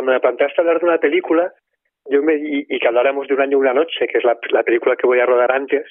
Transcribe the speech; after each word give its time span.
cuando 0.00 0.12
me 0.12 0.20
planteaste 0.20 0.62
hablar 0.62 0.80
de 0.80 0.86
una 0.86 0.98
película, 0.98 1.52
yo 2.06 2.22
me, 2.22 2.34
y, 2.34 2.78
que 2.78 2.88
habláramos 2.88 3.28
de 3.28 3.34
un 3.34 3.42
año 3.42 3.58
y 3.58 3.60
una 3.60 3.74
noche, 3.74 4.06
que 4.08 4.16
es 4.16 4.24
la, 4.24 4.38
la 4.48 4.62
película 4.62 4.96
que 4.96 5.06
voy 5.06 5.20
a 5.20 5.26
rodar 5.26 5.52
antes, 5.52 5.86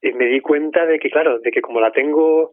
y 0.00 0.12
me 0.12 0.26
di 0.26 0.40
cuenta 0.40 0.86
de 0.86 1.00
que, 1.00 1.10
claro, 1.10 1.40
de 1.40 1.50
que 1.50 1.60
como 1.60 1.80
la 1.80 1.90
tengo 1.90 2.52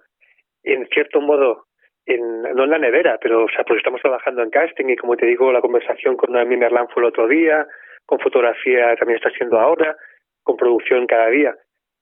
en 0.63 0.87
cierto 0.87 1.21
modo, 1.21 1.65
en, 2.07 2.41
no 2.41 2.63
en 2.63 2.69
la 2.71 2.79
nevera, 2.79 3.19
pero, 3.21 3.45
o 3.45 3.49
sea, 3.49 3.63
pues 3.63 3.77
estamos 3.77 4.01
trabajando 4.01 4.41
en 4.41 4.49
casting 4.49 4.85
y 4.89 4.95
como 4.95 5.15
te 5.15 5.27
digo, 5.27 5.51
la 5.51 5.61
conversación 5.61 6.17
con 6.17 6.31
Noemí 6.31 6.57
Merlán 6.57 6.87
fue 6.89 7.03
el 7.03 7.09
otro 7.09 7.27
día, 7.27 7.67
con 8.07 8.19
fotografía 8.19 8.95
también 8.95 9.17
está 9.17 9.29
siendo 9.29 9.59
ahora, 9.59 9.95
con 10.41 10.57
producción 10.57 11.05
cada 11.05 11.27
día. 11.27 11.55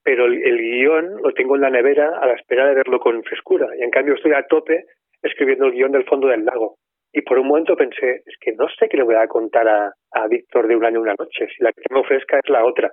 Pero 0.04 0.24
el, 0.24 0.42
el 0.42 0.56
guion 0.56 1.20
lo 1.22 1.34
tengo 1.34 1.56
en 1.56 1.62
la 1.62 1.70
nevera 1.70 2.18
a 2.18 2.26
la 2.26 2.32
espera 2.32 2.66
de 2.66 2.76
verlo 2.76 2.98
con 2.98 3.22
frescura. 3.24 3.66
Y 3.78 3.82
en 3.82 3.90
cambio 3.90 4.14
estoy 4.14 4.32
a 4.32 4.46
tope 4.46 4.86
escribiendo 5.20 5.66
el 5.66 5.72
guion 5.72 5.92
del 5.92 6.06
fondo 6.06 6.28
del 6.28 6.46
lago. 6.46 6.76
Y 7.16 7.22
por 7.22 7.38
un 7.38 7.46
momento 7.46 7.74
pensé, 7.76 8.22
es 8.26 8.36
que 8.38 8.52
no 8.52 8.68
sé 8.68 8.90
qué 8.90 8.98
le 8.98 9.02
voy 9.02 9.14
a 9.14 9.26
contar 9.26 9.66
a, 9.66 9.90
a 10.12 10.28
Víctor 10.28 10.68
de 10.68 10.76
un 10.76 10.84
año 10.84 11.00
una 11.00 11.14
noche, 11.18 11.46
si 11.48 11.64
la 11.64 11.72
que 11.72 11.80
tengo 11.80 12.04
fresca 12.04 12.38
es 12.44 12.50
la 12.50 12.62
otra. 12.62 12.92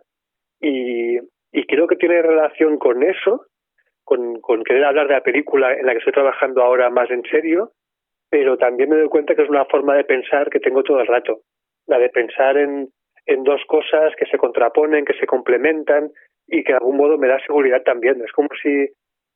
Y, 0.61 1.17
y 1.52 1.66
creo 1.66 1.88
que 1.88 1.97
tiene 1.97 2.21
relación 2.21 2.77
con 2.77 3.03
eso, 3.03 3.47
con, 4.05 4.39
con 4.39 4.63
querer 4.63 4.85
hablar 4.85 5.09
de 5.09 5.16
la 5.16 5.23
película 5.23 5.73
en 5.73 5.85
la 5.85 5.91
que 5.91 5.97
estoy 5.97 6.13
trabajando 6.13 6.63
ahora 6.63 6.89
más 6.89 7.11
en 7.11 7.23
serio, 7.23 7.71
pero 8.30 8.55
también 8.55 8.91
me 8.91 8.95
doy 8.95 9.09
cuenta 9.09 9.35
que 9.35 9.41
es 9.41 9.49
una 9.49 9.66
forma 9.66 9.94
de 9.94 10.05
pensar 10.05 10.49
que 10.49 10.61
tengo 10.61 10.83
todo 10.83 11.02
el 11.02 11.08
rato, 11.08 11.41
la 11.88 11.99
de 11.99 12.08
pensar 12.08 12.55
en, 12.55 12.88
en 13.25 13.44
dos 13.44 13.61
cosas 13.67 14.16
que 14.17 14.25
se 14.27 14.38
contraponen, 14.38 15.03
que 15.03 15.19
se 15.19 15.27
complementan 15.27 16.11
y 16.47 16.63
que 16.63 16.71
de 16.71 16.77
algún 16.77 16.95
modo 16.95 17.17
me 17.17 17.27
da 17.27 17.41
seguridad 17.45 17.83
también. 17.83 18.21
Es 18.23 18.31
como 18.31 18.47
si 18.61 18.88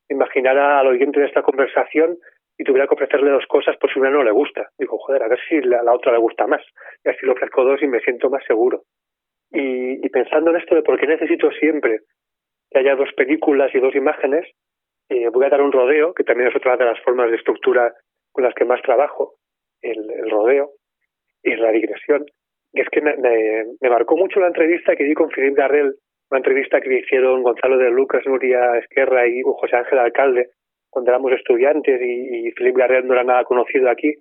imaginara 0.08 0.80
al 0.80 0.86
oyente 0.86 1.20
de 1.20 1.26
esta 1.26 1.42
conversación 1.42 2.16
y 2.58 2.64
tuviera 2.64 2.88
que 2.88 2.94
ofrecerle 2.94 3.30
dos 3.30 3.46
cosas 3.46 3.76
por 3.76 3.90
si 3.92 4.00
una 4.00 4.10
no 4.10 4.24
le 4.24 4.32
gusta. 4.32 4.68
Digo, 4.76 4.98
joder, 4.98 5.22
a 5.22 5.28
ver 5.28 5.38
si 5.48 5.58
a 5.58 5.82
la 5.82 5.94
otra 5.94 6.12
le 6.12 6.18
gusta 6.18 6.46
más. 6.48 6.62
Y 7.04 7.08
así 7.08 7.24
lo 7.24 7.32
ofrezco 7.32 7.64
dos 7.64 7.80
y 7.80 7.86
me 7.86 8.00
siento 8.00 8.28
más 8.28 8.44
seguro. 8.44 8.82
Y, 9.52 10.04
y 10.04 10.08
pensando 10.10 10.50
en 10.50 10.56
esto 10.56 10.74
de 10.74 10.82
por 10.82 10.98
qué 10.98 11.06
necesito 11.06 11.50
siempre 11.52 12.00
que 12.70 12.80
haya 12.80 12.96
dos 12.96 13.10
películas 13.16 13.72
y 13.74 13.78
dos 13.78 13.94
imágenes, 13.94 14.44
eh, 15.08 15.28
voy 15.28 15.46
a 15.46 15.50
dar 15.50 15.62
un 15.62 15.72
rodeo, 15.72 16.12
que 16.12 16.24
también 16.24 16.50
es 16.50 16.56
otra 16.56 16.76
de 16.76 16.84
las 16.84 17.00
formas 17.02 17.30
de 17.30 17.36
estructura 17.36 17.94
con 18.32 18.42
las 18.44 18.54
que 18.54 18.64
más 18.64 18.82
trabajo, 18.82 19.36
el, 19.80 20.10
el 20.10 20.28
rodeo 20.28 20.70
y 21.44 21.54
la 21.54 21.70
digresión. 21.70 22.26
Y 22.72 22.80
es 22.80 22.88
que 22.90 23.00
me, 23.00 23.16
me, 23.16 23.88
marcó 23.88 24.16
mucho 24.16 24.40
la 24.40 24.48
entrevista 24.48 24.96
que 24.96 25.04
di 25.04 25.14
con 25.14 25.30
Philippe 25.30 25.62
Garrel, 25.62 25.94
una 26.30 26.38
entrevista 26.38 26.80
que 26.80 26.90
le 26.90 26.98
hicieron 26.98 27.42
Gonzalo 27.42 27.78
de 27.78 27.90
Lucas, 27.90 28.26
Nuria 28.26 28.76
Esquerra 28.78 29.26
y 29.28 29.40
José 29.42 29.76
Ángel 29.76 29.98
Alcalde 30.00 30.50
cuando 30.98 31.12
éramos 31.12 31.32
estudiantes 31.32 32.00
y, 32.02 32.48
y 32.48 32.52
Philippe 32.52 32.80
Garrel 32.80 33.06
no 33.06 33.14
era 33.14 33.22
nada 33.22 33.44
conocido 33.44 33.88
aquí. 33.88 34.14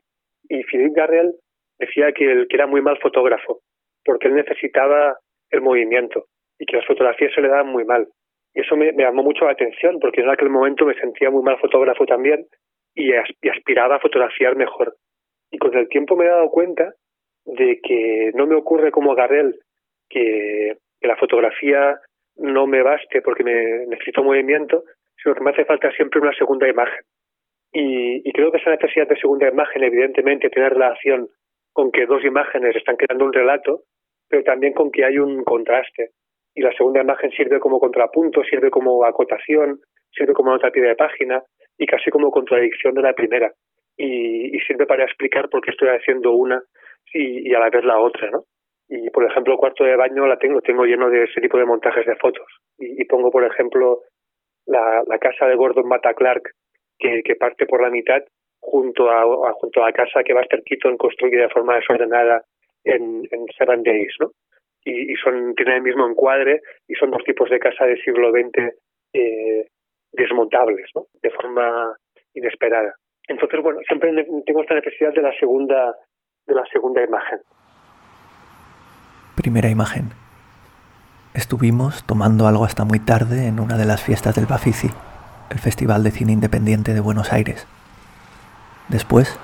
Y 0.48 0.64
Philippe 0.64 0.94
Garrel 1.02 1.34
decía 1.80 2.12
que, 2.12 2.32
él, 2.32 2.48
que 2.48 2.56
era 2.56 2.68
muy 2.68 2.82
mal 2.82 3.00
fotógrafo, 3.00 3.62
porque 4.06 4.28
él 4.28 4.36
necesitaba 4.36 5.18
el 5.50 5.62
movimiento 5.62 6.26
y 6.60 6.68
que 6.68 6.78
las 6.78 6.86
fotografías 6.86 7.34
se 7.34 7.42
le 7.42 7.48
daban 7.48 7.70
muy 7.70 7.84
mal. 7.84 8.08
Y 8.54 8.62
eso 8.62 8.76
me, 8.76 8.94
llamó 8.94 9.24
mucho 9.24 9.46
la 9.46 9.54
atención, 9.54 9.98
porque 10.00 10.22
en 10.22 10.30
aquel 10.30 10.52
momento 10.52 10.86
me 10.86 10.94
sentía 11.00 11.32
muy 11.32 11.42
mal 11.42 11.58
fotógrafo 11.58 12.06
también 12.06 12.46
y, 12.94 13.12
as, 13.14 13.28
y 13.42 13.50
aspiraba 13.50 13.96
a 13.96 14.00
fotografiar 14.00 14.56
mejor. 14.56 14.94
Y 15.50 15.58
con 15.58 15.76
el 15.76 15.88
tiempo 15.90 16.16
me 16.16 16.26
he 16.26 16.30
dado 16.30 16.52
cuenta 16.52 16.94
de 17.46 17.80
que 17.82 18.32
no 18.36 18.46
me 18.46 18.56
ocurre 18.56 18.92
como 18.92 19.16
Garrel, 19.16 19.56
que, 20.10 20.78
que 21.02 21.08
la 21.08 21.16
fotografía 21.16 22.00
no 22.36 22.68
me 22.68 22.84
baste 22.84 23.24
porque 23.24 23.44
me 23.44 23.88
necesito 23.88 24.24
movimiento, 24.24 24.84
sino 25.22 25.36
que 25.36 25.44
me 25.44 25.52
hace 25.52 25.66
falta 25.66 25.92
siempre 25.92 26.22
una 26.22 26.34
segunda 26.34 26.68
imagen. 26.68 27.04
Y, 27.72 28.28
y 28.28 28.32
creo 28.32 28.52
que 28.52 28.58
esa 28.58 28.72
necesidad 28.72 29.08
de 29.08 29.18
segunda 29.18 29.48
imagen, 29.48 29.84
evidentemente, 29.84 30.50
tiene 30.50 30.70
relación 30.70 31.28
con 31.74 31.92
que 31.92 32.06
dos 32.06 32.24
imágenes 32.24 32.76
están 32.76 32.96
creando 32.96 33.26
un 33.26 33.34
relato, 33.34 33.82
pero 34.30 34.44
también 34.44 34.74
con 34.74 34.92
que 34.92 35.06
hay 35.06 35.20
un 35.20 35.44
contraste. 35.44 36.12
Y 36.56 36.62
la 36.62 36.74
segunda 36.74 37.02
imagen 37.02 37.32
sirve 37.32 37.60
como 37.60 37.80
contrapunto, 37.80 38.44
sirve 38.44 38.72
como 38.72 39.06
acotación, 39.06 39.80
sirve 40.12 40.34
como 40.34 40.52
nota 40.52 40.72
de 40.72 40.96
página 40.96 41.44
y 41.78 41.86
casi 41.86 42.10
como 42.10 42.32
contradicción 42.32 42.96
de 42.96 43.02
la 43.04 43.14
primera. 43.14 43.52
Y, 43.96 44.56
y 44.56 44.60
sirve 44.62 44.86
para 44.86 45.04
explicar 45.04 45.50
por 45.50 45.62
qué 45.62 45.72
estoy 45.72 45.90
haciendo 45.90 46.32
una 46.32 46.62
y, 47.14 47.54
a 47.54 47.60
la 47.60 47.70
vez 47.70 47.84
la 47.84 48.00
otra, 48.00 48.30
¿no? 48.32 48.44
Y, 48.90 49.10
por 49.10 49.26
ejemplo, 49.26 49.58
cuarto 49.58 49.84
de 49.84 49.96
baño 49.96 50.26
la 50.28 50.38
tengo, 50.38 50.62
tengo 50.62 50.86
lleno 50.86 51.10
de 51.10 51.24
ese 51.24 51.42
tipo 51.42 51.58
de 51.58 51.66
montajes 51.66 52.06
de 52.06 52.16
fotos. 52.16 52.48
Y 52.78 53.04
pongo, 53.06 53.32
por 53.32 53.44
ejemplo, 53.44 54.02
la, 54.68 55.18
casa 55.20 55.48
de 55.48 55.56
Gordon 55.56 55.88
Mata 55.88 56.14
Clark, 56.14 56.52
que, 57.00 57.36
parte 57.40 57.66
por 57.66 57.82
la 57.82 57.90
mitad, 57.90 58.22
junto 58.60 59.10
a, 59.10 59.22
a, 59.22 59.54
junto 59.54 59.84
a 59.84 59.88
la 59.88 59.94
casa 59.94 60.24
que 60.24 60.34
Buster 60.34 60.64
Keaton 60.64 60.98
construye 60.98 61.38
de 61.38 61.50
forma 61.50 61.76
desordenada 61.76 62.44
en, 62.84 63.28
en 63.32 63.46
Seven 63.58 63.84
Days, 63.84 64.14
¿no? 64.20 64.32
Y, 64.84 65.14
y 65.14 65.16
son, 65.16 65.54
tienen 65.56 65.76
el 65.76 65.82
mismo 65.82 66.08
encuadre 66.08 66.62
y 66.88 66.96
son 66.96 67.12
dos 67.12 67.24
tipos 67.24 67.50
de 67.50 67.60
casa 67.60 67.86
del 67.86 68.02
siglo 68.02 68.32
XX 68.32 68.74
eh, 69.14 69.68
desmontables, 70.12 70.90
¿no? 70.96 71.06
De 71.22 71.30
forma 71.32 71.96
inesperada. 72.34 72.94
Entonces, 73.28 73.62
bueno, 73.62 73.80
siempre 73.88 74.12
tengo 74.46 74.62
esta 74.62 74.76
necesidad 74.76 75.14
de 75.14 75.22
la 75.22 75.34
segunda, 75.38 75.94
de 76.46 76.56
la 76.56 76.66
segunda 76.72 77.04
imagen. 77.04 77.40
Primera 79.36 79.70
imagen. 79.70 80.27
Estuvimos 81.38 82.04
tomando 82.04 82.48
algo 82.48 82.66
hasta 82.66 82.84
muy 82.84 83.00
tarde 83.00 83.46
en 83.46 83.60
una 83.60 83.78
de 83.78 83.86
las 83.86 84.02
fiestas 84.02 84.34
del 84.34 84.48
Bafisi, 84.48 84.90
el 85.52 85.60
Festival 85.60 86.02
de 86.02 86.10
Cine 86.10 86.32
Independiente 86.32 86.96
de 86.96 87.00
Buenos 87.00 87.32
Aires. 87.32 87.68
Después, 88.88 89.38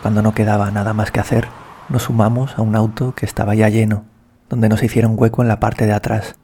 cuando 0.00 0.22
no 0.22 0.32
quedaba 0.32 0.70
nada 0.70 0.92
más 0.92 1.10
que 1.10 1.18
hacer, 1.18 1.48
nos 1.88 2.04
sumamos 2.04 2.56
a 2.56 2.62
un 2.62 2.76
auto 2.76 3.16
que 3.16 3.26
estaba 3.26 3.56
ya 3.56 3.68
lleno, 3.68 4.04
donde 4.48 4.68
nos 4.68 4.80
hicieron 4.84 5.14
hueco 5.16 5.42
en 5.42 5.48
la 5.48 5.58
parte 5.58 5.86
de 5.86 5.92
atrás, 5.92 6.36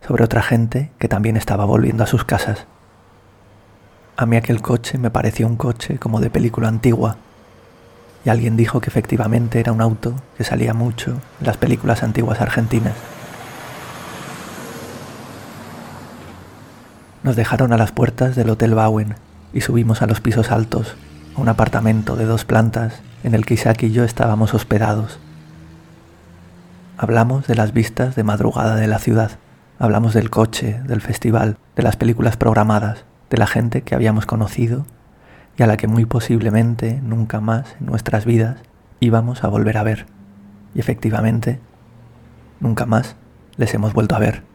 sobre 0.00 0.22
otra 0.22 0.42
gente 0.42 0.92
que 1.00 1.08
también 1.08 1.36
estaba 1.36 1.64
volviendo 1.64 2.04
a 2.04 2.06
sus 2.06 2.24
casas. 2.24 2.68
A 4.16 4.26
mí 4.26 4.36
aquel 4.36 4.62
coche 4.62 4.96
me 4.96 5.10
pareció 5.10 5.48
un 5.48 5.56
coche 5.56 5.98
como 5.98 6.20
de 6.20 6.30
película 6.30 6.68
antigua, 6.68 7.16
y 8.24 8.28
alguien 8.28 8.56
dijo 8.56 8.80
que 8.80 8.90
efectivamente 8.90 9.58
era 9.58 9.72
un 9.72 9.80
auto 9.80 10.14
que 10.38 10.44
salía 10.44 10.72
mucho 10.72 11.20
en 11.40 11.46
las 11.48 11.56
películas 11.56 12.04
antiguas 12.04 12.40
argentinas. 12.40 12.94
Nos 17.22 17.36
dejaron 17.36 17.74
a 17.74 17.76
las 17.76 17.92
puertas 17.92 18.34
del 18.34 18.48
Hotel 18.48 18.74
Bowen 18.74 19.14
y 19.52 19.60
subimos 19.60 20.00
a 20.00 20.06
los 20.06 20.22
pisos 20.22 20.50
altos, 20.50 20.96
a 21.36 21.40
un 21.40 21.50
apartamento 21.50 22.16
de 22.16 22.24
dos 22.24 22.46
plantas 22.46 23.02
en 23.24 23.34
el 23.34 23.44
que 23.44 23.54
Isaac 23.54 23.82
y 23.82 23.90
yo 23.90 24.04
estábamos 24.04 24.54
hospedados. 24.54 25.18
Hablamos 26.96 27.46
de 27.46 27.56
las 27.56 27.74
vistas 27.74 28.16
de 28.16 28.24
madrugada 28.24 28.76
de 28.76 28.86
la 28.86 28.98
ciudad, 28.98 29.32
hablamos 29.78 30.14
del 30.14 30.30
coche, 30.30 30.80
del 30.86 31.02
festival, 31.02 31.58
de 31.76 31.82
las 31.82 31.96
películas 31.96 32.38
programadas, 32.38 33.04
de 33.28 33.36
la 33.36 33.46
gente 33.46 33.82
que 33.82 33.94
habíamos 33.94 34.24
conocido 34.24 34.86
y 35.58 35.62
a 35.62 35.66
la 35.66 35.76
que 35.76 35.88
muy 35.88 36.06
posiblemente 36.06 37.00
nunca 37.02 37.42
más 37.42 37.76
en 37.80 37.86
nuestras 37.86 38.24
vidas 38.24 38.56
íbamos 38.98 39.44
a 39.44 39.48
volver 39.48 39.76
a 39.76 39.82
ver. 39.82 40.06
Y 40.74 40.80
efectivamente, 40.80 41.60
nunca 42.60 42.86
más 42.86 43.16
les 43.58 43.74
hemos 43.74 43.92
vuelto 43.92 44.16
a 44.16 44.20
ver. 44.20 44.49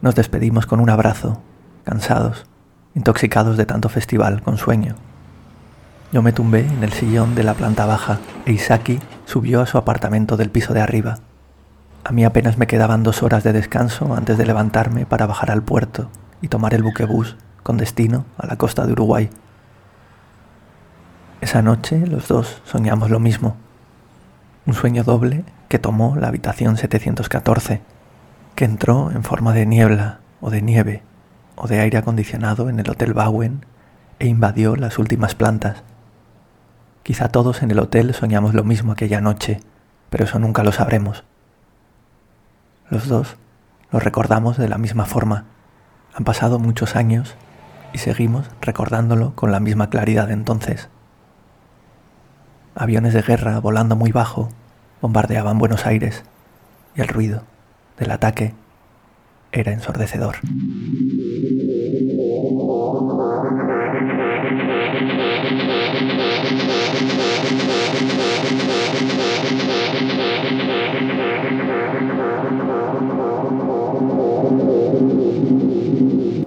Nos 0.00 0.14
despedimos 0.14 0.66
con 0.66 0.78
un 0.78 0.90
abrazo, 0.90 1.40
cansados, 1.84 2.46
intoxicados 2.94 3.56
de 3.56 3.66
tanto 3.66 3.88
festival, 3.88 4.42
con 4.42 4.56
sueño. 4.56 4.94
Yo 6.12 6.22
me 6.22 6.32
tumbé 6.32 6.60
en 6.60 6.84
el 6.84 6.92
sillón 6.92 7.34
de 7.34 7.42
la 7.42 7.54
planta 7.54 7.84
baja 7.84 8.20
e 8.46 8.52
Isaki 8.52 9.00
subió 9.26 9.60
a 9.60 9.66
su 9.66 9.76
apartamento 9.76 10.36
del 10.36 10.50
piso 10.50 10.72
de 10.72 10.80
arriba. 10.80 11.18
A 12.04 12.12
mí 12.12 12.24
apenas 12.24 12.58
me 12.58 12.68
quedaban 12.68 13.02
dos 13.02 13.24
horas 13.24 13.42
de 13.42 13.52
descanso 13.52 14.14
antes 14.14 14.38
de 14.38 14.46
levantarme 14.46 15.04
para 15.04 15.26
bajar 15.26 15.50
al 15.50 15.62
puerto 15.62 16.08
y 16.40 16.48
tomar 16.48 16.74
el 16.74 16.84
buquebús 16.84 17.36
con 17.64 17.76
destino 17.76 18.24
a 18.38 18.46
la 18.46 18.56
costa 18.56 18.86
de 18.86 18.92
Uruguay. 18.92 19.30
Esa 21.40 21.60
noche 21.60 22.06
los 22.06 22.28
dos 22.28 22.62
soñamos 22.64 23.10
lo 23.10 23.18
mismo. 23.18 23.56
Un 24.64 24.74
sueño 24.74 25.02
doble 25.02 25.44
que 25.68 25.80
tomó 25.80 26.14
la 26.16 26.28
habitación 26.28 26.76
714 26.76 27.82
que 28.58 28.64
entró 28.64 29.12
en 29.12 29.22
forma 29.22 29.52
de 29.52 29.66
niebla 29.66 30.18
o 30.40 30.50
de 30.50 30.62
nieve 30.62 31.04
o 31.54 31.68
de 31.68 31.78
aire 31.78 31.96
acondicionado 31.96 32.68
en 32.68 32.80
el 32.80 32.90
Hotel 32.90 33.14
Bowen 33.14 33.64
e 34.18 34.26
invadió 34.26 34.74
las 34.74 34.98
últimas 34.98 35.36
plantas. 35.36 35.84
Quizá 37.04 37.28
todos 37.28 37.62
en 37.62 37.70
el 37.70 37.78
hotel 37.78 38.14
soñamos 38.14 38.54
lo 38.54 38.64
mismo 38.64 38.90
aquella 38.90 39.20
noche, 39.20 39.60
pero 40.10 40.24
eso 40.24 40.40
nunca 40.40 40.64
lo 40.64 40.72
sabremos. 40.72 41.22
Los 42.90 43.06
dos 43.06 43.36
lo 43.92 44.00
recordamos 44.00 44.56
de 44.56 44.68
la 44.68 44.76
misma 44.76 45.04
forma. 45.04 45.44
Han 46.12 46.24
pasado 46.24 46.58
muchos 46.58 46.96
años 46.96 47.36
y 47.92 47.98
seguimos 47.98 48.50
recordándolo 48.60 49.36
con 49.36 49.52
la 49.52 49.60
misma 49.60 49.88
claridad 49.88 50.32
entonces. 50.32 50.88
Aviones 52.74 53.14
de 53.14 53.22
guerra 53.22 53.60
volando 53.60 53.94
muy 53.94 54.10
bajo 54.10 54.48
bombardeaban 55.00 55.58
Buenos 55.58 55.86
Aires 55.86 56.24
y 56.96 57.02
el 57.02 57.06
ruido 57.06 57.44
del 57.98 58.10
ataque 58.10 58.54
era 59.52 59.72
ensordecedor. 59.72 60.36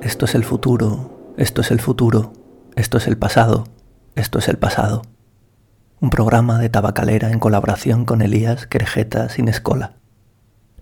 Esto 0.02 0.26
es 0.26 0.36
el 0.36 0.44
futuro, 0.44 1.34
esto 1.38 1.62
es 1.62 1.72
el 1.72 1.80
futuro, 1.80 2.34
esto 2.76 2.98
es 2.98 3.08
el 3.08 3.18
pasado, 3.18 3.64
esto 4.16 4.40
es 4.40 4.48
el 4.48 4.58
pasado. 4.58 5.02
Un 6.00 6.10
programa 6.10 6.60
de 6.60 6.70
tabacalera 6.70 7.32
en 7.32 7.40
colaboración 7.40 8.06
con 8.06 8.22
Elías 8.22 8.68
Querejeta 8.68 9.30
sin 9.30 9.48
escola. 9.48 10.01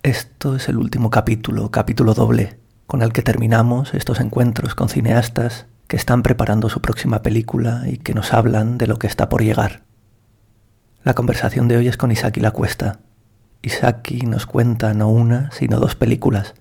Esto 0.04 0.56
es 0.56 0.70
el 0.70 0.78
último 0.78 1.10
capítulo, 1.10 1.72
capítulo 1.72 2.14
doble, 2.14 2.58
con 2.88 3.02
el 3.02 3.12
que 3.12 3.22
terminamos 3.22 3.94
estos 3.94 4.22
encuentros 4.22 4.74
con 4.74 4.88
cineastas 4.88 5.66
que 5.88 5.98
están 5.98 6.24
preparando 6.24 6.70
su 6.70 6.82
próxima 6.82 7.22
película 7.22 7.84
y 7.86 7.98
que 7.98 8.14
nos 8.14 8.34
hablan 8.34 8.78
de 8.78 8.88
lo 8.88 8.98
que 8.98 9.08
está 9.08 9.28
por 9.28 9.44
llegar. 9.44 9.84
La 11.04 11.16
conversación 11.16 11.68
de 11.68 11.76
hoy 11.76 11.90
es 11.90 11.98
con 11.98 12.14
Isaki 12.14 12.40
La 12.40 12.52
Cuesta. 12.52 13.02
Isaki 13.62 14.22
nos 14.22 14.46
cuenta 14.46 14.94
no 14.94 15.10
una, 15.10 15.52
sino 15.52 15.82
dos 15.82 15.96
películas. 15.96 16.54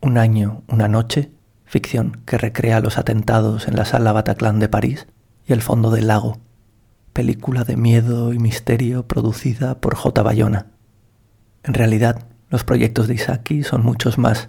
Un 0.00 0.16
año, 0.16 0.62
una 0.68 0.86
noche, 0.86 1.32
ficción 1.64 2.22
que 2.26 2.38
recrea 2.38 2.78
los 2.78 2.96
atentados 2.96 3.66
en 3.66 3.74
la 3.74 3.86
sala 3.86 4.12
Bataclan 4.12 4.60
de 4.60 4.68
París, 4.68 5.08
y 5.48 5.52
El 5.52 5.62
fondo 5.62 5.90
del 5.90 6.06
lago, 6.06 6.38
película 7.12 7.64
de 7.64 7.76
miedo 7.76 8.32
y 8.32 8.38
misterio 8.38 9.08
producida 9.08 9.80
por 9.80 9.96
J. 9.96 10.22
Bayona. 10.22 10.68
En 11.64 11.74
realidad, 11.74 12.28
los 12.54 12.62
proyectos 12.62 13.08
de 13.08 13.14
Isaki 13.14 13.64
son 13.64 13.82
muchos 13.82 14.16
más. 14.16 14.48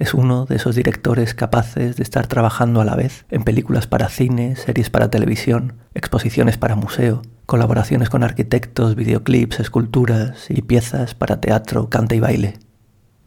Es 0.00 0.14
uno 0.14 0.46
de 0.46 0.56
esos 0.56 0.74
directores 0.74 1.32
capaces 1.32 1.94
de 1.94 2.02
estar 2.02 2.26
trabajando 2.26 2.80
a 2.80 2.84
la 2.84 2.96
vez 2.96 3.24
en 3.30 3.44
películas 3.44 3.86
para 3.86 4.08
cine, 4.08 4.56
series 4.56 4.90
para 4.90 5.10
televisión, 5.10 5.74
exposiciones 5.94 6.58
para 6.58 6.74
museo, 6.74 7.22
colaboraciones 7.46 8.10
con 8.10 8.24
arquitectos, 8.24 8.96
videoclips, 8.96 9.60
esculturas 9.60 10.50
y 10.50 10.62
piezas 10.62 11.14
para 11.14 11.40
teatro, 11.40 11.88
cante 11.88 12.16
y 12.16 12.20
baile. 12.20 12.58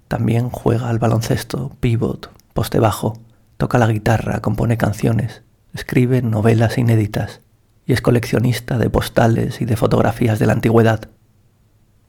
También 0.09 0.49
juega 0.49 0.89
al 0.89 0.99
baloncesto, 0.99 1.77
pivot, 1.79 2.29
poste 2.53 2.79
bajo, 2.79 3.17
toca 3.55 3.77
la 3.77 3.87
guitarra, 3.87 4.41
compone 4.41 4.75
canciones, 4.75 5.43
escribe 5.73 6.21
novelas 6.21 6.77
inéditas 6.77 7.39
y 7.85 7.93
es 7.93 8.01
coleccionista 8.01 8.77
de 8.77 8.89
postales 8.89 9.61
y 9.61 9.65
de 9.65 9.77
fotografías 9.77 10.39
de 10.39 10.45
la 10.45 10.51
antigüedad. 10.51 11.07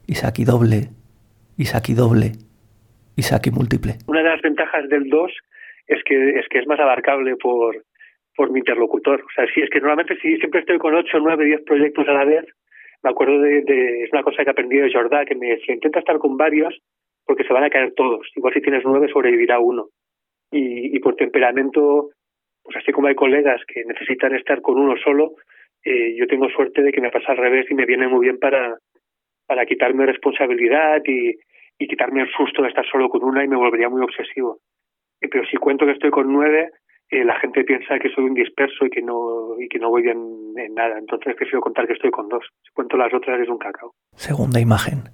Isaki 0.07 0.43
doble, 0.43 0.91
Isaki 1.61 1.93
doble, 1.93 2.31
Isaki 3.15 3.51
múltiple. 3.51 3.93
Una 4.07 4.23
de 4.23 4.29
las 4.29 4.41
ventajas 4.41 4.89
del 4.89 5.09
2 5.09 5.31
es 5.87 6.03
que 6.05 6.39
es 6.39 6.47
que 6.49 6.57
es 6.57 6.65
más 6.65 6.79
abarcable 6.79 7.35
por, 7.35 7.83
por 8.35 8.49
mi 8.49 8.59
interlocutor. 8.59 9.21
O 9.21 9.31
sea, 9.35 9.45
si 9.53 9.61
es 9.61 9.69
que 9.69 9.79
normalmente 9.79 10.17
si 10.21 10.37
siempre 10.37 10.61
estoy 10.61 10.79
con 10.79 10.95
8, 10.95 11.19
9, 11.21 11.45
10 11.45 11.61
proyectos 11.61 12.07
a 12.07 12.13
la 12.13 12.25
vez, 12.25 12.45
me 13.03 13.11
acuerdo 13.11 13.39
de, 13.39 14.03
es 14.03 14.11
una 14.11 14.23
cosa 14.23 14.43
que 14.43 14.49
aprendí 14.49 14.77
de 14.77 14.91
Jordá, 14.91 15.23
que 15.23 15.35
me 15.35 15.49
decía, 15.49 15.75
estar 15.75 16.17
con 16.17 16.35
varios 16.35 16.75
porque 17.27 17.43
se 17.43 17.53
van 17.53 17.63
a 17.63 17.69
caer 17.69 17.93
todos. 17.95 18.27
Igual 18.35 18.55
si 18.55 18.61
tienes 18.61 18.81
nueve, 18.83 19.07
sobrevivirá 19.13 19.59
uno. 19.59 19.89
Y, 20.49 20.95
y 20.95 20.99
por 20.99 21.15
temperamento, 21.15 22.09
pues 22.63 22.77
así 22.77 22.91
como 22.91 23.07
hay 23.07 23.15
colegas 23.15 23.61
que 23.67 23.85
necesitan 23.85 24.33
estar 24.33 24.61
con 24.61 24.79
uno 24.79 24.95
solo, 24.97 25.35
eh, 25.85 26.15
yo 26.17 26.25
tengo 26.25 26.49
suerte 26.49 26.81
de 26.81 26.91
que 26.91 27.01
me 27.01 27.11
pasa 27.11 27.33
al 27.33 27.37
revés 27.37 27.69
y 27.69 27.75
me 27.75 27.85
viene 27.85 28.07
muy 28.07 28.25
bien 28.25 28.39
para, 28.39 28.77
para 29.45 29.65
quitarme 29.67 30.07
responsabilidad 30.07 31.03
y, 31.05 31.35
y 31.81 31.87
quitarme 31.87 32.21
el 32.21 32.29
susto 32.29 32.61
de 32.61 32.69
estar 32.69 32.85
solo 32.85 33.09
con 33.09 33.23
una 33.23 33.43
y 33.43 33.47
me 33.47 33.55
volvería 33.55 33.89
muy 33.89 34.03
obsesivo. 34.03 34.59
Eh, 35.19 35.27
pero 35.29 35.43
si 35.47 35.57
cuento 35.57 35.85
que 35.85 35.93
estoy 35.93 36.11
con 36.11 36.31
nueve, 36.31 36.69
eh, 37.09 37.25
la 37.25 37.39
gente 37.39 37.63
piensa 37.63 37.97
que 37.99 38.09
soy 38.09 38.25
un 38.25 38.35
disperso 38.35 38.85
y 38.85 38.89
que 38.91 39.01
no 39.01 39.59
y 39.59 39.67
que 39.67 39.79
no 39.79 39.89
voy 39.89 40.03
bien 40.03 40.17
en 40.55 40.75
nada. 40.75 40.99
Entonces 40.99 41.35
prefiero 41.35 41.59
contar 41.61 41.87
que 41.87 41.93
estoy 41.93 42.11
con 42.11 42.29
dos. 42.29 42.45
Si 42.63 42.71
cuento 42.73 42.97
las 42.97 43.11
otras 43.13 43.39
es 43.41 43.49
un 43.49 43.57
cacao. 43.57 43.93
Segunda 44.15 44.59
imagen. 44.59 45.09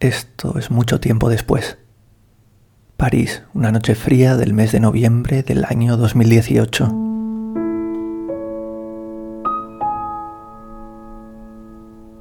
Esto 0.00 0.58
es 0.58 0.70
mucho 0.70 0.98
tiempo 0.98 1.28
después. 1.28 1.78
París, 2.96 3.46
una 3.54 3.70
noche 3.70 3.94
fría 3.94 4.36
del 4.36 4.52
mes 4.52 4.72
de 4.72 4.80
noviembre 4.80 5.42
del 5.42 5.64
año 5.64 5.96
2018. 5.96 7.09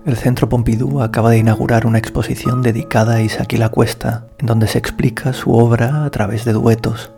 El 0.09 0.17
Centro 0.17 0.49
Pompidou 0.49 1.03
acaba 1.03 1.29
de 1.29 1.37
inaugurar 1.37 1.85
una 1.85 1.99
exposición 1.99 2.63
dedicada 2.63 3.17
a 3.17 3.21
Isaac 3.21 3.53
la 3.59 3.69
Cuesta, 3.69 4.25
en 4.39 4.47
donde 4.47 4.65
se 4.65 4.79
explica 4.79 5.33
su 5.33 5.53
obra 5.53 6.03
a 6.03 6.09
través 6.09 6.45
de 6.45 6.53
duetos, 6.53 7.11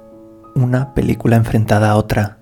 una 0.55 0.93
película 0.93 1.37
enfrentada 1.37 1.89
a 1.89 1.95
otra, 1.95 2.39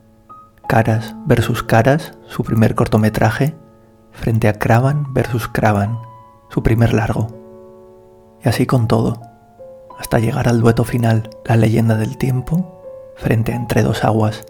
Caras 0.68 1.14
versus 1.28 1.62
Caras, 1.62 2.14
su 2.26 2.44
primer 2.44 2.74
cortometraje, 2.74 3.54
frente 4.12 4.48
a 4.48 4.54
Cravan 4.54 5.14
versus 5.14 5.48
Cravan, 5.48 6.00
su 6.50 6.64
primer 6.64 6.96
largo. 6.96 7.28
Y 8.44 8.50
así 8.50 8.66
con 8.66 8.88
todo, 8.88 9.22
hasta 10.00 10.18
llegar 10.18 10.50
al 10.50 10.62
dueto 10.62 10.84
final, 10.84 11.30
La 11.46 11.58
leyenda 11.58 11.96
del 11.96 12.18
tiempo, 12.18 12.82
frente 13.18 13.54
a 13.54 13.56
Entre 13.56 13.84
dos 13.84 14.04
aguas. 14.04 14.46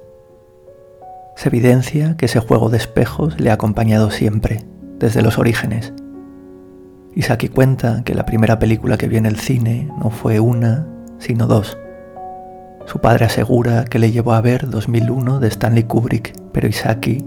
Se 1.35 1.49
evidencia 1.49 2.15
que 2.15 2.27
ese 2.27 2.39
juego 2.39 2.69
de 2.69 2.77
espejos 2.77 3.37
le 3.37 3.49
ha 3.51 3.55
acompañado 3.55 4.11
siempre, 4.11 4.63
desde 4.99 5.21
los 5.21 5.37
orígenes. 5.37 5.93
Isaki 7.15 7.49
cuenta 7.49 8.03
que 8.03 8.13
la 8.13 8.25
primera 8.25 8.59
película 8.59 8.97
que 8.97 9.07
vio 9.07 9.17
en 9.17 9.25
el 9.25 9.37
cine 9.37 9.89
no 9.97 10.09
fue 10.09 10.39
una, 10.39 10.87
sino 11.17 11.47
dos. 11.47 11.77
Su 12.85 12.99
padre 12.99 13.25
asegura 13.25 13.85
que 13.85 13.99
le 13.99 14.11
llevó 14.11 14.33
a 14.33 14.41
ver 14.41 14.69
2001 14.69 15.39
de 15.39 15.47
Stanley 15.47 15.83
Kubrick, 15.83 16.33
pero 16.51 16.67
Isaki, 16.67 17.25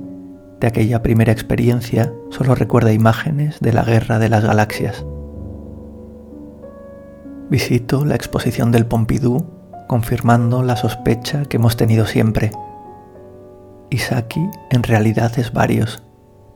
de 0.61 0.67
aquella 0.67 1.03
primera 1.03 1.33
experiencia, 1.33 2.13
solo 2.31 2.55
recuerda 2.55 2.93
imágenes 2.93 3.59
de 3.61 3.73
la 3.73 3.83
Guerra 3.83 4.19
de 4.19 4.29
las 4.29 4.45
Galaxias. 4.45 5.05
Visito 7.51 8.05
la 8.05 8.15
exposición 8.15 8.73
del 8.73 8.87
Pompidou 8.87 9.63
confirmando 9.93 10.63
la 10.63 10.77
sospecha 10.77 11.45
que 11.45 11.59
hemos 11.59 11.77
tenido 11.77 12.07
siempre. 12.07 12.51
Isaki 13.91 14.41
en 14.71 14.83
realidad 14.83 15.39
es 15.39 15.53
varios. 15.53 16.03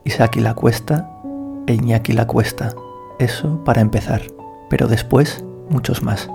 Isaki 0.07 0.39
la 0.39 0.53
cuesta 0.53 1.11
e 1.67 1.73
Iñaki 1.73 2.13
la 2.13 2.27
cuesta. 2.27 2.73
Eso 3.19 3.61
para 3.65 3.81
empezar. 3.81 4.21
Pero 4.69 4.87
después 4.87 5.43
muchos 5.69 6.01
más. 6.01 6.29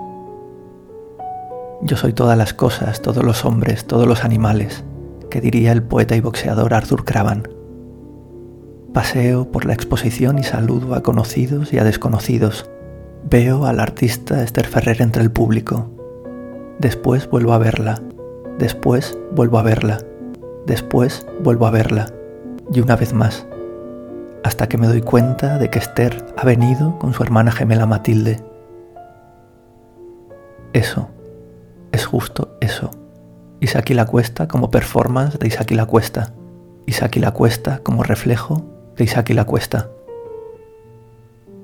Yo 1.81 1.97
soy 1.97 2.13
todas 2.13 2.37
las 2.37 2.53
cosas, 2.53 3.01
todos 3.01 3.23
los 3.23 3.45
hombres, 3.45 3.85
todos 3.85 4.07
los 4.07 4.23
animales, 4.23 4.83
que 5.31 5.41
diría 5.41 5.71
el 5.71 5.81
poeta 5.81 6.15
y 6.15 6.21
boxeador 6.21 6.75
Arthur 6.75 7.03
Cravan. 7.03 7.47
Paseo 8.93 9.51
por 9.51 9.65
la 9.65 9.73
exposición 9.73 10.37
y 10.37 10.43
saludo 10.43 10.93
a 10.93 11.01
conocidos 11.01 11.73
y 11.73 11.79
a 11.79 11.83
desconocidos, 11.83 12.69
Veo 13.27 13.65
al 13.65 13.79
artista 13.79 14.43
Esther 14.43 14.67
Ferrer 14.67 15.01
entre 15.01 15.23
el 15.23 15.31
público. 15.31 15.89
Después 16.77 17.27
vuelvo 17.29 17.53
a 17.53 17.57
verla. 17.57 18.01
Después 18.59 19.17
vuelvo 19.31 19.57
a 19.57 19.63
verla. 19.63 19.99
Después 20.67 21.25
vuelvo 21.41 21.65
a 21.65 21.71
verla. 21.71 22.07
Y 22.71 22.81
una 22.81 22.97
vez 22.97 23.13
más. 23.13 23.47
Hasta 24.43 24.67
que 24.67 24.77
me 24.77 24.87
doy 24.87 25.01
cuenta 25.01 25.57
de 25.57 25.69
que 25.69 25.79
Esther 25.79 26.25
ha 26.37 26.45
venido 26.45 26.99
con 26.99 27.13
su 27.13 27.23
hermana 27.23 27.51
gemela 27.51 27.85
Matilde. 27.85 28.43
Eso. 30.73 31.09
Es 31.91 32.05
justo 32.05 32.57
eso. 32.59 32.91
Isaki 33.61 33.93
la 33.93 34.05
Cuesta 34.05 34.47
como 34.47 34.69
performance 34.69 35.39
de 35.39 35.47
Isaki 35.47 35.75
la 35.75 35.85
Cuesta. 35.85 36.33
Isaki 36.85 37.19
la 37.19 37.31
Cuesta 37.31 37.79
como 37.79 38.03
reflejo 38.03 38.65
de 38.97 39.05
Isaki 39.05 39.33
la 39.33 39.45
Cuesta. 39.45 39.89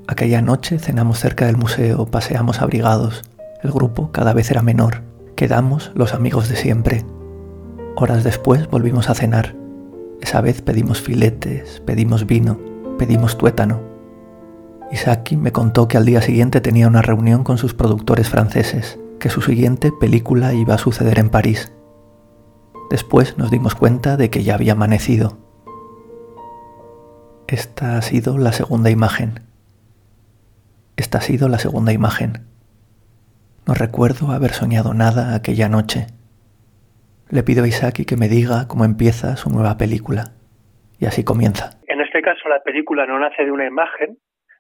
Aquella 0.08 0.42
noche 0.42 0.80
cenamos 0.80 1.20
cerca 1.20 1.46
del 1.46 1.58
museo, 1.58 2.06
paseamos 2.06 2.62
abrigados. 2.62 3.24
El 3.62 3.72
grupo 3.72 4.12
cada 4.12 4.34
vez 4.34 4.50
era 4.50 4.62
menor. 4.62 5.02
Quedamos 5.36 5.92
los 5.94 6.14
amigos 6.14 6.48
de 6.48 6.56
siempre. 6.56 7.06
Horas 7.96 8.24
después 8.24 8.70
volvimos 8.70 9.10
a 9.10 9.16
cenar. 9.16 9.59
Esa 10.22 10.42
vez 10.42 10.62
pedimos 10.62 11.02
filetes, 11.02 11.82
pedimos 11.86 12.26
vino, 12.26 12.60
pedimos 12.98 13.38
tuétano. 13.38 13.82
Isaki 14.92 15.38
me 15.38 15.52
contó 15.52 15.88
que 15.88 15.98
al 15.98 16.06
día 16.06 16.22
siguiente 16.22 16.62
tenía 16.62 16.88
una 16.88 17.02
reunión 17.02 17.44
con 17.44 17.58
sus 17.58 17.74
productores 17.74 18.30
franceses, 18.30 19.00
que 19.20 19.30
su 19.30 19.42
siguiente 19.42 19.92
película 19.92 20.54
iba 20.54 20.76
a 20.76 20.80
suceder 20.80 21.20
en 21.20 21.30
París. 21.30 21.72
Después 22.90 23.38
nos 23.38 23.52
dimos 23.52 23.76
cuenta 23.76 24.18
de 24.18 24.30
que 24.30 24.44
ya 24.44 24.56
había 24.56 24.74
amanecido. 24.74 25.38
Esta 27.48 27.98
ha 27.98 28.02
sido 28.02 28.38
la 28.38 28.52
segunda 28.52 28.90
imagen. 28.90 29.42
Esta 30.98 31.20
ha 31.20 31.22
sido 31.22 31.50
la 31.50 31.60
segunda 31.60 31.94
imagen. 31.94 32.44
No 33.66 33.74
recuerdo 33.74 34.32
haber 34.32 34.54
soñado 34.54 34.94
nada 34.94 35.36
aquella 35.36 35.70
noche. 35.70 36.08
Le 37.32 37.44
pido 37.44 37.64
a 37.64 37.68
Isaki 37.68 38.06
que 38.06 38.18
me 38.18 38.28
diga 38.28 38.68
cómo 38.68 38.86
empieza 38.86 39.36
su 39.36 39.50
nueva 39.50 39.78
película. 39.78 40.34
Y 41.00 41.06
así 41.06 41.24
comienza. 41.24 41.80
En 41.88 42.02
este 42.02 42.22
caso 42.22 42.50
la 42.50 42.62
película 42.62 43.06
no 43.06 43.20
nace 43.20 43.46
de 43.46 43.52
una 43.52 43.66
imagen. 43.66 44.18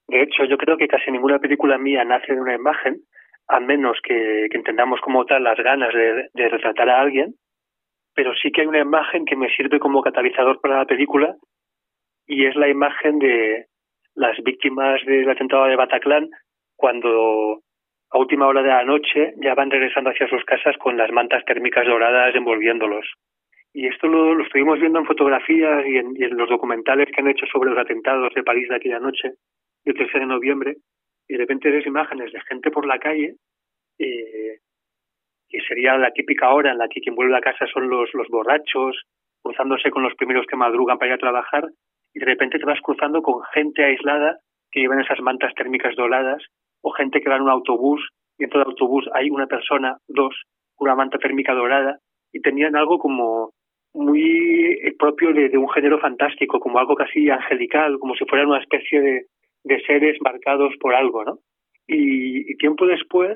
De 0.07 0.21
hecho, 0.23 0.45
yo 0.45 0.57
creo 0.57 0.77
que 0.77 0.87
casi 0.87 1.11
ninguna 1.11 1.39
película 1.39 1.77
mía 1.77 2.03
nace 2.03 2.33
de 2.33 2.41
una 2.41 2.55
imagen, 2.55 3.01
a 3.47 3.59
menos 3.59 3.97
que, 4.03 4.47
entendamos 4.51 5.01
como 5.01 5.25
tal 5.25 5.43
las 5.43 5.57
ganas 5.57 5.93
de, 5.93 6.29
de 6.33 6.49
retratar 6.49 6.89
a 6.89 7.01
alguien. 7.01 7.35
Pero 8.15 8.33
sí 8.41 8.51
que 8.51 8.61
hay 8.61 8.67
una 8.67 8.79
imagen 8.79 9.25
que 9.25 9.35
me 9.35 9.53
sirve 9.55 9.79
como 9.79 10.01
catalizador 10.01 10.61
para 10.61 10.79
la 10.79 10.85
película 10.85 11.35
y 12.25 12.45
es 12.45 12.55
la 12.55 12.69
imagen 12.69 13.19
de, 13.19 13.65
las 14.19 14.37
víctimas 14.43 15.01
del 15.05 15.29
atentado 15.29 15.65
de 15.65 15.75
Bataclan, 15.75 16.29
cuando 16.75 17.61
a 18.11 18.17
última 18.17 18.47
hora 18.47 18.63
de 18.63 18.69
la 18.69 18.83
noche 18.83 19.33
ya 19.37 19.53
van 19.53 19.69
regresando 19.69 20.09
hacia 20.09 20.27
sus 20.27 20.43
casas 20.43 20.75
con 20.77 20.97
las 20.97 21.11
mantas 21.11 21.45
térmicas 21.45 21.85
doradas 21.85 22.33
envolviéndolos. 22.35 23.05
Y 23.73 23.87
esto 23.87 24.07
lo, 24.07 24.41
estuvimos 24.41 24.79
viendo 24.79 24.99
en 24.99 25.05
fotografías 25.05 25.85
y 25.85 25.97
en, 25.97 26.37
los 26.37 26.49
documentales 26.49 27.07
que 27.13 27.21
han 27.21 27.29
hecho 27.29 27.45
sobre 27.45 27.69
los 27.69 27.79
atentados 27.79 28.33
de 28.33 28.43
París 28.43 28.67
de 28.67 28.75
aquella 28.75 28.99
noche, 28.99 29.33
el 29.85 29.93
13 29.93 30.19
de 30.19 30.25
noviembre, 30.25 30.77
y 31.27 31.33
de 31.33 31.39
repente 31.39 31.69
ves 31.69 31.85
imágenes 31.85 32.31
de 32.31 32.41
gente 32.41 32.71
por 32.71 32.87
la 32.87 32.97
calle, 32.97 33.35
eh, 33.99 34.57
que 35.47 35.61
sería 35.67 35.97
la 35.97 36.11
típica 36.11 36.51
hora 36.51 36.71
en 36.71 36.79
la 36.79 36.87
que 36.87 37.01
quien 37.01 37.15
vuelve 37.15 37.37
a 37.37 37.41
casa 37.41 37.67
son 37.67 37.89
los, 37.89 38.11
los 38.15 38.27
borrachos, 38.29 39.03
cruzándose 39.43 39.91
con 39.91 40.01
los 40.01 40.15
primeros 40.15 40.47
que 40.47 40.55
madrugan 40.55 40.97
para 40.97 41.09
ir 41.09 41.13
a 41.13 41.19
trabajar, 41.19 41.65
y 42.13 42.19
de 42.19 42.25
repente 42.25 42.57
te 42.57 42.65
vas 42.65 42.81
cruzando 42.81 43.21
con 43.21 43.43
gente 43.53 43.83
aislada 43.83 44.39
que 44.71 44.79
llevan 44.79 45.01
esas 45.01 45.19
mantas 45.21 45.53
térmicas 45.53 45.95
doradas, 45.95 46.43
o 46.81 46.91
gente 46.91 47.21
que 47.21 47.29
va 47.29 47.35
en 47.35 47.43
un 47.43 47.49
autobús, 47.49 48.07
y 48.37 48.43
en 48.45 48.49
todo 48.49 48.61
el 48.63 48.69
autobús 48.69 49.09
hay 49.13 49.29
una 49.29 49.47
persona, 49.47 49.97
dos, 50.07 50.35
una 50.77 50.95
manta 50.95 51.17
térmica 51.17 51.53
dorada, 51.53 51.99
y 52.31 52.41
tenían 52.41 52.75
algo 52.75 52.99
como 52.99 53.51
muy 53.93 54.77
propio 54.97 55.33
de, 55.33 55.57
un 55.57 55.69
género 55.69 55.99
fantástico, 55.99 56.59
como 56.59 56.79
algo 56.79 56.95
casi 56.95 57.29
angelical, 57.29 57.97
como 57.99 58.15
si 58.15 58.25
fueran 58.25 58.49
una 58.49 58.61
especie 58.61 59.01
de, 59.01 59.25
seres 59.85 60.17
marcados 60.21 60.73
por 60.79 60.95
algo, 60.95 61.23
¿no? 61.23 61.39
Y, 61.87 62.55
tiempo 62.57 62.85
después, 62.85 63.35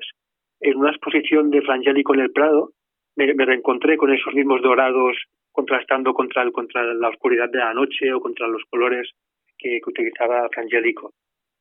en 0.60 0.78
una 0.78 0.92
exposición 0.92 1.50
de 1.50 1.62
Frangélico 1.62 2.14
en 2.14 2.22
el 2.22 2.32
Prado, 2.32 2.72
me, 3.16 3.34
reencontré 3.34 3.98
con 3.98 4.14
esos 4.14 4.34
mismos 4.34 4.62
dorados 4.62 5.18
contrastando 5.52 6.14
contra, 6.14 6.44
el, 6.44 6.52
contra 6.52 6.84
la 6.94 7.10
oscuridad 7.10 7.50
de 7.50 7.60
la 7.60 7.74
noche 7.74 8.12
o 8.14 8.20
contra 8.20 8.48
los 8.48 8.64
colores 8.70 9.12
que, 9.58 9.80
utilizaba 9.86 10.50
Frangélico. 10.50 11.14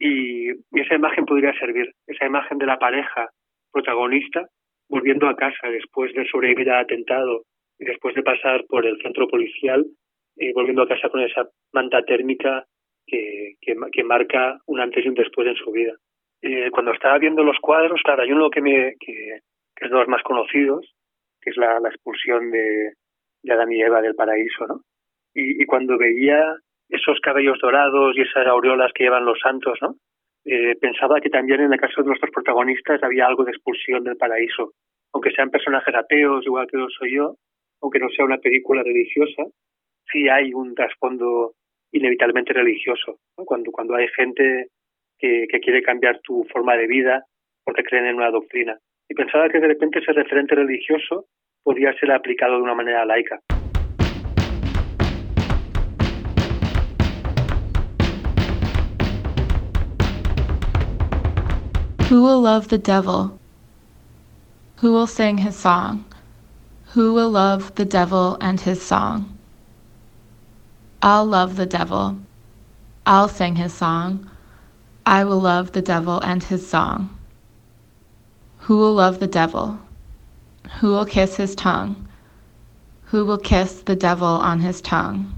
Y, 0.05 0.51
esa 0.81 0.97
imagen 0.97 1.25
podría 1.25 1.53
servir, 1.61 1.95
esa 2.09 2.27
imagen 2.27 2.59
de 2.59 2.67
la 2.67 2.77
pareja 2.77 3.31
protagonista 3.71 4.49
volviendo 4.89 5.29
a 5.29 5.37
casa 5.37 5.69
después 5.69 6.13
de 6.15 6.27
sobrevivir 6.27 6.71
al 6.71 6.85
atentado 6.85 7.45
y 7.79 7.85
después 7.85 8.13
de 8.17 8.25
pasar 8.25 8.65
por 8.69 8.85
el 8.85 9.01
centro 9.01 9.29
policial, 9.29 9.87
eh, 10.39 10.53
volviendo 10.55 10.83
a 10.83 10.89
casa 10.89 11.09
con 11.09 11.21
esa 11.21 11.49
manta 11.73 12.03
térmica 12.03 12.67
que, 13.07 13.55
que, 13.61 14.05
marca 14.05 14.59
un 14.67 14.81
antes 14.81 15.05
y 15.05 15.09
un 15.09 15.15
después 15.15 15.47
en 15.47 15.55
su 15.55 15.71
vida. 15.71 15.93
Eh, 16.43 16.71
cuando 16.73 16.93
estaba 16.93 17.19
viendo 17.19 17.45
los 17.45 17.59
cuadros, 17.61 18.03
claro, 18.03 18.23
hay 18.23 18.33
uno 18.33 18.51
que, 18.51 18.61
me, 18.61 18.95
que, 18.99 19.37
es 19.77 19.91
de 19.91 19.97
los 19.97 20.09
más 20.09 20.23
conocidos, 20.25 20.85
que 21.41 21.51
es 21.51 21.57
la, 21.57 21.79
la 21.79 21.91
expulsión 21.91 22.51
de, 22.51 22.95
de, 23.43 23.53
Adán 23.53 23.71
y 23.71 23.81
Eva 23.81 24.03
del 24.03 24.17
paraíso, 24.17 24.67
¿no? 24.67 24.81
Y, 25.33 25.63
y, 25.63 25.67
cuando 25.67 25.97
veía 25.97 26.57
esos 26.93 27.19
cabellos 27.21 27.59
dorados 27.59 28.15
y 28.17 28.21
esas 28.21 28.47
aureolas 28.47 28.93
que 28.95 29.05
llevan 29.05 29.25
los 29.25 29.39
santos, 29.41 29.79
¿no? 29.81 29.97
Eh, 30.45 30.77
pensaba 30.81 31.21
que 31.21 31.31
también 31.31 31.61
en 31.61 31.73
el 31.73 31.81
caso 31.81 32.03
de 32.03 32.09
nuestros 32.09 32.31
protagonistas 32.31 33.03
había 33.03 33.27
algo 33.27 33.45
de 33.45 33.53
expulsión 33.53 34.05
del 34.05 34.17
paraíso. 34.17 34.73
Aunque 35.15 35.31
sean 35.31 35.51
personajes 35.51 35.95
ateos, 35.95 36.45
igual 36.45 36.67
que 36.67 36.77
lo 36.77 36.89
soy 36.91 37.17
yo, 37.17 37.37
aunque 37.81 37.99
no 37.99 38.09
sea 38.11 38.25
una 38.25 38.39
película 38.39 38.83
religiosa, 38.83 39.43
sí 40.11 40.29
hay 40.29 40.53
un 40.53 40.75
trasfondo 40.75 41.53
inevitablemente 41.93 42.53
religioso. 42.53 43.19
Cuando, 43.37 43.71
cuando 43.73 43.95
hay 43.95 44.09
gente 44.09 44.67
que, 45.19 45.47
que 45.49 45.61
quiere 45.61 45.83
cambiar 45.83 46.21
tu 46.21 46.45
forma 46.53 46.77
de 46.77 46.87
vida 46.87 47.25
porque 47.65 47.85
creen 47.85 48.07
en 48.07 48.17
una 48.17 48.31
doctrina. 48.31 48.79
Y 49.09 49.15
pensaba 49.15 49.49
que 49.49 49.61
de 49.61 49.69
repente 49.69 50.01
ese 50.01 50.13
referente 50.13 50.55
religioso 50.55 51.27
podría 51.63 51.93
ser 51.95 52.13
aplicado 52.13 52.57
de 52.57 52.63
una 52.63 52.75
manera 52.75 53.05
laica. 53.05 53.41
Who 62.13 62.21
will 62.21 62.43
love 62.43 62.69
the 62.69 62.77
devil? 62.77 63.39
Who 64.81 64.93
will 64.93 65.07
sing 65.07 65.39
his 65.39 65.57
song? 65.57 66.05
Who 66.89 67.15
will 67.15 67.31
love 67.31 67.75
the 67.77 67.87
devil 67.87 68.37
and 68.39 68.61
his 68.61 68.83
song? 68.83 69.39
I'll 71.01 71.25
love 71.25 71.57
the 71.57 71.65
devil. 71.65 72.19
I'll 73.07 73.29
sing 73.29 73.57
his 73.57 73.73
song. 73.73 74.29
I 75.07 75.25
will 75.25 75.41
love 75.41 75.73
the 75.73 75.81
devil 75.81 76.21
and 76.21 76.45
his 76.45 76.69
song. 76.69 77.17
Who 78.59 78.77
will 78.77 78.93
love 78.93 79.19
the 79.19 79.27
devil? 79.27 79.79
Who 80.81 80.89
will 80.89 81.07
kiss 81.07 81.37
his 81.37 81.55
tongue? 81.55 82.09
Who 83.05 83.25
will 83.25 83.39
kiss 83.39 83.81
the 83.81 83.97
devil 83.97 84.29
on 84.29 84.61
his 84.61 84.83
tongue? 84.83 85.33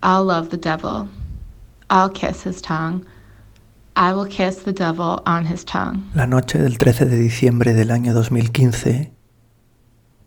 I'll 0.00 0.24
love 0.24 0.50
the 0.50 0.64
devil. 0.70 1.08
I'll 1.90 2.08
kiss 2.08 2.44
his 2.44 2.62
tongue. 2.62 3.04
I 4.02 4.14
will 4.14 4.26
kiss 4.26 4.64
the 4.64 4.72
devil 4.72 5.20
on 5.26 5.44
his 5.44 5.62
tongue. 5.62 6.08
La 6.16 6.26
noche 6.26 6.56
del 6.56 6.78
13 6.78 7.04
de 7.04 7.18
diciembre 7.18 7.74
del 7.74 7.90
año 7.90 8.14
2015 8.14 9.12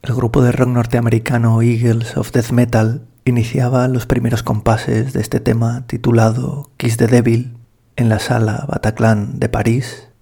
El 0.04 0.16
grupo 0.16 0.44
de 0.44 0.52
rock 0.52 0.68
norteamericano 0.68 1.60
Eagles 1.64 2.16
of 2.16 2.32
Death 2.32 2.52
Metal 2.52 3.02
iniciaba 3.26 3.88
los 3.88 4.06
primeros 4.06 4.44
compases 4.44 5.14
de 5.14 5.22
este 5.22 5.40
tema 5.40 5.88
titulado 5.88 6.70
Kiss 6.78 6.98
the 6.98 7.08
Devil 7.08 7.58
en 7.98 8.10
la 8.10 8.20
sala 8.20 8.68
Bataclan 8.70 9.40
de 9.40 9.50
París 9.50 10.14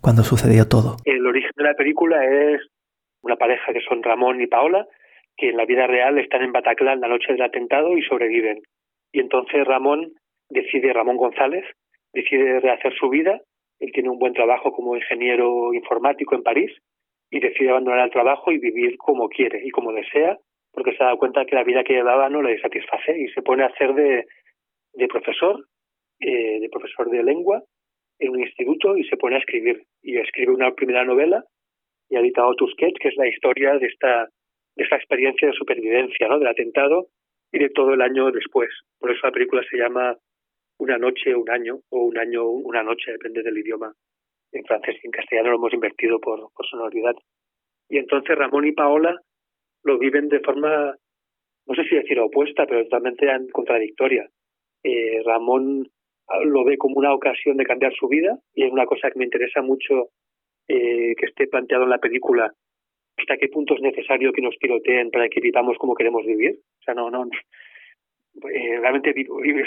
cuando 0.00 0.22
sucedió 0.22 0.66
todo. 0.66 0.96
El 1.04 1.26
origen 1.26 1.52
de 1.58 1.64
la 1.64 1.74
película 1.74 2.24
es 2.24 2.62
una 3.20 3.36
pareja 3.36 3.74
que 3.74 3.84
son 3.86 4.02
Ramón 4.02 4.40
y 4.40 4.46
Paola, 4.46 4.86
que 5.36 5.50
en 5.50 5.58
la 5.58 5.66
vida 5.66 5.86
real 5.86 6.16
están 6.16 6.40
en 6.40 6.52
Bataclan 6.52 7.00
la 7.00 7.08
noche 7.08 7.34
del 7.34 7.42
atentado 7.42 7.98
y 7.98 8.02
sobreviven. 8.02 8.62
Y 9.12 9.20
entonces 9.20 9.62
Ramón 9.66 10.14
decide, 10.48 10.94
Ramón 10.94 11.18
González, 11.18 11.64
decide 12.14 12.60
rehacer 12.60 12.94
su 12.94 13.08
vida. 13.08 13.40
Él 13.80 13.92
tiene 13.92 14.08
un 14.08 14.18
buen 14.18 14.32
trabajo 14.32 14.72
como 14.72 14.96
ingeniero 14.96 15.74
informático 15.74 16.34
en 16.34 16.42
París 16.42 16.72
y 17.30 17.40
decide 17.40 17.70
abandonar 17.70 18.06
el 18.06 18.12
trabajo 18.12 18.52
y 18.52 18.58
vivir 18.58 18.96
como 18.96 19.28
quiere 19.28 19.60
y 19.64 19.70
como 19.70 19.92
desea, 19.92 20.38
porque 20.72 20.92
se 20.92 21.04
dado 21.04 21.18
cuenta 21.18 21.44
que 21.44 21.56
la 21.56 21.64
vida 21.64 21.84
que 21.84 21.94
llevaba 21.94 22.28
no 22.28 22.42
le 22.42 22.60
satisface 22.60 23.18
y 23.18 23.28
se 23.28 23.42
pone 23.42 23.64
a 23.64 23.66
hacer 23.66 23.94
de, 23.94 24.24
de 24.92 25.08
profesor, 25.08 25.64
eh, 26.20 26.60
de 26.60 26.68
profesor 26.68 27.10
de 27.10 27.22
lengua 27.22 27.62
en 28.20 28.30
un 28.30 28.40
instituto 28.40 28.96
y 28.96 29.04
se 29.04 29.16
pone 29.16 29.36
a 29.36 29.40
escribir. 29.40 29.82
Y 30.02 30.16
escribe 30.18 30.52
una 30.52 30.72
primera 30.72 31.04
novela 31.04 31.44
y 32.08 32.16
ha 32.16 32.20
editado 32.20 32.54
Tusquets, 32.54 32.98
que 33.00 33.08
es 33.08 33.16
la 33.16 33.26
historia 33.26 33.78
de 33.78 33.86
esta, 33.86 34.28
de 34.76 34.84
esta 34.84 34.96
experiencia 34.96 35.48
de 35.48 35.54
supervivencia, 35.54 36.28
¿no? 36.28 36.38
del 36.38 36.48
atentado 36.48 37.08
y 37.52 37.58
de 37.58 37.70
todo 37.70 37.94
el 37.94 38.02
año 38.02 38.30
después. 38.30 38.70
Por 38.98 39.10
eso 39.10 39.26
la 39.26 39.32
película 39.32 39.62
se 39.68 39.78
llama 39.78 40.16
Una 40.78 40.98
noche, 40.98 41.34
un 41.34 41.48
año, 41.50 41.78
o 41.90 42.04
un 42.04 42.18
año, 42.18 42.44
una 42.46 42.82
noche, 42.82 43.12
depende 43.12 43.42
del 43.42 43.58
idioma 43.58 43.92
en 44.52 44.64
francés 44.64 44.96
y 45.02 45.06
en 45.06 45.12
castellano 45.12 45.50
lo 45.50 45.56
hemos 45.56 45.74
invertido 45.74 46.20
por, 46.20 46.50
sonoridad. 46.70 47.14
Y 47.88 47.98
entonces 47.98 48.36
Ramón 48.36 48.66
y 48.66 48.72
Paola 48.72 49.16
lo 49.82 49.98
viven 49.98 50.28
de 50.28 50.40
forma, 50.40 50.94
no 51.66 51.74
sé 51.74 51.84
si 51.84 51.96
decir 51.96 52.18
opuesta, 52.20 52.66
pero 52.66 52.82
totalmente 52.84 53.26
contradictoria. 53.52 54.28
Eh, 54.82 55.22
Ramón 55.24 55.88
lo 56.44 56.64
ve 56.64 56.78
como 56.78 56.96
una 56.96 57.12
ocasión 57.12 57.56
de 57.56 57.66
cambiar 57.66 57.92
su 57.94 58.08
vida 58.08 58.38
y 58.54 58.64
es 58.64 58.72
una 58.72 58.86
cosa 58.86 59.10
que 59.10 59.18
me 59.18 59.24
interesa 59.24 59.60
mucho 59.62 60.08
eh, 60.68 61.14
que 61.16 61.26
esté 61.26 61.46
planteado 61.46 61.84
en 61.84 61.90
la 61.90 61.98
película 61.98 62.50
hasta 63.16 63.36
qué 63.36 63.48
punto 63.48 63.74
es 63.74 63.80
necesario 63.80 64.32
que 64.32 64.42
nos 64.42 64.58
tiroteen 64.58 65.10
para 65.10 65.28
que 65.28 65.40
vivamos 65.40 65.76
como 65.78 65.94
queremos 65.94 66.24
vivir. 66.24 66.58
O 66.80 66.82
sea, 66.82 66.94
no, 66.94 67.10
no, 67.10 67.28
eh, 68.42 68.78
realmente 68.80 69.14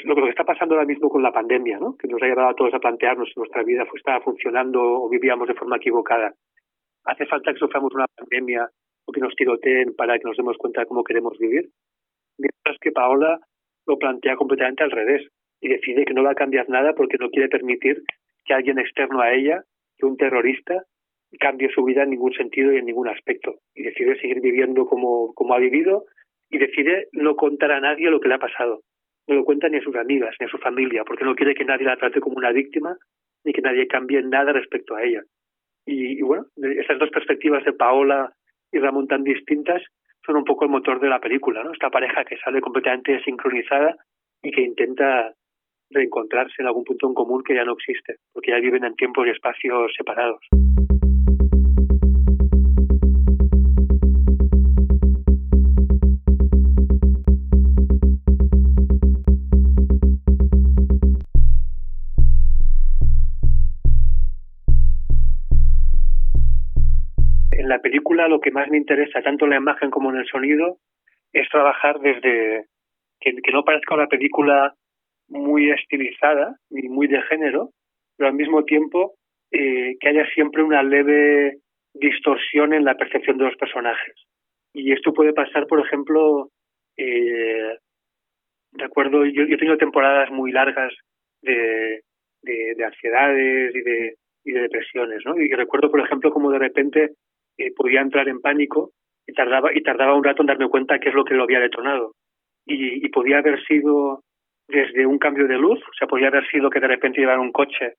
lo 0.04 0.16
que 0.16 0.30
está 0.30 0.44
pasando 0.44 0.76
ahora 0.76 0.86
mismo 0.86 1.10
con 1.10 1.24
la 1.24 1.32
pandemia, 1.32 1.80
¿no? 1.80 1.96
que 1.96 2.08
nos 2.08 2.22
ha 2.22 2.26
llevado 2.26 2.50
a 2.50 2.56
todos 2.56 2.74
a 2.74 2.80
plantearnos 2.80 3.30
si 3.30 3.40
nuestra 3.40 3.64
vida 3.64 3.88
estaba 3.94 4.22
funcionando 4.22 4.82
o 4.82 5.10
vivíamos 5.10 5.48
de 5.48 5.54
forma 5.54 5.78
equivocada. 5.78 6.34
¿Hace 7.06 7.26
falta 7.26 7.54
que 7.54 7.60
suframos 7.60 7.94
una 7.94 8.08
pandemia 8.08 8.70
o 9.06 9.12
que 9.12 9.22
nos 9.22 9.36
tiroteen 9.36 9.96
para 9.96 10.20
que 10.20 10.26
nos 10.26 10.36
demos 10.36 10.58
cuenta 10.58 10.82
de 10.82 10.88
cómo 10.88 11.04
queremos 11.04 11.38
vivir? 11.40 11.70
Mientras 12.38 12.78
que 12.82 12.92
Paola 12.92 13.40
lo 13.86 13.98
plantea 13.98 14.36
completamente 14.36 14.84
al 14.84 14.92
revés 14.92 15.26
y 15.62 15.70
decide 15.70 16.04
que 16.04 16.14
no 16.14 16.24
va 16.24 16.32
a 16.32 16.36
cambiar 16.36 16.68
nada 16.70 16.94
porque 16.94 17.18
no 17.18 17.30
quiere 17.30 17.48
permitir 17.48 18.04
que 18.46 18.54
alguien 18.54 18.80
externo 18.80 19.22
a 19.22 19.32
ella, 19.34 19.64
que 19.98 20.06
un 20.06 20.18
terrorista, 20.18 20.84
cambie 21.40 21.70
su 21.70 21.84
vida 21.84 22.04
en 22.04 22.10
ningún 22.10 22.34
sentido 22.34 22.74
y 22.74 22.78
en 22.78 22.86
ningún 22.86 23.08
aspecto. 23.08 23.56
Y 23.74 23.84
decide 23.84 24.20
seguir 24.20 24.42
viviendo 24.42 24.86
como, 24.86 25.34
como 25.34 25.54
ha 25.54 25.60
vivido 25.60 26.06
y 26.50 26.58
decide 26.58 27.08
no 27.12 27.36
contar 27.36 27.72
a 27.72 27.80
nadie 27.80 28.10
lo 28.10 28.20
que 28.20 28.30
le 28.30 28.36
ha 28.36 28.40
pasado. 28.40 28.82
No 29.28 29.36
lo 29.36 29.46
cuenta 29.46 29.68
ni 29.70 29.78
a 29.78 29.82
sus 29.82 29.96
amigas, 29.96 30.36
ni 30.40 30.46
a 30.46 30.50
su 30.50 30.58
familia, 30.58 31.04
porque 31.04 31.26
no 31.26 31.36
quiere 31.36 31.54
que 31.54 31.66
nadie 31.66 31.86
la 31.86 31.98
trate 31.98 32.22
como 32.22 32.38
una 32.38 32.52
víctima, 32.52 32.96
ni 33.44 33.54
que 33.54 33.62
nadie 33.62 33.88
cambie 33.88 34.22
nada 34.22 34.54
respecto 34.54 34.96
a 34.96 35.04
ella. 35.04 35.22
Y, 35.86 36.22
bueno, 36.22 36.46
estas 36.56 37.00
dos 37.00 37.10
perspectivas 37.10 37.64
de 37.64 37.74
Paola 37.74 38.34
y 38.72 38.80
Ramón 38.80 39.08
tan 39.08 39.24
distintas 39.24 39.82
son 40.26 40.36
un 40.36 40.44
poco 40.44 40.66
el 40.66 40.72
motor 40.72 41.00
de 41.00 41.08
la 41.08 41.20
película, 41.20 41.64
¿no? 41.64 41.72
Esta 41.72 41.90
pareja 41.90 42.26
que 42.26 42.38
sale 42.38 42.60
completamente 42.60 43.24
sincronizada 43.24 43.96
y 44.44 44.52
que 44.52 44.62
intenta 44.62 45.34
reencontrarse 45.90 46.56
en 46.60 46.68
algún 46.68 46.84
punto 46.84 47.08
en 47.08 47.14
común 47.14 47.44
que 47.44 47.56
ya 47.56 47.64
no 47.64 47.74
existe, 47.74 48.18
porque 48.34 48.52
ya 48.52 48.60
viven 48.60 48.84
en 48.84 48.96
tiempos 48.96 49.26
y 49.28 49.30
espacios 49.30 49.94
separados. 49.96 50.42
En 67.68 67.70
la 67.70 67.80
película 67.80 68.30
lo 68.30 68.40
que 68.40 68.52
más 68.52 68.70
me 68.70 68.78
interesa, 68.78 69.22
tanto 69.22 69.44
en 69.44 69.52
la 69.52 69.58
imagen 69.58 69.92
como 69.92 70.10
en 70.10 70.20
el 70.20 70.26
sonido, 70.26 70.78
es 71.34 71.50
trabajar 71.50 72.00
desde 72.00 72.66
que, 73.20 73.34
no 73.52 73.66
parezca 73.66 73.94
una 73.94 74.08
película 74.08 74.74
muy 75.28 75.70
estilizada 75.72 76.56
ni 76.70 76.88
muy 76.88 77.08
de 77.08 77.22
género, 77.24 77.72
pero 78.16 78.30
al 78.30 78.36
mismo 78.36 78.64
tiempo 78.64 79.16
eh, 79.52 79.98
que 80.00 80.08
haya 80.08 80.26
siempre 80.34 80.64
una 80.64 80.82
leve 80.82 81.58
distorsión 81.94 82.74
en 82.74 82.86
la 82.86 82.96
percepción 82.96 83.38
de 83.38 83.44
los 83.46 83.58
personajes. 83.58 84.16
Y 84.74 84.94
esto 84.94 85.12
puede 85.12 85.34
pasar, 85.34 85.68
por 85.68 85.86
ejemplo, 85.86 86.50
eh, 86.96 87.76
de 88.72 88.84
acuerdo, 88.84 89.26
yo, 89.26 89.44
yo 89.44 89.56
he 89.56 89.58
tenido 89.58 89.78
temporadas 89.78 90.32
muy 90.32 90.54
largas 90.54 90.94
de, 91.42 92.02
de, 92.44 92.86
ansiedades 92.86 93.76
y 93.76 93.82
de, 93.82 94.16
y 94.46 94.52
de 94.54 94.62
depresiones, 94.62 95.22
¿no? 95.26 95.38
Y 95.38 95.50
recuerdo, 95.50 95.92
por 95.92 96.00
ejemplo, 96.00 96.32
como 96.32 96.52
de 96.52 96.60
repente 96.60 97.12
eh, 97.58 97.72
podía 97.76 98.02
entrar 98.02 98.28
en 98.30 98.42
pánico 98.42 98.92
y 99.26 99.34
tardaba 99.34 99.74
y 99.74 99.82
tardaba 99.82 100.16
un 100.16 100.24
rato 100.24 100.42
en 100.42 100.48
darme 100.48 100.70
cuenta 100.70 101.00
qué 101.00 101.10
es 101.10 101.16
lo 101.16 101.26
que 101.26 101.34
lo 101.34 101.44
había 101.44 101.60
detonado. 101.60 102.14
Y, 102.66 103.06
y 103.06 103.10
podía 103.10 103.40
haber 103.40 103.64
sido 103.66 104.22
desde 104.68 105.06
un 105.06 105.18
cambio 105.18 105.48
de 105.48 105.58
luz, 105.58 105.80
o 105.80 105.94
sea, 105.98 106.08
podía 106.08 106.28
haber 106.28 106.46
sido 106.50 106.70
que 106.70 106.80
de 106.80 106.88
repente 106.88 107.20
llevara 107.22 107.40
un 107.40 107.52
coche 107.52 107.94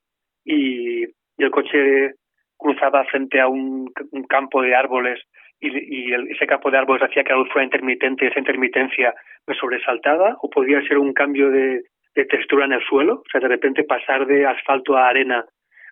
y, 0.45 1.05
el 1.39 1.51
coche 1.53 2.15
cruzaba 2.57 3.05
frente 3.05 3.41
a 3.41 3.47
un, 3.47 3.93
campo 4.29 4.61
de 4.61 4.75
árboles 4.75 5.21
y, 5.61 6.13
ese 6.13 6.47
campo 6.47 6.71
de 6.71 6.79
árboles 6.79 7.03
hacía 7.03 7.23
que 7.23 7.33
la 7.33 7.39
luz 7.39 7.49
fuera 7.51 7.65
intermitente 7.65 8.25
y 8.25 8.29
esa 8.29 8.41
intermitencia 8.41 9.15
me 9.47 9.55
sobresaltaba, 9.55 10.37
o 10.43 10.51
podía 10.51 10.83
ser 10.83 10.99
un 10.99 11.13
cambio 11.13 11.51
de, 11.51 11.85
de 12.15 12.25
textura 12.25 12.65
en 12.65 12.73
el 12.73 12.85
suelo, 12.85 13.15
o 13.15 13.31
sea, 13.31 13.41
de 13.41 13.49
repente 13.49 13.85
pasar 13.85 14.27
de 14.27 14.47
asfalto 14.47 14.97
a 14.97 15.09
arena 15.09 15.45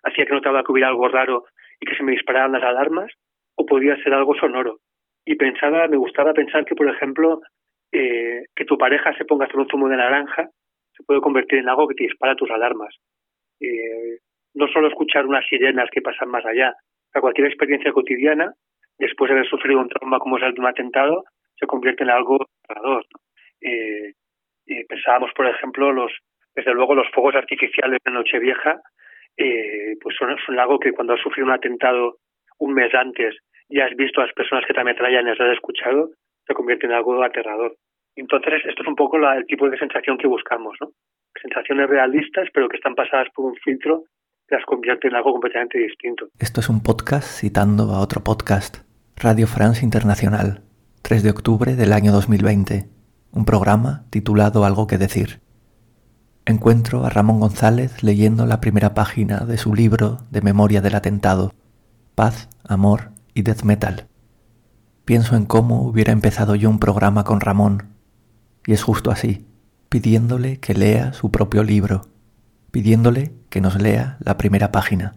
hacía 0.03 0.25
que 0.25 0.33
notaba 0.33 0.63
que 0.63 0.71
hubiera 0.71 0.89
algo 0.89 1.07
raro 1.07 1.45
y 1.79 1.85
que 1.85 1.95
se 1.95 2.03
me 2.03 2.11
dispararan 2.11 2.51
las 2.51 2.63
alarmas, 2.63 3.11
o 3.57 3.65
podía 3.65 4.01
ser 4.03 4.13
algo 4.13 4.35
sonoro. 4.35 4.79
Y 5.25 5.35
pensaba, 5.35 5.87
me 5.87 5.97
gustaba 5.97 6.33
pensar 6.33 6.63
que, 6.63 6.75
por 6.75 6.87
ejemplo, 6.89 7.41
eh, 7.91 8.43
que 8.55 8.65
tu 8.65 8.77
pareja 8.77 9.15
se 9.17 9.25
ponga 9.25 9.45
a 9.45 9.47
hacer 9.47 9.59
un 9.59 9.67
zumo 9.67 9.89
de 9.89 9.97
naranja 9.97 10.49
se 10.95 11.03
puede 11.03 11.21
convertir 11.21 11.59
en 11.59 11.69
algo 11.69 11.87
que 11.87 11.93
te 11.93 12.05
dispara 12.05 12.35
tus 12.35 12.49
alarmas. 12.49 12.95
Eh, 13.59 14.17
no 14.55 14.67
solo 14.67 14.87
escuchar 14.87 15.27
unas 15.27 15.45
sirenas 15.47 15.89
que 15.91 16.01
pasan 16.01 16.29
más 16.29 16.43
allá, 16.45 16.73
cualquier 17.19 17.47
experiencia 17.47 17.91
cotidiana, 17.91 18.53
después 18.97 19.29
de 19.29 19.35
haber 19.35 19.49
sufrido 19.49 19.79
un 19.79 19.89
trauma 19.89 20.19
como 20.19 20.37
es 20.37 20.43
el 20.43 20.53
de 20.53 20.61
un 20.61 20.67
atentado, 20.67 21.23
se 21.59 21.67
convierte 21.67 22.03
en 22.03 22.09
algo 22.09 22.37
¿no? 22.83 23.01
Eh, 23.61 24.13
pensábamos, 24.87 25.31
por 25.35 25.47
ejemplo, 25.47 25.91
los 25.91 26.11
desde 26.55 26.73
luego 26.73 26.95
los 26.95 27.09
fuegos 27.11 27.35
artificiales 27.35 27.99
de 28.03 28.11
Nochevieja, 28.11 28.81
eh, 29.37 29.95
pues 30.01 30.15
son, 30.17 30.35
son, 30.45 30.59
algo 30.59 30.79
que 30.79 30.91
cuando 30.91 31.13
has 31.13 31.21
sufrido 31.21 31.47
un 31.47 31.53
atentado 31.53 32.17
un 32.57 32.73
mes 32.73 32.93
antes 32.95 33.35
y 33.69 33.79
has 33.79 33.95
visto 33.95 34.21
a 34.21 34.25
las 34.25 34.33
personas 34.33 34.65
que 34.65 34.73
te 34.73 34.79
ametrallan 34.79 35.27
y 35.27 35.31
has 35.31 35.39
escuchado, 35.53 36.09
se 36.45 36.53
convierte 36.53 36.85
en 36.85 36.93
algo 36.93 37.21
aterrador. 37.23 37.75
Entonces, 38.15 38.65
esto 38.65 38.81
es 38.81 38.87
un 38.87 38.95
poco 38.95 39.17
el 39.17 39.45
tipo 39.45 39.69
de 39.69 39.77
sensación 39.77 40.17
que 40.17 40.27
buscamos, 40.27 40.75
¿no? 40.81 40.89
Sensaciones 41.41 41.87
realistas, 41.89 42.47
pero 42.53 42.67
que 42.67 42.77
están 42.77 42.95
pasadas 42.95 43.27
por 43.35 43.45
un 43.45 43.55
filtro 43.55 44.03
que 44.47 44.55
las 44.55 44.65
convierte 44.65 45.07
en 45.07 45.15
algo 45.15 45.33
completamente 45.33 45.77
distinto. 45.77 46.27
Esto 46.39 46.61
es 46.61 46.69
un 46.69 46.81
podcast 46.81 47.27
citando 47.39 47.91
a 47.93 48.01
otro 48.01 48.23
podcast, 48.23 48.77
Radio 49.17 49.45
France 49.45 49.83
Internacional, 49.83 50.61
3 51.03 51.23
de 51.23 51.29
octubre 51.29 51.75
del 51.75 51.93
año 51.93 52.11
2020 52.11 52.97
un 53.37 53.45
programa 53.45 54.05
titulado 54.09 54.65
Algo 54.65 54.87
que 54.87 54.97
decir. 54.97 55.41
Encuentro 56.45 57.03
a 57.03 57.09
Ramón 57.09 57.39
González 57.39 58.01
leyendo 58.01 58.45
la 58.45 58.59
primera 58.61 58.93
página 58.93 59.41
de 59.41 59.57
su 59.57 59.75
libro 59.75 60.17
de 60.31 60.41
memoria 60.41 60.81
del 60.81 60.95
atentado, 60.95 61.51
Paz, 62.15 62.49
Amor 62.67 63.16
y 63.37 63.43
Death 63.43 63.61
Metal. 63.61 64.07
Pienso 65.05 65.35
en 65.35 65.45
cómo 65.45 65.83
hubiera 65.83 66.11
empezado 66.11 66.55
yo 66.55 66.69
un 66.69 66.79
programa 66.79 67.23
con 67.23 67.39
Ramón, 67.39 67.89
y 68.65 68.73
es 68.73 68.81
justo 68.81 69.11
así, 69.11 69.45
pidiéndole 69.89 70.59
que 70.59 70.73
lea 70.73 71.13
su 71.13 71.29
propio 71.29 71.63
libro, 71.63 72.01
pidiéndole 72.71 73.33
que 73.49 73.61
nos 73.61 73.79
lea 73.79 74.17
la 74.21 74.37
primera 74.37 74.71
página. 74.71 75.15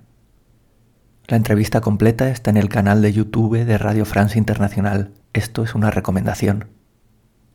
La 1.28 1.38
entrevista 1.38 1.80
completa 1.80 2.28
está 2.28 2.50
en 2.50 2.58
el 2.58 2.68
canal 2.68 3.00
de 3.00 3.12
YouTube 3.12 3.64
de 3.64 3.78
Radio 3.78 4.04
France 4.04 4.36
Internacional. 4.36 5.12
Esto 5.32 5.64
es 5.64 5.74
una 5.74 5.90
recomendación. 5.90 6.68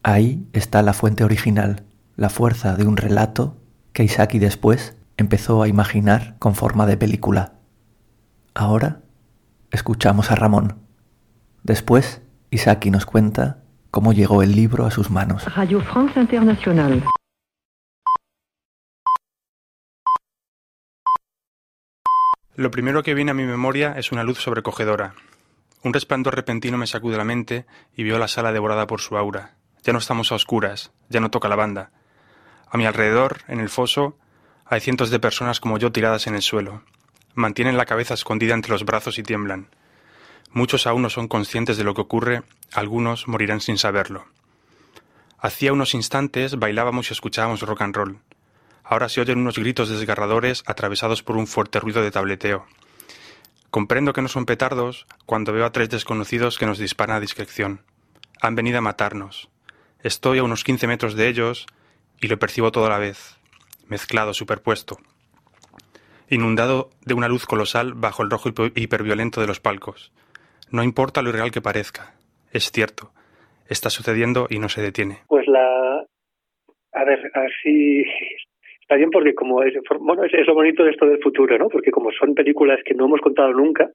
Ahí 0.01 0.47
está 0.53 0.81
la 0.81 0.93
fuente 0.93 1.23
original, 1.23 1.83
la 2.15 2.29
fuerza 2.29 2.75
de 2.75 2.87
un 2.87 2.97
relato 2.97 3.57
que 3.93 4.03
Isaki 4.03 4.39
después 4.39 4.95
empezó 5.17 5.61
a 5.61 5.67
imaginar 5.67 6.37
con 6.39 6.55
forma 6.55 6.85
de 6.87 6.97
película. 6.97 7.53
Ahora 8.53 9.01
escuchamos 9.75 10.31
a 10.31 10.35
Ramón. 10.35 10.79
Después, 11.63 12.21
Isaki 12.49 12.89
nos 12.89 13.05
cuenta 13.05 13.63
cómo 13.91 14.13
llegó 14.13 14.41
el 14.41 14.55
libro 14.55 14.85
a 14.85 14.91
sus 14.91 15.11
manos. 15.11 15.43
Radio 15.55 15.81
France 15.81 16.19
Internacional. 16.19 17.03
Lo 22.55 22.71
primero 22.71 23.03
que 23.03 23.13
viene 23.13 23.31
a 23.31 23.33
mi 23.33 23.43
memoria 23.43 23.95
es 23.97 24.13
una 24.13 24.23
luz 24.23 24.39
sobrecogedora. 24.39 25.13
Un 25.83 25.93
resplandor 25.93 26.35
repentino 26.35 26.77
me 26.77 26.87
sacude 26.87 27.17
la 27.17 27.25
mente 27.25 27.65
y 27.95 28.03
veo 28.03 28.17
la 28.17 28.29
sala 28.29 28.53
devorada 28.53 28.87
por 28.87 29.01
su 29.01 29.17
aura. 29.17 29.55
Ya 29.83 29.91
no 29.91 29.99
estamos 29.99 30.31
a 30.31 30.35
oscuras, 30.35 30.93
ya 31.09 31.19
no 31.19 31.29
toca 31.29 31.49
la 31.49 31.57
banda. 31.57 31.91
A 32.71 32.77
mi 32.77 32.85
alrededor, 32.85 33.39
en 33.49 33.59
el 33.59 33.69
foso, 33.69 34.17
hay 34.65 34.79
cientos 34.79 35.09
de 35.09 35.19
personas 35.19 35.59
como 35.59 35.77
yo 35.77 35.91
tiradas 35.91 36.27
en 36.27 36.35
el 36.35 36.41
suelo. 36.41 36.81
Mantienen 37.35 37.75
la 37.75 37.85
cabeza 37.85 38.13
escondida 38.13 38.53
entre 38.53 38.71
los 38.71 38.85
brazos 38.85 39.19
y 39.19 39.23
tiemblan. 39.23 39.67
Muchos 40.51 40.87
aún 40.87 41.01
no 41.01 41.09
son 41.09 41.27
conscientes 41.27 41.75
de 41.75 41.83
lo 41.83 41.93
que 41.93 41.99
ocurre, 41.99 42.43
algunos 42.71 43.27
morirán 43.27 43.59
sin 43.59 43.77
saberlo. 43.77 44.25
Hacía 45.37 45.73
unos 45.73 45.93
instantes 45.93 46.57
bailábamos 46.57 47.09
y 47.09 47.13
escuchábamos 47.13 47.61
rock 47.61 47.81
and 47.81 47.93
roll. 47.93 48.19
Ahora 48.85 49.09
se 49.09 49.19
oyen 49.19 49.39
unos 49.39 49.57
gritos 49.59 49.89
desgarradores 49.89 50.63
atravesados 50.65 51.23
por 51.23 51.35
un 51.35 51.45
fuerte 51.45 51.81
ruido 51.81 52.01
de 52.01 52.11
tableteo. 52.11 52.65
Comprendo 53.69 54.13
que 54.13 54.21
no 54.21 54.29
son 54.29 54.45
petardos 54.45 55.05
cuando 55.25 55.51
veo 55.51 55.65
a 55.65 55.73
tres 55.73 55.89
desconocidos 55.89 56.57
que 56.57 56.65
nos 56.65 56.77
disparan 56.77 57.17
a 57.17 57.19
discreción. 57.19 57.81
Han 58.41 58.55
venido 58.55 58.77
a 58.77 58.81
matarnos. 58.81 59.49
Estoy 60.01 60.37
a 60.37 60.43
unos 60.43 60.63
15 60.63 60.87
metros 60.87 61.15
de 61.15 61.27
ellos 61.27 61.65
y 62.21 62.29
lo 62.29 62.39
percibo 62.39 62.71
todo 62.71 62.85
a 62.85 62.89
la 62.89 62.97
vez, 62.97 63.35
mezclado, 63.87 64.33
superpuesto, 64.33 64.99
inundado 66.29 66.89
de 67.05 67.13
una 67.13 67.27
luz 67.27 67.45
colosal 67.45 67.93
bajo 67.95 68.23
el 68.23 68.29
rojo 68.29 68.49
hiperviolento 68.75 69.41
de 69.41 69.47
los 69.47 69.59
palcos. 69.59 70.11
No 70.71 70.83
importa 70.83 71.21
lo 71.21 71.29
irreal 71.29 71.51
que 71.51 71.61
parezca, 71.61 72.15
es 72.51 72.71
cierto, 72.71 73.11
está 73.69 73.89
sucediendo 73.89 74.47
y 74.49 74.59
no 74.59 74.69
se 74.69 74.81
detiene. 74.81 75.19
Pues 75.27 75.47
la... 75.47 76.05
A 76.93 77.03
ver, 77.03 77.31
así 77.33 78.03
está 78.85 78.95
bien 78.95 79.09
porque 79.09 79.33
como 79.33 79.63
es, 79.63 79.73
bueno, 79.99 80.23
es, 80.23 80.47
lo 80.47 80.53
bonito 80.53 80.83
de 80.83 80.91
esto 80.91 81.07
del 81.07 81.21
futuro, 81.21 81.57
¿no? 81.57 81.69
Porque 81.69 81.91
como 81.91 82.11
son 82.11 82.35
películas 82.35 82.79
que 82.85 82.93
no 82.93 83.05
hemos 83.05 83.19
contado 83.19 83.51
nunca, 83.51 83.89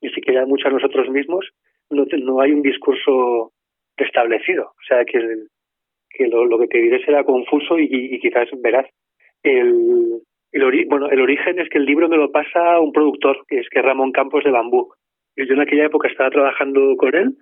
ni 0.00 0.10
siquiera 0.10 0.46
mucho 0.46 0.68
a 0.68 0.70
nosotros 0.70 1.10
mismos, 1.10 1.44
no, 1.90 2.04
no 2.22 2.40
hay 2.40 2.52
un 2.52 2.62
discurso 2.62 3.52
establecido. 3.96 4.66
O 4.66 4.86
sea, 4.86 5.04
que, 5.04 5.18
que 6.10 6.28
lo, 6.28 6.58
que 6.58 6.68
te 6.68 6.78
diré 6.78 7.04
será 7.04 7.24
confuso 7.24 7.78
y, 7.78 8.18
quizás 8.20 8.48
verás. 8.62 8.86
El, 9.42 10.22
el, 10.52 10.86
bueno, 10.86 11.10
el 11.10 11.20
origen 11.20 11.58
es 11.58 11.68
que 11.68 11.78
el 11.78 11.84
libro 11.84 12.08
me 12.08 12.16
lo 12.16 12.30
pasa 12.30 12.80
un 12.80 12.92
productor, 12.92 13.44
que 13.46 13.60
es 13.60 13.68
que 13.68 13.82
Ramón 13.82 14.12
Campos 14.12 14.44
de 14.44 14.50
Bambú. 14.50 14.92
Yo 15.36 15.54
en 15.54 15.60
aquella 15.60 15.86
época 15.86 16.08
estaba 16.08 16.30
trabajando 16.30 16.96
con 16.96 17.14
él 17.14 17.36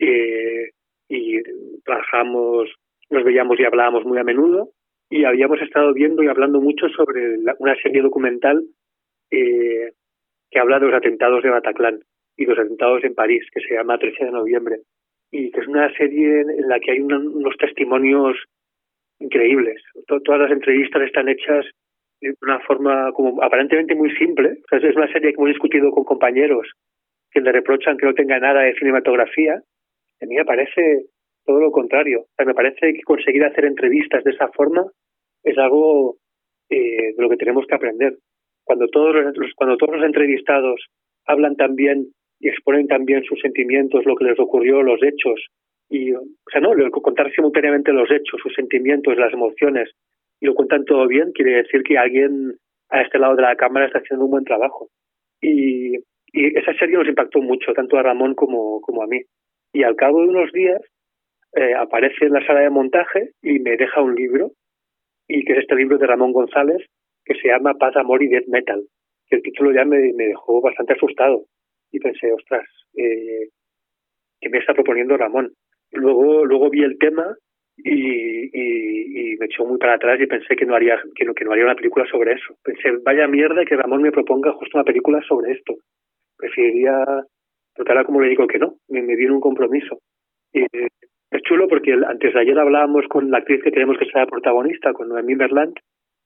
eh, 0.00 0.70
y 1.08 1.40
trabajamos, 1.84 2.68
nos 3.10 3.24
veíamos 3.24 3.60
y 3.60 3.64
hablábamos 3.64 4.04
muy 4.04 4.18
a 4.18 4.24
menudo 4.24 4.70
y 5.08 5.24
habíamos 5.24 5.60
estado 5.62 5.92
viendo 5.94 6.22
y 6.22 6.28
hablando 6.28 6.60
mucho 6.60 6.88
sobre 6.88 7.36
una 7.58 7.76
serie 7.76 8.02
documental 8.02 8.64
eh, 9.30 9.92
que 10.50 10.58
habla 10.58 10.80
de 10.80 10.86
los 10.86 10.94
atentados 10.94 11.42
de 11.42 11.50
Bataclan 11.50 12.00
y 12.36 12.44
los 12.44 12.58
atentados 12.58 13.04
en 13.04 13.14
París, 13.14 13.44
que 13.52 13.60
se 13.60 13.74
llama 13.74 13.98
13 13.98 14.26
de 14.26 14.30
noviembre 14.32 14.80
y 15.30 15.50
que 15.50 15.60
es 15.60 15.68
una 15.68 15.92
serie 15.94 16.40
en 16.40 16.68
la 16.68 16.80
que 16.80 16.92
hay 16.92 17.00
unos 17.00 17.56
testimonios 17.58 18.36
increíbles. 19.20 19.82
todas 20.06 20.40
las 20.40 20.50
entrevistas 20.50 21.02
están 21.02 21.28
hechas 21.28 21.66
de 22.20 22.34
una 22.42 22.60
forma 22.60 23.12
como 23.12 23.42
aparentemente 23.42 23.94
muy 23.94 24.14
simple. 24.16 24.58
es 24.70 24.96
una 24.96 25.12
serie 25.12 25.30
que 25.30 25.36
hemos 25.36 25.48
discutido 25.48 25.90
con 25.90 26.04
compañeros 26.04 26.68
que 27.30 27.40
le 27.40 27.52
reprochan 27.52 27.96
que 27.96 28.06
no 28.06 28.14
tenga 28.14 28.38
nada 28.38 28.62
de 28.62 28.74
cinematografía. 28.74 29.54
A 29.54 30.26
mí 30.26 30.34
me 30.34 30.44
parece 30.44 31.06
todo 31.44 31.60
lo 31.60 31.70
contrario. 31.70 32.26
me 32.44 32.54
parece 32.54 32.92
que 32.94 33.02
conseguir 33.02 33.44
hacer 33.44 33.64
entrevistas 33.64 34.24
de 34.24 34.32
esa 34.32 34.48
forma 34.48 34.86
es 35.44 35.56
algo 35.58 36.16
eh, 36.70 37.14
de 37.16 37.22
lo 37.22 37.28
que 37.28 37.36
tenemos 37.36 37.66
que 37.66 37.74
aprender. 37.74 38.16
Cuando 38.64 38.88
todos 38.88 39.14
los, 39.14 39.54
cuando 39.54 39.76
todos 39.76 39.96
los 39.96 40.04
entrevistados 40.04 40.86
hablan 41.26 41.56
también 41.56 42.08
y 42.40 42.48
exponen 42.48 42.86
también 42.86 43.24
sus 43.24 43.40
sentimientos, 43.40 44.04
lo 44.04 44.14
que 44.14 44.24
les 44.24 44.38
ocurrió, 44.38 44.82
los 44.82 45.02
hechos. 45.02 45.46
Y, 45.88 46.12
o 46.12 46.20
sea, 46.52 46.60
no, 46.60 46.72
contar 46.90 47.32
simultáneamente 47.32 47.92
los 47.92 48.10
hechos, 48.10 48.40
sus 48.42 48.54
sentimientos, 48.54 49.16
las 49.16 49.32
emociones, 49.32 49.90
y 50.40 50.46
lo 50.46 50.54
cuentan 50.54 50.84
todo 50.84 51.06
bien, 51.06 51.32
quiere 51.32 51.62
decir 51.62 51.82
que 51.82 51.98
alguien 51.98 52.56
a 52.90 53.02
este 53.02 53.18
lado 53.18 53.36
de 53.36 53.42
la 53.42 53.56
cámara 53.56 53.86
está 53.86 53.98
haciendo 53.98 54.24
un 54.24 54.30
buen 54.30 54.44
trabajo. 54.44 54.88
Y, 55.40 55.96
Y 56.32 56.58
esa 56.58 56.74
serie 56.74 56.96
nos 56.96 57.08
impactó 57.08 57.40
mucho, 57.40 57.72
tanto 57.72 57.96
a 57.96 58.02
Ramón 58.02 58.34
como, 58.34 58.80
como 58.80 59.02
a 59.02 59.06
mí. 59.06 59.22
Y 59.72 59.82
al 59.82 59.96
cabo 59.96 60.20
de 60.22 60.28
unos 60.28 60.52
días 60.52 60.80
eh, 61.56 61.74
aparece 61.74 62.26
en 62.26 62.32
la 62.32 62.44
sala 62.46 62.60
de 62.60 62.70
montaje 62.70 63.30
y 63.42 63.58
me 63.60 63.76
deja 63.76 64.02
un 64.02 64.14
libro, 64.14 64.52
y 65.26 65.44
que 65.44 65.52
es 65.54 65.58
este 65.60 65.74
libro 65.74 65.98
de 65.98 66.06
Ramón 66.06 66.32
González, 66.32 66.84
que 67.24 67.34
se 67.34 67.48
llama 67.48 67.74
Paz, 67.74 67.96
Amor 67.96 68.22
y 68.22 68.28
Death 68.28 68.48
Metal. 68.48 68.82
Que 69.26 69.36
el 69.36 69.42
título 69.42 69.72
ya 69.72 69.84
me, 69.84 70.12
me 70.14 70.26
dejó 70.26 70.60
bastante 70.60 70.94
asustado. 70.94 71.44
Y 71.92 71.98
pensé, 71.98 72.32
ostras, 72.32 72.66
eh, 72.96 73.48
¿qué 74.40 74.48
me 74.50 74.58
está 74.58 74.74
proponiendo 74.74 75.16
Ramón? 75.16 75.52
Luego, 75.92 76.44
luego 76.44 76.70
vi 76.70 76.82
el 76.82 76.98
tema 76.98 77.36
y, 77.84 79.30
y, 79.32 79.36
me 79.38 79.46
echó 79.46 79.64
muy 79.64 79.78
para 79.78 79.94
atrás 79.94 80.20
y 80.20 80.26
pensé 80.26 80.56
que 80.56 80.66
no 80.66 80.74
haría 80.74 81.00
que 81.14 81.24
no, 81.24 81.32
que 81.32 81.44
no 81.44 81.52
haría 81.52 81.64
una 81.64 81.76
película 81.76 82.04
sobre 82.06 82.32
eso. 82.32 82.56
Pensé, 82.62 82.90
vaya 83.04 83.28
mierda 83.28 83.64
que 83.64 83.76
Ramón 83.76 84.02
me 84.02 84.10
proponga 84.10 84.52
justo 84.52 84.76
una 84.78 84.84
película 84.84 85.22
sobre 85.28 85.52
esto. 85.52 85.74
Preferiría, 86.36 87.04
ahora 87.76 88.04
como 88.04 88.20
le 88.20 88.30
digo 88.30 88.46
que 88.46 88.58
no, 88.58 88.74
me, 88.88 89.02
me 89.02 89.30
un 89.30 89.40
compromiso. 89.40 89.98
Y, 90.52 90.64
es 91.30 91.42
chulo 91.42 91.68
porque 91.68 91.92
antes 91.92 92.32
de 92.32 92.40
ayer 92.40 92.58
hablábamos 92.58 93.06
con 93.08 93.30
la 93.30 93.38
actriz 93.38 93.62
que 93.62 93.70
queremos 93.70 93.98
que 93.98 94.06
sea 94.06 94.26
protagonista, 94.26 94.92
con 94.92 95.08
Noemí 95.08 95.34
Merland, 95.34 95.74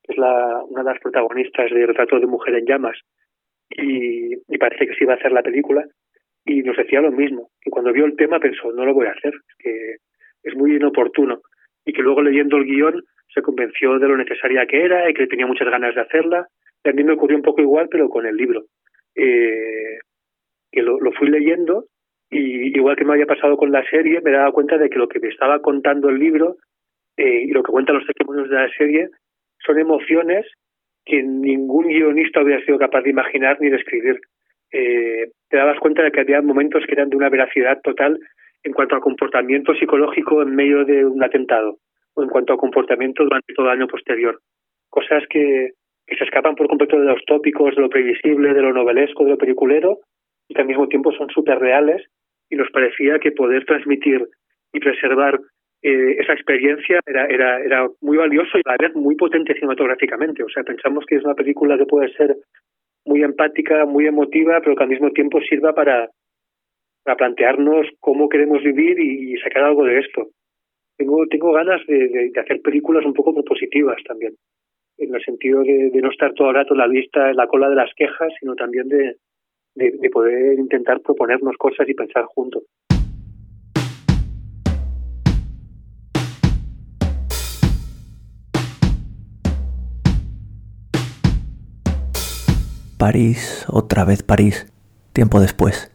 que 0.02 0.12
es 0.12 0.18
la, 0.18 0.62
una 0.68 0.84
de 0.84 0.90
las 0.90 1.00
protagonistas 1.00 1.70
de 1.70 1.86
Retrato 1.86 2.20
de 2.20 2.26
Mujer 2.26 2.54
en 2.54 2.66
Llamas, 2.66 2.98
y, 3.70 4.34
y 4.34 4.58
parece 4.58 4.86
que 4.86 4.94
sí 4.94 5.04
va 5.04 5.14
a 5.14 5.16
hacer 5.16 5.32
la 5.32 5.42
película, 5.42 5.84
y 6.44 6.62
nos 6.62 6.76
decía 6.76 7.00
lo 7.00 7.10
mismo, 7.10 7.50
que 7.60 7.70
cuando 7.70 7.92
vio 7.92 8.04
el 8.04 8.16
tema 8.16 8.38
pensó, 8.38 8.70
no 8.72 8.84
lo 8.84 8.94
voy 8.94 9.06
a 9.06 9.12
hacer, 9.12 9.32
que 9.58 9.96
es 10.42 10.54
muy 10.56 10.76
inoportuno, 10.76 11.40
y 11.84 11.92
que 11.92 12.02
luego 12.02 12.22
leyendo 12.22 12.56
el 12.56 12.64
guion 12.64 13.02
se 13.32 13.42
convenció 13.42 13.98
de 13.98 14.08
lo 14.08 14.16
necesaria 14.16 14.66
que 14.66 14.84
era 14.84 15.08
y 15.08 15.14
que 15.14 15.26
tenía 15.26 15.46
muchas 15.46 15.68
ganas 15.68 15.94
de 15.94 16.02
hacerla. 16.02 16.46
Y 16.84 16.88
a 16.88 16.92
me 16.92 17.12
ocurrió 17.12 17.36
un 17.36 17.42
poco 17.42 17.62
igual, 17.62 17.88
pero 17.90 18.08
con 18.08 18.26
el 18.26 18.36
libro. 18.36 18.64
Eh, 19.14 19.98
que 20.70 20.82
lo, 20.82 20.98
lo 21.00 21.12
fui 21.12 21.28
leyendo 21.28 21.84
y 22.30 22.76
igual 22.76 22.96
que 22.96 23.04
me 23.04 23.12
había 23.12 23.26
pasado 23.26 23.56
con 23.56 23.70
la 23.70 23.84
serie, 23.84 24.22
me 24.22 24.30
daba 24.30 24.52
cuenta 24.52 24.78
de 24.78 24.88
que 24.88 24.98
lo 24.98 25.06
que 25.06 25.20
me 25.20 25.28
estaba 25.28 25.60
contando 25.60 26.08
el 26.08 26.18
libro 26.18 26.56
eh, 27.16 27.42
y 27.42 27.48
lo 27.48 27.62
que 27.62 27.72
cuentan 27.72 27.96
los 27.96 28.06
testimonios 28.06 28.48
de 28.48 28.56
la 28.56 28.70
serie 28.70 29.08
son 29.64 29.78
emociones 29.78 30.46
que 31.04 31.22
ningún 31.22 31.88
guionista 31.88 32.42
hubiera 32.42 32.64
sido 32.64 32.78
capaz 32.78 33.02
de 33.02 33.10
imaginar 33.10 33.60
ni 33.60 33.68
de 33.68 33.76
escribir. 33.76 34.18
Eh, 34.72 35.30
te 35.50 35.56
dabas 35.58 35.78
cuenta 35.78 36.02
de 36.02 36.10
que 36.10 36.20
había 36.20 36.40
momentos 36.40 36.84
que 36.86 36.92
eran 36.92 37.10
de 37.10 37.16
una 37.16 37.28
veracidad 37.28 37.80
total 37.82 38.18
en 38.64 38.72
cuanto 38.72 38.94
al 38.94 39.00
comportamiento 39.00 39.74
psicológico 39.74 40.42
en 40.42 40.54
medio 40.54 40.84
de 40.84 41.04
un 41.04 41.22
atentado 41.22 41.78
o 42.14 42.22
en 42.22 42.28
cuanto 42.28 42.52
al 42.52 42.58
comportamiento 42.58 43.24
durante 43.24 43.54
todo 43.54 43.66
el 43.66 43.78
año 43.78 43.88
posterior. 43.88 44.38
Cosas 44.88 45.24
que, 45.28 45.70
que 46.06 46.16
se 46.16 46.24
escapan 46.24 46.54
por 46.54 46.68
completo 46.68 46.98
de 46.98 47.06
los 47.06 47.24
tópicos, 47.26 47.74
de 47.74 47.82
lo 47.82 47.88
previsible, 47.88 48.54
de 48.54 48.60
lo 48.60 48.72
novelesco, 48.72 49.24
de 49.24 49.30
lo 49.30 49.38
peliculero 49.38 49.98
y 50.48 50.54
que 50.54 50.60
al 50.60 50.68
mismo 50.68 50.88
tiempo 50.88 51.12
son 51.12 51.28
súper 51.30 51.58
reales 51.58 52.06
y 52.50 52.56
nos 52.56 52.70
parecía 52.70 53.18
que 53.18 53.32
poder 53.32 53.64
transmitir 53.64 54.26
y 54.72 54.80
preservar 54.80 55.40
eh, 55.82 56.16
esa 56.18 56.34
experiencia 56.34 57.00
era, 57.06 57.26
era, 57.26 57.60
era 57.60 57.88
muy 58.00 58.16
valioso 58.16 58.58
y 58.58 58.62
a 58.66 58.72
la 58.72 58.76
vez 58.78 58.94
muy 58.94 59.16
potente 59.16 59.54
cinematográficamente. 59.54 60.42
O 60.42 60.48
sea, 60.48 60.62
pensamos 60.62 61.04
que 61.06 61.16
es 61.16 61.24
una 61.24 61.34
película 61.34 61.76
que 61.76 61.86
puede 61.86 62.12
ser 62.12 62.36
muy 63.04 63.22
empática, 63.22 63.84
muy 63.84 64.06
emotiva, 64.06 64.60
pero 64.60 64.76
que 64.76 64.82
al 64.82 64.90
mismo 64.90 65.10
tiempo 65.10 65.40
sirva 65.40 65.74
para, 65.74 66.08
para 67.04 67.16
plantearnos 67.16 67.86
cómo 68.00 68.28
queremos 68.28 68.62
vivir 68.62 68.98
y, 69.00 69.36
sacar 69.38 69.64
algo 69.64 69.84
de 69.84 69.98
esto. 69.98 70.28
Tengo, 70.96 71.26
tengo 71.26 71.52
ganas 71.52 71.80
de, 71.86 72.08
de, 72.08 72.40
hacer 72.40 72.60
películas 72.62 73.04
un 73.04 73.14
poco 73.14 73.34
propositivas 73.34 73.96
también, 74.06 74.34
en 74.98 75.14
el 75.14 75.22
sentido 75.24 75.62
de, 75.62 75.90
no 76.00 76.10
estar 76.10 76.32
todo 76.34 76.50
el 76.50 76.56
rato 76.56 76.74
en 76.74 76.78
la 76.78 76.86
lista, 76.86 77.30
en 77.30 77.36
la 77.36 77.46
cola 77.46 77.68
de 77.68 77.76
las 77.76 77.92
quejas, 77.94 78.32
sino 78.38 78.54
también 78.54 78.88
de, 78.88 79.16
de, 79.74 80.10
poder 80.10 80.58
intentar 80.58 81.00
proponernos 81.00 81.56
cosas 81.56 81.88
y 81.88 81.94
pensar 81.94 82.24
juntos. 82.26 82.62
París, 92.98 93.66
otra 93.68 94.04
vez 94.04 94.22
París, 94.22 94.72
tiempo 95.12 95.40
después. 95.40 95.91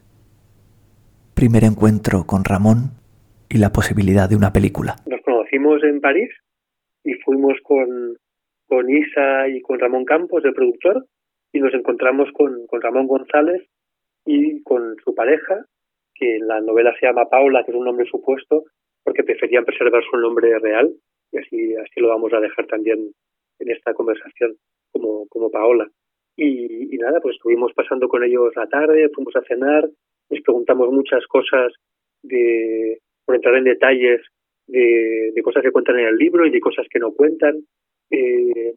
Primer 1.38 1.66
encuentro 1.66 2.26
con 2.26 2.42
Ramón 2.44 2.98
y 3.48 3.60
la 3.60 3.70
posibilidad 3.70 4.28
de 4.28 4.36
una 4.36 4.52
película. 4.52 4.96
Nos 5.06 5.22
conocimos 5.22 5.84
en 5.84 6.02
París 6.02 6.32
y 7.04 7.14
fuimos 7.22 7.54
con, 7.62 8.18
con 8.66 8.90
Isa 8.90 9.48
y 9.48 9.62
con 9.62 9.78
Ramón 9.78 10.04
Campos, 10.04 10.44
el 10.44 10.56
productor, 10.56 11.06
y 11.54 11.60
nos 11.60 11.72
encontramos 11.76 12.32
con, 12.34 12.66
con 12.66 12.82
Ramón 12.82 13.06
González 13.06 13.70
y 14.26 14.64
con 14.64 14.96
su 15.06 15.14
pareja, 15.14 15.64
que 16.16 16.38
en 16.38 16.48
la 16.48 16.60
novela 16.60 16.92
se 17.00 17.06
llama 17.06 17.30
Paula, 17.30 17.64
que 17.64 17.70
es 17.70 17.78
un 17.78 17.86
nombre 17.86 18.08
supuesto, 18.10 18.64
porque 19.04 19.24
preferían 19.24 19.64
preservar 19.64 20.02
su 20.10 20.18
nombre 20.18 20.58
real, 20.58 20.92
y 21.32 21.38
así, 21.38 21.76
así 21.76 22.00
lo 22.00 22.08
vamos 22.08 22.34
a 22.34 22.40
dejar 22.40 22.66
también 22.66 23.12
en 23.60 23.72
esta 23.72 23.94
conversación 23.94 24.56
como, 24.92 25.28
como 25.28 25.52
Paola. 25.52 25.88
Y, 26.36 26.96
y 26.96 26.98
nada, 26.98 27.22
pues 27.22 27.36
estuvimos 27.36 27.74
pasando 27.76 28.08
con 28.08 28.24
ellos 28.24 28.56
la 28.56 28.66
tarde, 28.66 29.12
fuimos 29.14 29.36
a 29.36 29.44
cenar, 29.44 29.88
les 30.30 30.42
preguntamos 30.44 30.92
muchas 30.92 31.26
cosas 31.28 31.74
de, 32.24 33.00
por 33.26 33.36
entrar 33.36 33.56
en 33.56 33.64
detalles 33.64 34.22
de, 34.68 35.32
de 35.34 35.42
cosas 35.42 35.64
que 35.64 35.72
cuentan 35.72 36.00
en 36.00 36.08
el 36.08 36.16
libro 36.16 36.46
y 36.46 36.52
de 36.52 36.60
cosas 36.60 36.88
que 36.90 37.00
no 37.00 37.12
cuentan. 37.12 37.56
Eh, 38.12 38.74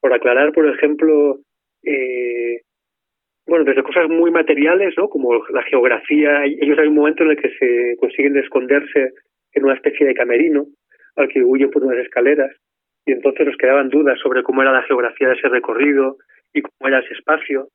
por 0.00 0.12
aclarar, 0.12 0.52
por 0.52 0.66
ejemplo, 0.68 1.38
eh, 1.82 2.62
bueno, 3.46 3.64
desde 3.64 3.82
cosas 3.82 4.08
muy 4.08 4.30
materiales, 4.30 4.94
¿no? 4.96 5.08
Como 5.08 5.44
la 5.50 5.62
geografía. 5.62 6.44
Ellos 6.44 6.78
hay 6.78 6.88
un 6.88 6.94
momento 6.94 7.24
en 7.24 7.30
el 7.30 7.36
que 7.36 7.50
se 7.58 7.96
consiguen 7.98 8.36
esconderse 8.36 9.12
en 9.52 9.64
una 9.64 9.74
especie 9.74 10.06
de 10.06 10.14
camerino 10.14 10.66
al 11.16 11.28
que 11.28 11.42
huyen 11.42 11.70
por 11.70 11.82
unas 11.82 11.98
escaleras 11.98 12.54
y 13.06 13.12
entonces 13.12 13.46
nos 13.46 13.56
quedaban 13.56 13.88
dudas 13.88 14.18
sobre 14.20 14.42
cómo 14.42 14.62
era 14.62 14.72
la 14.72 14.82
geografía 14.82 15.28
de 15.28 15.34
ese 15.34 15.48
recorrido 15.48 16.18
y 16.52 16.60
cómo 16.60 16.88
era 16.88 17.00
ese 17.00 17.14
espacio. 17.14 17.68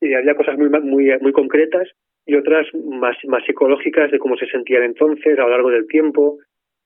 Y 0.00 0.12
había 0.14 0.34
cosas 0.34 0.58
muy 0.58 0.68
muy 0.68 1.16
muy 1.20 1.32
concretas 1.32 1.88
y 2.30 2.36
otras 2.36 2.66
más 2.74 3.16
más 3.26 3.44
psicológicas 3.44 4.10
de 4.12 4.20
cómo 4.20 4.36
se 4.36 4.46
sentían 4.46 4.84
entonces 4.84 5.36
a 5.36 5.42
lo 5.42 5.50
largo 5.50 5.70
del 5.70 5.88
tiempo. 5.88 6.38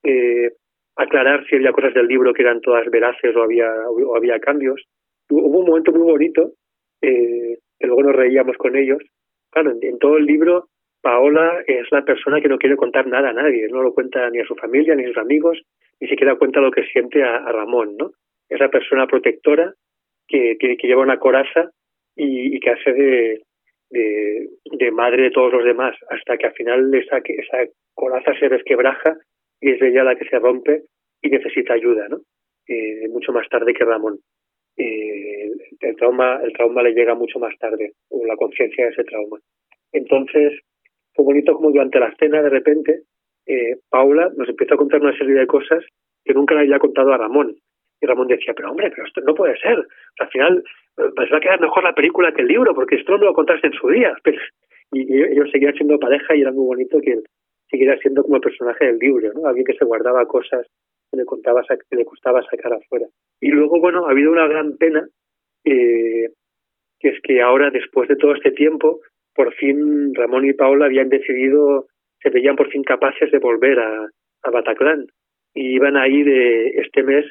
Eh, 0.02 0.52
aclarar 0.96 1.44
si 1.46 1.57
había 1.57 1.72
cosas 1.72 1.92
del 1.92 2.07
libro 2.07 2.33
que 2.33 2.42
eran 2.42 2.62
todas 2.62 2.88
veraces 2.90 3.37
o 3.37 3.42
había 3.42 3.70
o 3.88 4.16
había 4.16 4.38
cambios. 4.40 4.83
Hubo 5.28 5.59
un 5.59 5.66
momento 5.66 5.92
muy 5.92 6.11
bonito 6.11 6.52
eh, 7.02 7.59
que 7.78 7.87
luego 7.87 8.04
nos 8.04 8.16
reíamos 8.16 8.57
con 8.57 8.74
ellos. 8.74 9.02
Claro, 9.50 9.72
en, 9.78 9.98
todo 9.98 10.16
el 10.16 10.24
libro 10.24 10.68
Paola 11.02 11.62
es 11.66 11.87
la 11.90 12.04
persona 12.04 12.40
que 12.40 12.48
no 12.48 12.57
quiere 12.57 12.76
contar 12.76 13.07
nada 13.07 13.30
a 13.30 13.35
nadie, 13.35 13.68
no 13.68 13.83
lo 13.83 13.92
cuenta 13.92 14.30
ni 14.30 14.40
a 14.40 14.46
su 14.46 14.54
familia, 14.54 14.94
ni 14.94 15.04
a 15.04 15.09
sus 15.09 15.18
amigos, 15.18 15.61
ni 16.00 16.09
siquiera 16.09 16.37
cuenta 16.37 16.61
lo 16.61 16.70
que 16.70 16.85
siente 16.85 17.22
a, 17.22 17.52
Ramón, 17.52 17.96
¿no? 17.98 18.12
Es 18.48 18.59
la 18.61 18.70
persona 18.70 19.07
protectora 19.07 19.74
que, 20.26 20.57
que, 20.59 20.76
lleva 20.76 21.02
una 21.02 21.18
coraza 21.18 21.70
y, 22.16 22.57
y 22.57 22.61
que 22.61 22.70
hace 22.70 22.92
de, 22.94 23.42
de, 23.94 24.90
madre 24.90 25.24
de 25.24 25.30
todos 25.30 25.52
los 25.52 25.64
demás, 25.64 25.96
hasta 26.09 26.37
que 26.37 26.46
al 26.46 26.52
final 26.54 26.94
esa, 26.94 27.18
esa 27.18 27.70
coraza 27.94 28.33
se 28.38 28.48
resquebraja 28.48 29.16
y 29.61 29.70
es 29.70 29.83
ella 29.83 30.04
la 30.04 30.16
que 30.16 30.28
se 30.28 30.38
rompe 30.38 30.83
y 31.22 31.28
necesita 31.30 31.74
ayuda, 31.74 32.09
¿no? 32.09 32.18
Eh, 32.66 33.09
mucho 33.09 33.33
más 33.33 33.48
tarde 33.48 33.72
que 33.72 33.85
Ramón. 33.85 34.18
Eh, 34.76 35.50
el 35.80 35.96
trauma, 35.96 36.40
el 36.42 36.52
trauma 36.52 36.83
le 36.83 36.92
llega 36.92 37.14
mucho 37.14 37.38
más 37.38 37.57
tarde, 37.59 37.92
o 38.11 38.26
la 38.26 38.37
conciencia 38.37 38.85
de 38.85 38.90
ese 38.90 39.04
trauma. 39.04 39.38
Entonces, 39.92 40.61
fue 41.14 41.24
bonito 41.24 41.54
como 41.54 41.70
durante 41.70 42.00
la 42.00 42.14
cena, 42.18 42.42
de 42.42 42.50
repente, 42.50 43.02
eh, 43.46 43.76
Paula 43.88 44.30
nos 44.37 44.48
empieza 44.48 44.74
a 44.74 44.78
contar 44.78 45.00
una 45.00 45.16
serie 45.16 45.35
de 45.35 45.46
cosas 45.46 45.85
que 46.24 46.35
nunca 46.35 46.54
le 46.54 46.62
había 46.62 46.78
contado 46.78 47.12
a 47.12 47.18
Ramón. 47.18 47.57
Ramón 48.07 48.29
decía, 48.29 48.55
pero 48.55 48.71
hombre, 48.71 48.90
pero 48.90 49.07
esto 49.07 49.21
no 49.21 49.35
puede 49.35 49.57
ser. 49.59 49.87
al 50.19 50.29
final, 50.29 50.64
pues 50.95 51.33
va 51.33 51.38
a 51.38 51.40
quedar 51.40 51.61
mejor 51.61 51.85
la 51.85 51.95
película 51.95 52.33
que 52.33 52.43
el 52.43 52.49
libro, 52.49 52.75
porque 52.75 52.97
esto 52.97 53.17
no 53.19 53.25
lo 53.25 53.35
contaste 53.35 53.67
en 53.67 53.73
su 53.73 53.88
día. 53.88 54.14
y, 54.93 55.23
ellos 55.23 55.51
seguían 55.51 55.75
siendo 55.75 55.99
pareja 55.99 56.35
y 56.35 56.43
era 56.43 56.53
muy 56.53 56.67
bonito 56.67 57.01
que 57.01 57.12
él 57.12 57.25
siguiera 57.71 57.99
siendo 57.99 58.23
como 58.23 58.37
el 58.37 58.43
personaje 58.43 58.87
del 58.87 58.99
libro, 58.99 59.33
¿no? 59.35 59.47
Alguien 59.47 59.67
que 59.67 59.75
se 59.75 59.85
guardaba 59.85 60.27
cosas 60.27 60.67
que 61.11 61.17
le, 61.17 61.25
contaba, 61.25 61.62
le 61.90 62.05
costaba 62.05 62.43
sacar 62.43 62.73
afuera. 62.73 63.07
Y 63.40 63.49
luego, 63.49 63.81
bueno, 63.81 64.07
ha 64.07 64.11
habido 64.11 64.31
una 64.31 64.47
gran 64.47 64.77
pena 64.77 65.07
eh, 65.64 66.29
que 67.01 67.09
es 67.09 67.21
que 67.23 67.43
ahora, 67.43 67.71
después 67.71 68.09
de 68.09 68.17
todo 68.17 68.35
este 68.35 68.53
tiempo, 68.53 69.01
por 69.35 69.53
fin 69.55 70.14
Ramón 70.14 70.45
y 70.45 70.53
Paola 70.53 70.87
habían 70.87 71.09
decidido, 71.09 71.87
se 72.23 72.31
veían 72.31 72.57
por 72.57 72.71
fin 72.71 72.85
capaces 72.85 73.31
de 73.31 73.38
volver 73.38 73.79
a, 73.81 74.09
a 74.43 74.51
Bataclan 74.51 75.07
y 75.55 75.75
iban 75.75 75.97
a 75.97 76.09
ir 76.09 76.27
de 76.27 76.69
este 76.81 77.03
mes 77.03 77.25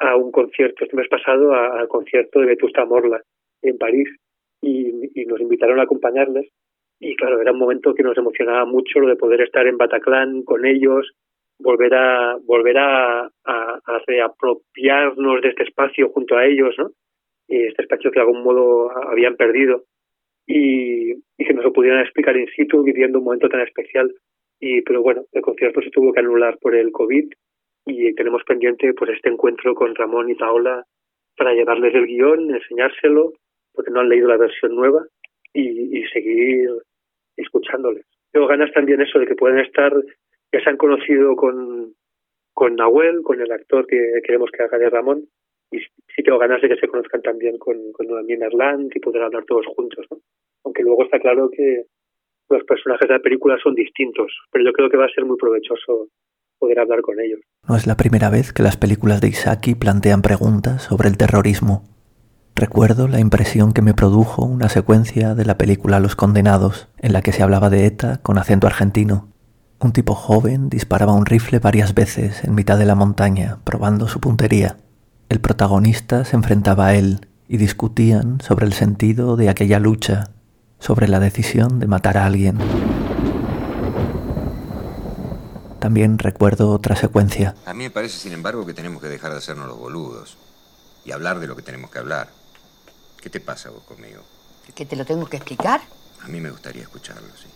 a 0.00 0.16
un 0.16 0.32
concierto, 0.32 0.84
este 0.84 0.96
mes 0.96 1.08
pasado 1.08 1.52
al 1.54 1.86
concierto 1.88 2.40
de 2.40 2.46
Vetusta 2.46 2.84
Morla 2.84 3.22
en 3.62 3.78
París 3.78 4.08
y, 4.60 4.92
nos 5.26 5.40
invitaron 5.40 5.78
a 5.78 5.84
acompañarles 5.84 6.48
y 6.98 7.14
claro, 7.16 7.40
era 7.40 7.52
un 7.52 7.58
momento 7.58 7.94
que 7.94 8.02
nos 8.02 8.18
emocionaba 8.18 8.64
mucho 8.64 9.00
lo 9.00 9.08
de 9.08 9.16
poder 9.16 9.42
estar 9.42 9.66
en 9.66 9.78
Bataclan 9.78 10.42
con 10.42 10.66
ellos, 10.66 11.12
volver 11.58 11.94
a 11.94 12.36
volver 12.44 12.76
a 12.78 13.30
reapropiarnos 14.06 15.40
de 15.42 15.48
este 15.48 15.62
espacio 15.62 16.10
junto 16.10 16.36
a 16.36 16.46
ellos, 16.46 16.74
¿no? 16.78 16.90
este 17.50 17.82
espacio 17.82 18.10
que 18.10 18.20
de 18.20 18.26
algún 18.26 18.42
modo 18.42 18.90
habían 19.08 19.36
perdido 19.36 19.84
y, 20.46 21.12
y 21.12 21.44
que 21.44 21.54
nos 21.54 21.64
lo 21.64 21.72
pudieran 21.72 22.00
explicar 22.00 22.36
in 22.36 22.48
situ 22.48 22.82
viviendo 22.82 23.18
un 23.18 23.24
momento 23.24 23.48
tan 23.48 23.60
especial. 23.60 24.12
Y, 24.60 24.82
pero 24.82 25.02
bueno, 25.02 25.24
el 25.32 25.42
concierto 25.42 25.80
se 25.82 25.90
tuvo 25.90 26.12
que 26.12 26.20
anular 26.20 26.58
por 26.58 26.74
el 26.74 26.92
COVID 26.92 27.30
y 27.86 28.14
tenemos 28.14 28.42
pendiente 28.44 28.92
pues 28.94 29.10
este 29.12 29.28
encuentro 29.28 29.74
con 29.74 29.94
Ramón 29.94 30.30
y 30.30 30.34
Paola 30.34 30.84
para 31.36 31.54
llevarles 31.54 31.94
el 31.94 32.06
guion, 32.06 32.54
enseñárselo, 32.54 33.32
porque 33.72 33.90
no 33.90 34.00
han 34.00 34.08
leído 34.08 34.28
la 34.28 34.36
versión 34.36 34.74
nueva 34.74 35.04
y, 35.52 36.02
seguir 36.12 36.68
escuchándoles. 37.36 38.04
Tengo 38.32 38.46
ganas 38.46 38.72
también 38.72 39.00
eso 39.00 39.18
de 39.18 39.26
que 39.26 39.34
pueden 39.34 39.58
estar, 39.58 39.92
ya 40.52 40.60
se 40.62 40.70
han 40.70 40.76
conocido 40.76 41.36
con, 41.36 41.94
con 42.52 42.76
Nahuel, 42.76 43.22
con 43.22 43.40
el 43.40 43.50
actor 43.50 43.86
que 43.86 44.20
queremos 44.24 44.50
que 44.50 44.62
haga 44.62 44.78
de 44.78 44.90
Ramón, 44.90 45.24
y 45.70 45.78
sí 45.78 46.22
tengo 46.22 46.38
ganas 46.38 46.60
de 46.60 46.68
que 46.68 46.76
se 46.76 46.88
conozcan 46.88 47.22
también 47.22 47.58
con, 47.58 47.92
con 47.92 48.06
Noemí 48.06 48.34
y 48.34 49.00
poder 49.00 49.22
hablar 49.22 49.44
todos 49.44 49.66
juntos, 49.66 50.06
¿no? 50.10 50.18
Aunque 50.64 50.82
luego 50.82 51.04
está 51.04 51.18
claro 51.20 51.48
que 51.50 51.84
los 52.50 52.64
personajes 52.64 53.08
de 53.08 53.14
la 53.14 53.22
película 53.22 53.56
son 53.62 53.74
distintos, 53.74 54.32
pero 54.50 54.64
yo 54.64 54.72
creo 54.72 54.90
que 54.90 54.96
va 54.96 55.06
a 55.06 55.14
ser 55.14 55.24
muy 55.24 55.36
provechoso 55.36 56.08
poder 56.60 56.78
hablar 56.78 57.00
con 57.02 57.18
ellos. 57.18 57.40
No 57.66 57.74
es 57.74 57.88
la 57.88 57.96
primera 57.96 58.30
vez 58.30 58.52
que 58.52 58.62
las 58.62 58.76
películas 58.76 59.20
de 59.20 59.28
Isaki 59.28 59.74
plantean 59.74 60.22
preguntas 60.22 60.82
sobre 60.82 61.08
el 61.08 61.16
terrorismo. 61.16 61.84
Recuerdo 62.54 63.08
la 63.08 63.18
impresión 63.18 63.72
que 63.72 63.82
me 63.82 63.94
produjo 63.94 64.44
una 64.44 64.68
secuencia 64.68 65.34
de 65.34 65.44
la 65.44 65.56
película 65.56 65.98
Los 65.98 66.14
Condenados, 66.14 66.88
en 66.98 67.12
la 67.12 67.22
que 67.22 67.32
se 67.32 67.42
hablaba 67.42 67.70
de 67.70 67.86
ETA 67.86 68.18
con 68.18 68.38
acento 68.38 68.66
argentino. 68.66 69.28
Un 69.80 69.92
tipo 69.92 70.14
joven 70.14 70.68
disparaba 70.68 71.14
un 71.14 71.24
rifle 71.24 71.58
varias 71.58 71.94
veces 71.94 72.44
en 72.44 72.54
mitad 72.54 72.76
de 72.78 72.84
la 72.84 72.94
montaña, 72.94 73.58
probando 73.64 74.08
su 74.08 74.20
puntería. 74.20 74.76
El 75.30 75.40
protagonista 75.40 76.24
se 76.26 76.36
enfrentaba 76.36 76.88
a 76.88 76.94
él 76.94 77.28
y 77.48 77.56
discutían 77.56 78.40
sobre 78.42 78.66
el 78.66 78.74
sentido 78.74 79.36
de 79.36 79.48
aquella 79.48 79.78
lucha, 79.78 80.32
sobre 80.78 81.08
la 81.08 81.18
decisión 81.18 81.80
de 81.80 81.86
matar 81.86 82.18
a 82.18 82.26
alguien. 82.26 82.58
También 85.80 86.18
recuerdo 86.18 86.70
otra 86.70 86.94
secuencia. 86.94 87.54
A 87.64 87.72
mí 87.72 87.84
me 87.84 87.90
parece, 87.90 88.18
sin 88.18 88.32
embargo, 88.32 88.66
que 88.66 88.74
tenemos 88.74 89.00
que 89.00 89.08
dejar 89.08 89.32
de 89.32 89.38
hacernos 89.38 89.66
los 89.66 89.78
boludos 89.78 90.36
y 91.06 91.12
hablar 91.12 91.40
de 91.40 91.46
lo 91.46 91.56
que 91.56 91.62
tenemos 91.62 91.90
que 91.90 91.98
hablar. 91.98 92.28
¿Qué 93.20 93.30
te 93.30 93.40
pasa 93.40 93.70
vos 93.70 93.82
conmigo? 93.84 94.22
¿Que 94.74 94.84
te 94.84 94.94
lo 94.94 95.06
tengo 95.06 95.26
que 95.26 95.38
explicar? 95.38 95.80
A 96.22 96.28
mí 96.28 96.38
me 96.38 96.50
gustaría 96.50 96.82
escucharlo, 96.82 97.28
sí. 97.34 97.48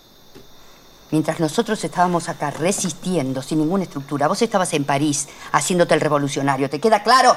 Mientras 1.11 1.39
nosotros 1.39 1.85
estábamos 1.85 2.31
acá 2.31 2.51
resistiendo 2.51 3.43
sin 3.43 3.59
ninguna 3.59 3.85
estructura, 3.85 4.27
vos 4.27 4.41
estabas 4.41 4.73
en 4.73 4.85
París 4.85 5.29
haciéndote 5.53 5.93
el 5.93 6.01
revolucionario. 6.01 6.71
¿Te 6.71 6.81
queda 6.81 7.03
claro? 7.03 7.37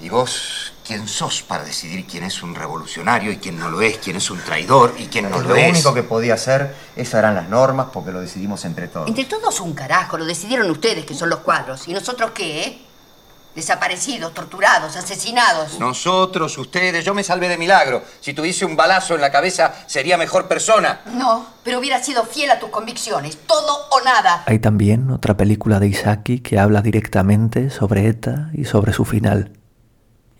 ¿Y 0.00 0.10
vos 0.10 0.73
quién 0.86 1.08
sos 1.08 1.42
para 1.42 1.64
decidir 1.64 2.06
quién 2.06 2.24
es 2.24 2.42
un 2.42 2.54
revolucionario 2.54 3.32
y 3.32 3.38
quién 3.38 3.58
no 3.58 3.70
lo 3.70 3.80
es, 3.80 3.98
quién 3.98 4.16
es 4.16 4.30
un 4.30 4.38
traidor 4.40 4.94
y 4.98 5.06
quién 5.06 5.30
no 5.30 5.40
lo, 5.40 5.48
Lo 5.48 5.56
es? 5.56 5.70
único 5.70 5.94
que 5.94 6.02
podía 6.02 6.34
hacer, 6.34 6.74
esas 6.94 7.14
eran 7.20 7.34
las 7.34 7.48
normas 7.48 7.86
porque 7.92 8.12
lo 8.12 8.20
decidimos 8.20 8.64
entre 8.64 8.88
todos. 8.88 9.08
Entre 9.08 9.24
todos 9.24 9.60
un 9.60 9.72
carajo, 9.72 10.18
lo 10.18 10.24
decidieron 10.26 10.70
ustedes, 10.70 11.04
que 11.06 11.14
son 11.14 11.30
los 11.30 11.38
cuadros. 11.40 11.88
¿Y 11.88 11.94
nosotros 11.94 12.32
qué, 12.32 12.64
eh? 12.64 12.78
Desaparecidos, 13.54 14.34
torturados, 14.34 14.96
asesinados. 14.96 15.78
Nosotros, 15.78 16.58
ustedes, 16.58 17.04
yo 17.04 17.14
me 17.14 17.22
salvé 17.22 17.48
de 17.48 17.56
milagro. 17.56 18.02
Si 18.20 18.34
tuviese 18.34 18.64
un 18.64 18.74
balazo 18.74 19.14
en 19.14 19.20
la 19.20 19.30
cabeza, 19.30 19.72
sería 19.86 20.18
mejor 20.18 20.48
persona. 20.48 21.02
No, 21.12 21.46
pero 21.62 21.78
hubiera 21.78 22.02
sido 22.02 22.24
fiel 22.24 22.50
a 22.50 22.58
tus 22.58 22.70
convicciones. 22.70 23.38
Todo 23.46 23.86
o 23.92 24.00
nada. 24.02 24.42
Hay 24.46 24.58
también 24.58 25.08
otra 25.12 25.36
película 25.36 25.78
de 25.78 25.86
Isaki 25.86 26.40
que 26.40 26.58
habla 26.58 26.82
directamente 26.82 27.70
sobre 27.70 28.08
ETA 28.08 28.50
y 28.54 28.64
sobre 28.64 28.92
su 28.92 29.04
final. 29.04 29.52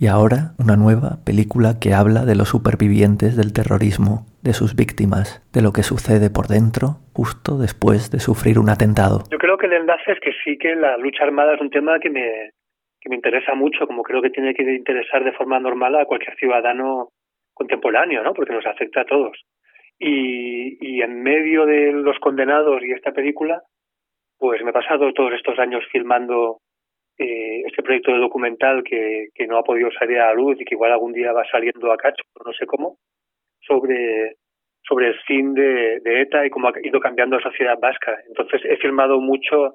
Y 0.04 0.06
ahora 0.06 0.52
una 0.58 0.76
nueva 0.76 1.24
película 1.24 1.80
que 1.80 1.94
habla 1.94 2.28
de 2.28 2.36
los 2.36 2.50
supervivientes 2.50 3.38
del 3.40 3.54
terrorismo, 3.56 4.28
de 4.44 4.52
sus 4.52 4.76
víctimas, 4.76 5.40
de 5.54 5.62
lo 5.62 5.72
que 5.72 5.80
sucede 5.82 6.28
por 6.28 6.44
dentro 6.46 7.00
justo 7.16 7.56
después 7.56 8.10
de 8.12 8.20
sufrir 8.20 8.58
un 8.58 8.68
atentado. 8.68 9.24
Yo 9.32 9.38
creo 9.38 9.56
que 9.56 9.64
el 9.64 9.72
enlace 9.72 10.12
es 10.12 10.20
que 10.20 10.32
sí 10.44 10.58
que 10.58 10.76
la 10.76 10.98
lucha 10.98 11.24
armada 11.24 11.54
es 11.54 11.60
un 11.62 11.70
tema 11.70 11.98
que 12.00 12.10
me, 12.10 12.52
que 13.00 13.08
me 13.08 13.16
interesa 13.16 13.54
mucho, 13.54 13.86
como 13.86 14.02
creo 14.02 14.20
que 14.20 14.28
tiene 14.28 14.52
que 14.52 14.62
interesar 14.76 15.24
de 15.24 15.32
forma 15.32 15.58
normal 15.58 15.96
a 15.96 16.04
cualquier 16.04 16.36
ciudadano 16.36 17.08
contemporáneo, 17.54 18.22
¿no? 18.22 18.34
Porque 18.34 18.52
nos 18.52 18.66
afecta 18.66 19.00
a 19.00 19.06
todos. 19.06 19.40
Y, 19.98 20.76
y 20.86 21.00
en 21.00 21.22
medio 21.22 21.64
de 21.64 21.92
los 21.92 22.18
condenados 22.18 22.82
y 22.84 22.92
esta 22.92 23.12
película, 23.12 23.62
pues 24.36 24.62
me 24.64 24.68
he 24.68 24.74
pasado 24.74 25.14
todos 25.14 25.32
estos 25.32 25.58
años 25.58 25.82
filmando 25.90 26.58
eh, 27.18 27.62
este 27.66 27.82
proyecto 27.82 28.12
de 28.12 28.18
documental 28.18 28.82
que, 28.82 29.28
que 29.34 29.46
no 29.46 29.58
ha 29.58 29.62
podido 29.62 29.90
salir 29.92 30.18
a 30.18 30.26
la 30.28 30.34
luz 30.34 30.60
y 30.60 30.64
que 30.64 30.74
igual 30.74 30.92
algún 30.92 31.12
día 31.12 31.32
va 31.32 31.44
saliendo 31.50 31.92
a 31.92 31.96
cacho, 31.96 32.22
no 32.44 32.52
sé 32.52 32.66
cómo, 32.66 32.98
sobre 33.60 34.36
sobre 34.86 35.08
el 35.08 35.20
fin 35.26 35.54
de, 35.54 36.00
ETA 36.04 36.46
y 36.46 36.50
cómo 36.50 36.68
ha 36.68 36.72
ido 36.82 37.00
cambiando 37.00 37.36
la 37.36 37.42
sociedad 37.42 37.78
vasca. 37.80 38.18
Entonces 38.28 38.60
he 38.64 38.76
filmado 38.76 39.20
mucho 39.20 39.74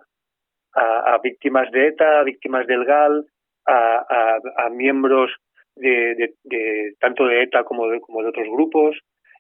a, 0.74 1.18
víctimas 1.24 1.70
de 1.72 1.88
ETA, 1.88 2.20
a 2.20 2.24
víctimas 2.24 2.68
del 2.68 2.86
GAL, 2.86 3.26
a, 3.66 4.70
miembros 4.72 5.32
de, 5.76 6.34
de, 6.44 6.94
tanto 7.00 7.26
de 7.26 7.44
ETA 7.44 7.64
como 7.64 7.88
de, 7.88 8.00
como 8.02 8.22
de 8.22 8.30
otros 8.30 8.48
grupos 8.50 8.98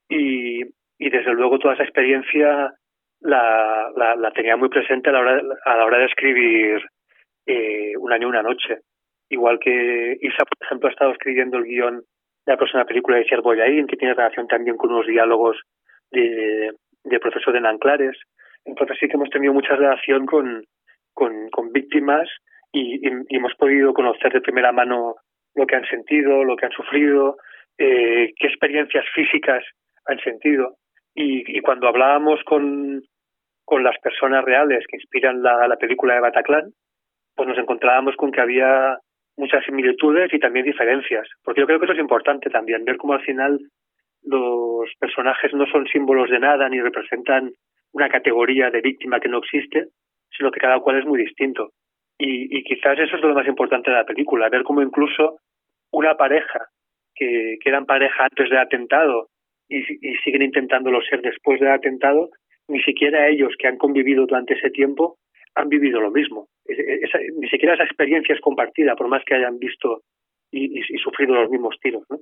y, 0.08 0.62
y 0.98 1.10
desde 1.10 1.34
luego 1.34 1.60
toda 1.60 1.76
esa 1.76 1.84
experiencia 1.84 2.74
la, 3.22 3.92
la, 3.96 4.16
la 4.16 4.32
tenía 4.32 4.58
muy 4.58 4.70
presente 4.70 5.10
a 5.10 5.14
la 5.14 5.20
hora, 5.20 5.42
a 5.66 5.78
la 5.78 5.86
hora 5.86 6.00
de 6.00 6.06
escribir 6.06 6.82
eh, 7.50 7.98
Un 7.98 8.14
año 8.14 8.28
una 8.28 8.44
noche. 8.44 8.80
Igual 9.30 9.60
que 9.60 10.18
Isa, 10.22 10.46
por 10.46 10.66
ejemplo, 10.66 10.88
ha 10.88 10.92
estado 10.92 11.12
escribiendo 11.12 11.58
el 11.58 11.66
guion 11.66 11.98
de 11.98 12.54
la 12.54 12.58
próxima 12.58 12.86
película 12.86 13.18
de 13.18 13.26
Siervo 13.26 13.50
Boyaín, 13.50 13.88
que 13.88 13.98
tiene 13.98 14.14
relación 14.14 14.48
también 14.48 14.78
con 14.78 14.92
unos 14.92 15.08
diálogos 15.08 15.58
de, 16.12 16.72
de 17.04 17.20
profesor 17.20 17.54
de 17.54 17.62
Nanclares. 17.62 18.18
Entonces 18.66 18.98
sí 19.00 19.08
que 19.08 19.14
hemos 19.14 19.30
tenido 19.30 19.54
mucha 19.54 19.76
relación 19.76 20.26
con, 20.26 20.64
con, 21.14 21.50
con 21.50 21.72
víctimas 21.72 22.28
y, 22.72 23.08
y, 23.08 23.12
y, 23.30 23.36
hemos 23.38 23.56
podido 23.56 23.94
conocer 23.94 24.32
de 24.32 24.42
primera 24.42 24.72
mano 24.72 25.16
lo 25.56 25.66
que 25.66 25.76
han 25.76 25.86
sentido, 25.86 26.44
lo 26.44 26.56
que 26.56 26.66
han 26.66 26.72
sufrido, 26.72 27.38
eh, 27.78 28.32
qué 28.38 28.48
experiencias 28.48 29.06
físicas 29.14 29.64
han 30.06 30.20
sentido. 30.20 30.76
Y, 31.16 31.58
y 31.58 31.62
cuando 31.62 31.88
hablábamos 31.88 32.44
con, 32.44 33.02
con 33.66 33.84
las 33.84 33.98
personas 34.00 34.44
reales 34.44 34.86
que 34.88 34.98
inspiran 34.98 35.42
la, 35.42 35.68
la 35.68 35.78
película 35.78 36.14
de 36.16 36.22
Bataclan, 36.22 36.72
pues 37.39 37.47
nos 37.47 37.58
encontrábamos 37.58 38.17
con 38.17 38.34
que 38.34 38.41
había 38.41 38.97
muchas 39.38 39.63
similitudes 39.63 40.34
y 40.34 40.39
también 40.39 40.65
diferencias. 40.65 41.25
Porque 41.41 41.62
yo 41.62 41.67
creo 41.67 41.80
que 41.80 41.86
eso 41.86 41.93
es 41.93 41.99
importante 41.99 42.49
también, 42.49 42.84
ver 42.84 42.97
cómo 42.97 43.13
al 43.13 43.21
final 43.21 43.58
los 44.23 44.91
personajes 44.99 45.54
no 45.54 45.65
son 45.67 45.88
símbolos 45.88 46.30
de 46.30 46.38
nada 46.38 46.67
ni 46.67 46.82
representan 46.82 47.52
una 47.93 48.10
categoría 48.10 48.69
de 48.71 48.82
víctima 48.82 49.21
que 49.21 49.30
no 49.30 49.38
existe, 49.38 49.86
sino 50.38 50.52
que 50.52 50.60
cada 50.60 50.82
cual 50.82 50.99
es 50.99 51.06
muy 51.06 51.17
distinto. 51.17 51.69
Y, 52.17 52.58
y 52.58 52.62
quizás 52.63 52.99
eso 52.99 53.15
es 53.15 53.21
lo 53.21 53.34
más 53.34 53.47
importante 53.47 53.89
de 53.89 53.95
la 53.95 54.04
película, 54.06 54.49
ver 54.49 54.63
cómo 54.63 54.82
incluso 54.82 55.38
una 55.93 56.15
pareja 56.15 56.65
que, 57.15 57.56
que 57.63 57.69
eran 57.69 57.86
pareja 57.86 58.25
antes 58.25 58.49
del 58.49 58.60
atentado 58.60 59.30
y, 59.69 59.78
y 59.78 60.17
siguen 60.25 60.41
intentándolo 60.41 61.02
ser 61.04 61.21
después 61.21 61.62
del 61.62 61.71
atentado, 61.71 62.32
ni 62.67 62.82
siquiera 62.84 63.30
ellos 63.30 63.54
que 63.58 63.69
han 63.69 63.78
convivido 63.78 64.25
durante 64.25 64.56
ese 64.56 64.71
tiempo 64.71 65.15
han 65.56 65.70
vivido 65.70 66.00
lo 66.00 66.12
mismo. 66.12 66.48
Ni 66.68 67.50
siquiera 67.50 67.74
esa 67.74 67.84
experiencia 67.84 68.36
es 68.36 68.42
compartida, 68.42 68.96
por 68.96 69.08
más 69.08 69.24
que 69.26 69.36
hayan 69.36 69.58
visto 69.60 70.02
y, 70.52 70.82
sufrido 71.04 71.36
los 71.36 71.50
mismos 71.50 71.76
tiros. 71.82 72.04
¿no? 72.10 72.20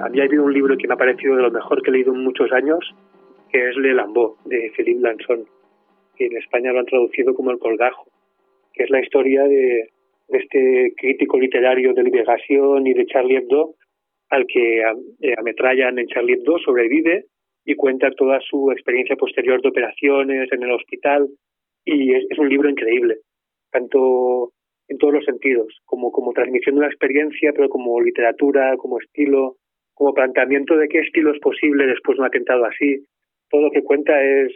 A 0.00 0.06
habido 0.06 0.44
un 0.44 0.52
libro 0.52 0.76
que 0.76 0.88
me 0.88 0.94
ha 0.94 0.96
parecido 0.96 1.36
de 1.36 1.42
lo 1.42 1.50
mejor 1.50 1.82
que 1.82 1.90
he 1.90 1.92
leído 1.92 2.12
en 2.12 2.24
muchos 2.24 2.52
años, 2.52 2.94
que 3.50 3.68
es 3.68 3.76
Le 3.76 3.94
Lambeau, 3.94 4.36
de 4.44 4.70
Philippe 4.76 5.00
Lanson, 5.00 5.44
que 6.16 6.26
en 6.26 6.36
España 6.36 6.72
lo 6.72 6.80
han 6.80 6.86
traducido 6.86 7.34
como 7.34 7.50
El 7.50 7.58
Colgajo, 7.58 8.06
que 8.72 8.84
es 8.84 8.90
la 8.90 9.00
historia 9.00 9.44
de 9.44 9.90
este 10.32 10.92
crítico 10.96 11.38
literario 11.38 11.92
de 11.94 12.02
Liberación 12.02 12.86
y 12.86 12.94
de 12.94 13.06
Charlie 13.06 13.36
Hebdo, 13.36 13.74
al 14.30 14.46
que 14.46 14.80
eh, 14.80 15.34
ametrallan 15.36 15.98
en 15.98 16.06
Charlie 16.06 16.34
Hebdo, 16.34 16.58
sobrevive 16.58 17.24
y 17.64 17.74
cuenta 17.74 18.10
toda 18.12 18.40
su 18.40 18.70
experiencia 18.70 19.16
posterior 19.16 19.60
de 19.60 19.68
operaciones 19.68 20.50
en 20.52 20.62
el 20.62 20.72
hospital 20.72 21.28
y 21.84 22.14
es, 22.14 22.24
es 22.30 22.38
un 22.38 22.48
libro 22.48 22.68
increíble, 22.68 23.18
tanto 23.70 24.52
en 24.88 24.98
todos 24.98 25.14
los 25.14 25.24
sentidos, 25.24 25.68
como, 25.84 26.10
como 26.10 26.32
transmisión 26.32 26.74
de 26.74 26.80
una 26.80 26.88
experiencia, 26.88 27.52
pero 27.52 27.68
como 27.68 28.00
literatura, 28.00 28.76
como 28.76 28.98
estilo, 28.98 29.56
como 29.94 30.14
planteamiento 30.14 30.76
de 30.76 30.88
qué 30.88 31.00
estilo 31.00 31.32
es 31.32 31.40
posible 31.40 31.86
después 31.86 32.16
de 32.16 32.22
un 32.22 32.26
atentado 32.26 32.64
así. 32.64 33.04
Todo 33.50 33.62
lo 33.62 33.70
que 33.70 33.82
cuenta 33.82 34.20
es, 34.22 34.52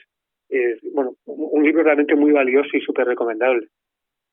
es 0.49 0.79
bueno, 0.93 1.13
un 1.27 1.63
libro 1.63 1.83
realmente 1.83 2.17
muy 2.17 2.33
valioso 2.33 2.77
y 2.77 2.81
súper 2.81 3.07
recomendable 3.07 3.69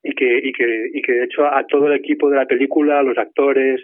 y 0.04 0.14
que, 0.14 0.38
y 0.38 0.52
que, 0.52 0.90
y 0.94 1.02
que 1.02 1.12
de 1.14 1.24
hecho 1.26 1.46
a 1.46 1.66
todo 1.68 1.88
el 1.88 1.94
equipo 1.94 2.30
de 2.30 2.38
la 2.38 2.46
película, 2.46 3.00
a 3.00 3.04
los 3.04 3.18
actores, 3.18 3.82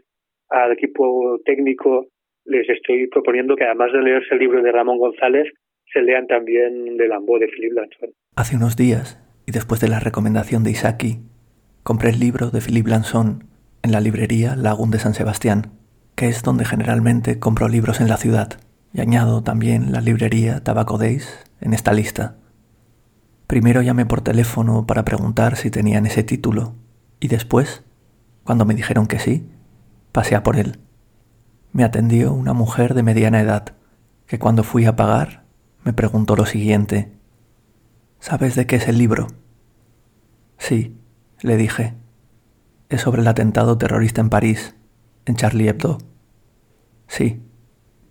al 0.49 0.71
equipo 0.71 1.39
técnico, 1.45 2.07
les 2.45 2.67
estoy 2.69 3.07
proponiendo 3.07 3.55
que 3.55 3.65
además 3.65 3.91
de 3.91 4.01
leerse 4.01 4.33
el 4.33 4.39
libro 4.39 4.61
de 4.61 4.71
Ramón 4.71 4.97
González, 4.97 5.47
se 5.91 6.01
lean 6.01 6.27
también 6.27 6.97
de 6.97 7.07
Lambeau 7.07 7.39
de 7.39 7.47
Philippe 7.47 7.75
Lanson. 7.75 8.09
Hace 8.35 8.55
unos 8.55 8.75
días, 8.75 9.21
y 9.45 9.51
después 9.51 9.79
de 9.79 9.87
la 9.87 9.99
recomendación 9.99 10.63
de 10.63 10.71
Isaki, 10.71 11.19
compré 11.83 12.09
el 12.09 12.19
libro 12.19 12.49
de 12.49 12.61
Philippe 12.61 12.89
Lanson 12.89 13.43
en 13.83 13.91
la 13.91 14.01
librería 14.01 14.55
Lagún 14.55 14.91
de 14.91 14.99
San 14.99 15.13
Sebastián, 15.13 15.71
que 16.15 16.27
es 16.27 16.43
donde 16.43 16.65
generalmente 16.65 17.39
compro 17.39 17.69
libros 17.69 18.01
en 18.01 18.09
la 18.09 18.17
ciudad, 18.17 18.59
y 18.93 19.01
añado 19.01 19.43
también 19.43 19.91
la 19.91 20.01
librería 20.01 20.63
Tabaco 20.63 20.97
Days 20.97 21.45
en 21.61 21.73
esta 21.73 21.93
lista. 21.93 22.35
Primero 23.47 23.81
llamé 23.81 24.05
por 24.05 24.21
teléfono 24.21 24.85
para 24.85 25.05
preguntar 25.05 25.55
si 25.55 25.71
tenían 25.71 26.05
ese 26.05 26.23
título, 26.23 26.75
y 27.21 27.29
después, 27.29 27.83
cuando 28.43 28.65
me 28.65 28.75
dijeron 28.75 29.07
que 29.07 29.19
sí, 29.19 29.49
pasé 30.11 30.35
a 30.35 30.43
por 30.43 30.57
él. 30.57 30.79
Me 31.71 31.83
atendió 31.83 32.33
una 32.33 32.53
mujer 32.53 32.93
de 32.93 33.03
mediana 33.03 33.39
edad, 33.39 33.75
que 34.25 34.37
cuando 34.37 34.63
fui 34.63 34.85
a 34.85 34.95
pagar 34.95 35.45
me 35.83 35.93
preguntó 35.93 36.35
lo 36.35 36.45
siguiente. 36.45 37.13
¿Sabes 38.19 38.55
de 38.55 38.67
qué 38.67 38.75
es 38.75 38.89
el 38.89 38.97
libro? 38.97 39.27
Sí, 40.57 40.97
le 41.41 41.55
dije. 41.55 41.93
Es 42.89 43.01
sobre 43.01 43.21
el 43.21 43.27
atentado 43.27 43.77
terrorista 43.77 44.19
en 44.19 44.29
París, 44.29 44.75
en 45.25 45.35
Charlie 45.35 45.69
Hebdo. 45.69 45.99
Sí, 47.07 47.41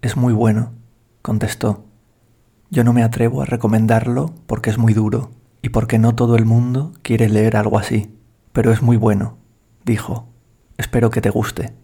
es 0.01 0.16
muy 0.16 0.33
bueno, 0.33 0.72
contestó. 1.20 1.86
Yo 2.70 2.83
no 2.83 2.92
me 2.92 3.02
atrevo 3.02 3.42
a 3.42 3.46
recomendarlo 3.46 4.35
porque 4.46 4.70
es 4.70 4.79
muy 4.79 4.92
duro 4.92 5.31
y 5.62 5.68
porque 5.68 5.98
no 5.98 6.14
todo 6.14 6.37
el 6.37 6.44
mundo 6.44 6.92
quiere 7.02 7.29
leer 7.29 7.57
algo 7.57 7.79
así, 7.79 8.16
pero 8.52 8.72
es 8.72 8.83
muy 8.83 8.96
bueno, 8.96 9.38
dijo. 9.85 10.29
Espero 10.76 11.11
que 11.11 11.20
te 11.20 11.31
guste. 11.31 11.74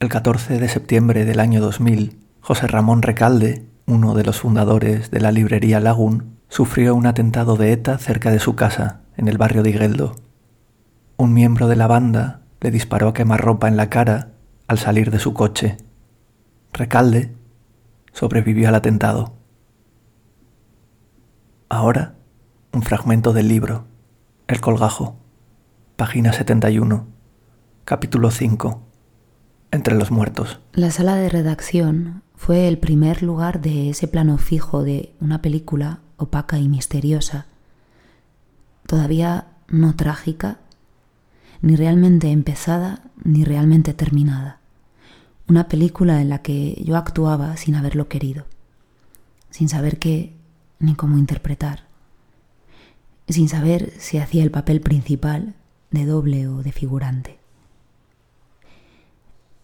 El 0.00 0.08
14 0.08 0.58
de 0.58 0.68
septiembre 0.68 1.24
del 1.24 1.40
año 1.40 1.60
2000, 1.60 2.18
José 2.40 2.66
Ramón 2.66 3.02
Recalde, 3.02 3.66
uno 3.86 4.14
de 4.14 4.24
los 4.24 4.40
fundadores 4.40 5.10
de 5.10 5.20
la 5.20 5.30
librería 5.30 5.78
Lagún, 5.78 6.38
sufrió 6.48 6.94
un 6.94 7.06
atentado 7.06 7.56
de 7.56 7.72
ETA 7.72 7.98
cerca 7.98 8.30
de 8.30 8.40
su 8.40 8.56
casa, 8.56 9.02
en 9.16 9.28
el 9.28 9.36
barrio 9.38 9.62
de 9.62 9.70
Igueldo. 9.70 10.16
Un 11.18 11.34
miembro 11.34 11.68
de 11.68 11.76
la 11.76 11.86
banda 11.86 12.40
le 12.60 12.70
disparó 12.70 13.08
a 13.08 13.14
quemarropa 13.14 13.68
en 13.68 13.76
la 13.76 13.90
cara 13.90 14.32
al 14.66 14.78
salir 14.78 15.10
de 15.10 15.18
su 15.18 15.34
coche. 15.34 15.76
Recalde 16.72 17.34
sobrevivió 18.12 18.68
al 18.68 18.74
atentado. 18.74 19.34
Ahora, 21.68 22.14
un 22.72 22.82
fragmento 22.82 23.32
del 23.32 23.48
libro, 23.48 23.84
El 24.48 24.60
colgajo, 24.60 25.16
página 25.96 26.32
71, 26.32 27.06
capítulo 27.84 28.30
5, 28.30 28.82
Entre 29.70 29.94
los 29.94 30.10
muertos. 30.10 30.60
La 30.72 30.90
sala 30.90 31.16
de 31.16 31.28
redacción 31.28 32.22
fue 32.36 32.68
el 32.68 32.78
primer 32.78 33.22
lugar 33.22 33.60
de 33.60 33.90
ese 33.90 34.08
plano 34.08 34.38
fijo 34.38 34.82
de 34.82 35.14
una 35.20 35.42
película 35.42 36.00
opaca 36.16 36.58
y 36.58 36.68
misteriosa, 36.68 37.46
todavía 38.86 39.48
no 39.68 39.94
trágica, 39.94 40.58
ni 41.62 41.76
realmente 41.76 42.30
empezada, 42.30 43.02
ni 43.22 43.44
realmente 43.44 43.94
terminada. 43.94 44.59
Una 45.50 45.66
película 45.66 46.22
en 46.22 46.28
la 46.28 46.42
que 46.42 46.80
yo 46.84 46.96
actuaba 46.96 47.56
sin 47.56 47.74
haberlo 47.74 48.06
querido, 48.06 48.46
sin 49.50 49.68
saber 49.68 49.98
qué 49.98 50.32
ni 50.78 50.94
cómo 50.94 51.18
interpretar, 51.18 51.88
sin 53.28 53.48
saber 53.48 53.92
si 53.98 54.18
hacía 54.18 54.44
el 54.44 54.52
papel 54.52 54.80
principal 54.80 55.56
de 55.90 56.06
doble 56.06 56.46
o 56.46 56.62
de 56.62 56.70
figurante. 56.70 57.40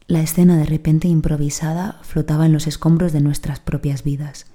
La 0.08 0.22
escena 0.22 0.56
de 0.56 0.64
repente 0.64 1.06
improvisada 1.06 2.00
flotaba 2.02 2.46
en 2.46 2.52
los 2.52 2.66
escombros 2.66 3.12
de 3.12 3.20
nuestras 3.20 3.60
propias 3.60 4.02
vidas. 4.02 4.46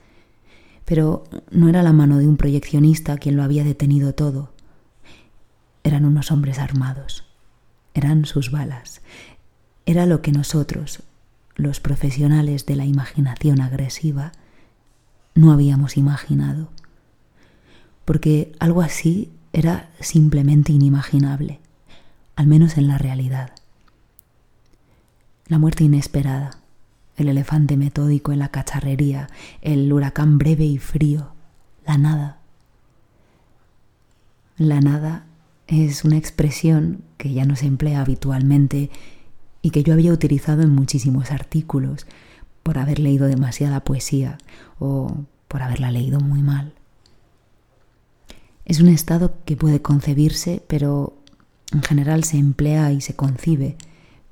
Pero 0.84 1.24
no 1.50 1.70
era 1.70 1.82
la 1.82 1.94
mano 1.94 2.18
de 2.18 2.28
un 2.28 2.36
proyeccionista 2.36 3.18
quien 3.18 3.38
lo 3.38 3.44
había 3.44 3.64
detenido 3.64 4.14
todo. 4.14 4.52
Eran 5.86 6.04
unos 6.04 6.30
hombres 6.30 6.60
armados. 6.60 7.24
Eran 7.94 8.26
sus 8.26 8.52
balas. 8.52 9.02
Era 9.86 10.06
lo 10.06 10.22
que 10.22 10.34
nosotros, 10.34 11.04
los 11.56 11.80
profesionales 11.80 12.66
de 12.66 12.76
la 12.76 12.86
imaginación 12.86 13.62
agresiva, 13.62 14.32
no 15.36 15.52
habíamos 15.52 15.98
imaginado. 15.98 16.70
Porque 18.06 18.54
algo 18.60 18.82
así 18.82 19.32
era 19.54 19.90
simplemente 20.00 20.72
inimaginable, 20.72 21.60
al 22.36 22.48
menos 22.48 22.78
en 22.78 22.88
la 22.88 22.98
realidad 22.98 23.52
la 25.52 25.60
muerte 25.60 25.84
inesperada, 25.84 26.52
el 27.18 27.28
elefante 27.28 27.76
metódico 27.76 28.32
en 28.32 28.40
la 28.40 28.52
cacharrería, 28.52 29.28
el 29.62 29.92
huracán 29.92 30.38
breve 30.38 30.64
y 30.64 30.78
frío, 30.78 31.34
la 31.86 31.98
nada. 31.98 32.38
La 34.56 34.80
nada 34.80 35.26
es 35.68 36.06
una 36.06 36.16
expresión 36.16 37.02
que 37.18 37.34
ya 37.34 37.44
no 37.44 37.58
se 37.58 37.66
emplea 37.66 38.00
habitualmente 38.00 38.92
y 39.62 39.70
que 39.72 39.84
yo 39.84 39.94
había 39.94 40.14
utilizado 40.14 40.62
en 40.62 40.70
muchísimos 40.70 41.32
artículos 41.32 42.06
por 42.64 42.78
haber 42.78 43.00
leído 43.00 43.28
demasiada 43.28 43.84
poesía 43.84 44.38
o 44.80 45.26
por 45.48 45.62
haberla 45.62 45.92
leído 45.92 46.20
muy 46.20 46.42
mal. 46.42 46.74
Es 48.66 48.80
un 48.80 48.88
estado 48.88 49.34
que 49.46 49.58
puede 49.58 49.82
concebirse, 49.82 50.64
pero 50.68 51.14
en 51.74 51.84
general 51.84 52.24
se 52.24 52.38
emplea 52.38 52.92
y 52.92 53.02
se 53.02 53.16
concibe 53.16 53.78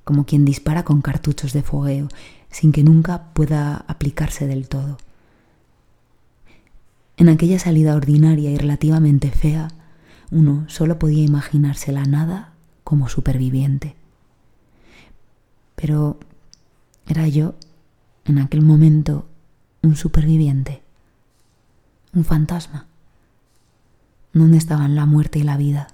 como 0.03 0.25
quien 0.25 0.43
dispara 0.43 0.83
con 0.83 1.01
cartuchos 1.01 1.53
de 1.53 1.61
fogueo, 1.61 2.07
sin 2.49 2.71
que 2.71 2.83
nunca 2.83 3.25
pueda 3.33 3.85
aplicarse 3.87 4.47
del 4.47 4.67
todo. 4.67 4.97
En 7.17 7.29
aquella 7.29 7.59
salida 7.59 7.95
ordinaria 7.95 8.49
y 8.49 8.57
relativamente 8.57 9.29
fea, 9.29 9.67
uno 10.31 10.65
solo 10.67 10.97
podía 10.97 11.23
imaginarse 11.23 11.91
la 11.91 12.05
nada 12.05 12.53
como 12.83 13.07
superviviente. 13.07 13.98
Pero 15.79 16.19
era 17.07 17.27
yo, 17.29 17.55
en 18.25 18.37
aquel 18.39 18.61
momento, 18.61 19.25
un 19.81 19.95
superviviente, 19.95 20.83
un 22.13 22.25
fantasma. 22.25 22.85
¿Dónde 24.33 24.57
estaban 24.57 24.95
la 24.95 25.05
muerte 25.05 25.39
y 25.39 25.43
la 25.43 25.55
vida? 25.55 25.87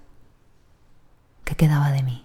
¿Qué 1.43 1.55
quedaba 1.55 1.91
de 1.91 2.01
mí? 2.01 2.24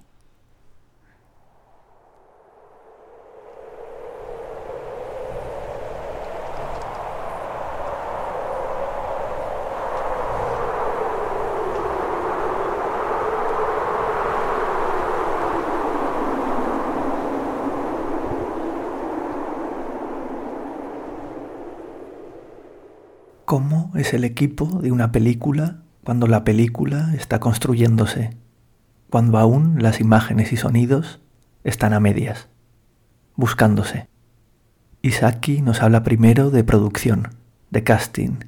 ¿Cómo 23.51 23.91
es 23.97 24.15
el 24.15 24.23
equipo 24.23 24.67
de 24.81 24.93
una 24.93 25.11
película 25.11 25.83
cuando 26.05 26.29
la 26.29 26.45
película 26.45 27.13
está 27.17 27.41
construyéndose? 27.41 28.31
Cuando 29.11 29.39
aún 29.39 29.83
las 29.83 30.01
imágenes 30.01 30.53
y 30.53 30.57
sonidos 30.57 31.21
están 31.65 31.93
a 31.93 31.99
medias, 31.99 32.49
buscándose. 33.35 34.07
Isaki 35.03 35.63
nos 35.63 35.83
habla 35.83 36.05
primero 36.05 36.53
de 36.53 36.63
producción, 36.63 37.31
de 37.71 37.83
casting, 37.83 38.39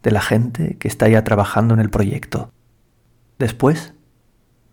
de 0.00 0.12
la 0.12 0.20
gente 0.20 0.76
que 0.78 0.86
está 0.86 1.08
ya 1.08 1.24
trabajando 1.24 1.74
en 1.74 1.80
el 1.80 1.90
proyecto. 1.90 2.52
Después 3.40 3.94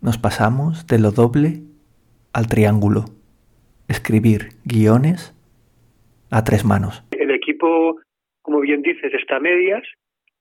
nos 0.01 0.19
pasamos 0.19 0.85
de 0.85 0.99
lo 0.99 1.09
doble 1.09 1.63
al 2.31 2.45
triángulo, 2.45 3.05
escribir 3.87 4.49
guiones 4.65 5.33
a 6.29 6.43
tres 6.43 6.63
manos. 6.63 7.03
El 7.09 7.31
equipo 7.31 7.95
como 8.49 8.61
bien 8.61 8.81
dices, 8.81 9.13
está 9.13 9.35
a 9.35 9.39
medias. 9.39 9.83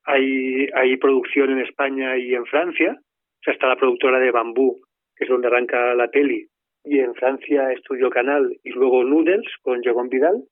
Hay, 0.04 0.66
hay 0.72 0.96
producción 0.96 1.50
en 1.50 1.59
España 1.59 2.16
y 2.16 2.34
en 2.34 2.46
Francia. 2.46 2.96
O 2.98 3.42
sea, 3.44 3.52
está 3.52 3.66
la 3.66 3.76
productora 3.76 4.18
de 4.18 4.30
Bambú, 4.30 4.80
que 5.14 5.24
es 5.24 5.30
donde 5.30 5.48
arranca 5.48 5.94
la 5.94 6.09
peli. 6.09 6.46
Y 6.84 7.00
en 7.00 7.14
Francia 7.14 7.70
Estudio 7.70 8.09
Canal 8.09 8.56
y 8.64 8.70
luego 8.70 9.04
Noodles 9.04 9.44
con 9.61 9.82
Jérôme 9.82 10.09
Vidal. 10.09 10.42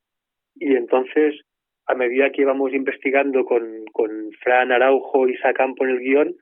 Y 0.56 0.76
entonces, 0.76 1.40
a 1.86 1.94
medida 1.94 2.30
que 2.30 2.42
íbamos 2.42 2.74
investigando 2.74 3.46
con, 3.46 3.86
con 3.94 4.10
Fran 4.42 4.70
Araujo 4.70 5.26
y 5.26 5.38
Sacampo 5.38 5.86
en 5.86 5.92
el 5.92 6.00
guion, 6.00 6.34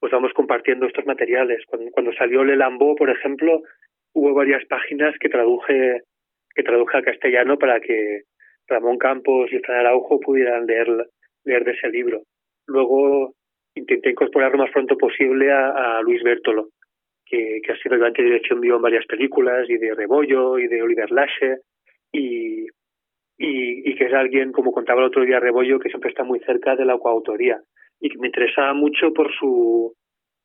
pues 0.00 0.10
vamos 0.10 0.32
compartiendo 0.32 0.86
estos 0.86 1.04
materiales. 1.04 1.62
Cuando, 1.66 1.90
cuando 1.90 2.14
salió 2.14 2.44
Le 2.44 2.56
Lambeau, 2.56 2.96
por 2.96 3.10
ejemplo, 3.10 3.60
hubo 4.14 4.32
varias 4.32 4.64
páginas 4.64 5.14
que 5.20 5.28
traduje 5.28 6.00
que 6.54 6.62
traduje 6.62 6.96
al 6.96 7.04
castellano 7.04 7.58
para 7.58 7.78
que 7.80 8.22
Ramón 8.72 8.98
Campos 8.98 9.52
y 9.52 9.58
Fran 9.58 9.80
Araujo 9.80 10.20
pudieran 10.20 10.66
leer, 10.66 10.88
leer 11.44 11.64
de 11.64 11.72
ese 11.72 11.88
libro. 11.88 12.22
Luego 12.66 13.34
intenté 13.74 14.10
incorporar 14.10 14.52
lo 14.52 14.58
más 14.58 14.70
pronto 14.70 14.96
posible 14.96 15.50
a, 15.50 16.00
Luis 16.02 16.22
Bertolo, 16.22 16.68
que, 17.24 17.60
ha 17.68 17.76
sido 17.76 17.94
ayudante 17.94 18.22
de 18.22 18.28
dirección 18.28 18.60
mío 18.60 18.76
en 18.76 18.82
varias 18.82 19.06
películas, 19.06 19.68
y 19.68 19.78
de 19.78 19.94
Rebollo, 19.94 20.58
y 20.58 20.68
de 20.68 20.82
Oliver 20.82 21.10
Lasche, 21.10 21.58
y, 22.12 22.66
y, 23.38 23.90
y 23.90 23.94
que 23.94 24.04
es 24.04 24.12
alguien, 24.12 24.52
como 24.52 24.72
contaba 24.72 25.00
el 25.00 25.06
otro 25.06 25.24
día 25.24 25.40
Rebollo, 25.40 25.78
que 25.78 25.88
siempre 25.88 26.10
está 26.10 26.24
muy 26.24 26.40
cerca 26.40 26.76
de 26.76 26.84
la 26.84 26.98
coautoría 26.98 27.60
y 28.02 28.10
que 28.10 28.18
me 28.18 28.26
interesaba 28.26 28.74
mucho 28.74 29.14
por 29.14 29.32
su 29.32 29.94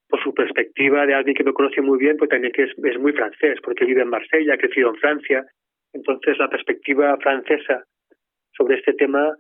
por 0.10 0.24
su 0.24 0.34
perspectiva 0.34 1.06
de 1.06 1.14
alguien 1.14 1.36
que 1.36 1.44
me 1.44 1.52
conoce 1.52 1.82
muy 1.82 1.98
bien, 2.00 2.16
pues 2.16 2.30
también 2.30 2.54
que 2.54 2.64
es, 2.64 2.72
es 2.82 2.98
muy 2.98 3.12
francés, 3.12 3.60
porque 3.62 3.84
vive 3.84 4.04
en 4.04 4.10
Marsella, 4.10 4.54
ha 4.54 4.58
crecido 4.58 4.90
en 4.90 4.96
Francia. 4.96 5.46
Entonces 5.92 6.38
la 6.38 6.50
perspectiva 6.50 7.18
francesa 7.18 7.84
sobre 8.58 8.78
este 8.78 8.94
tema 8.94 9.36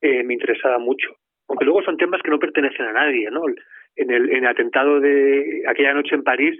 eh, 0.00 0.24
me 0.24 0.34
interesaba 0.34 0.78
mucho. 0.78 1.14
Aunque 1.48 1.64
luego 1.64 1.82
son 1.82 1.96
temas 1.96 2.22
que 2.22 2.30
no 2.30 2.38
pertenecen 2.38 2.86
a 2.86 2.92
nadie, 2.92 3.30
¿no? 3.30 3.42
En 3.96 4.10
el, 4.10 4.30
en 4.30 4.38
el 4.38 4.46
atentado 4.46 5.00
de 5.00 5.62
aquella 5.68 5.94
noche 5.94 6.14
en 6.14 6.22
París 6.22 6.58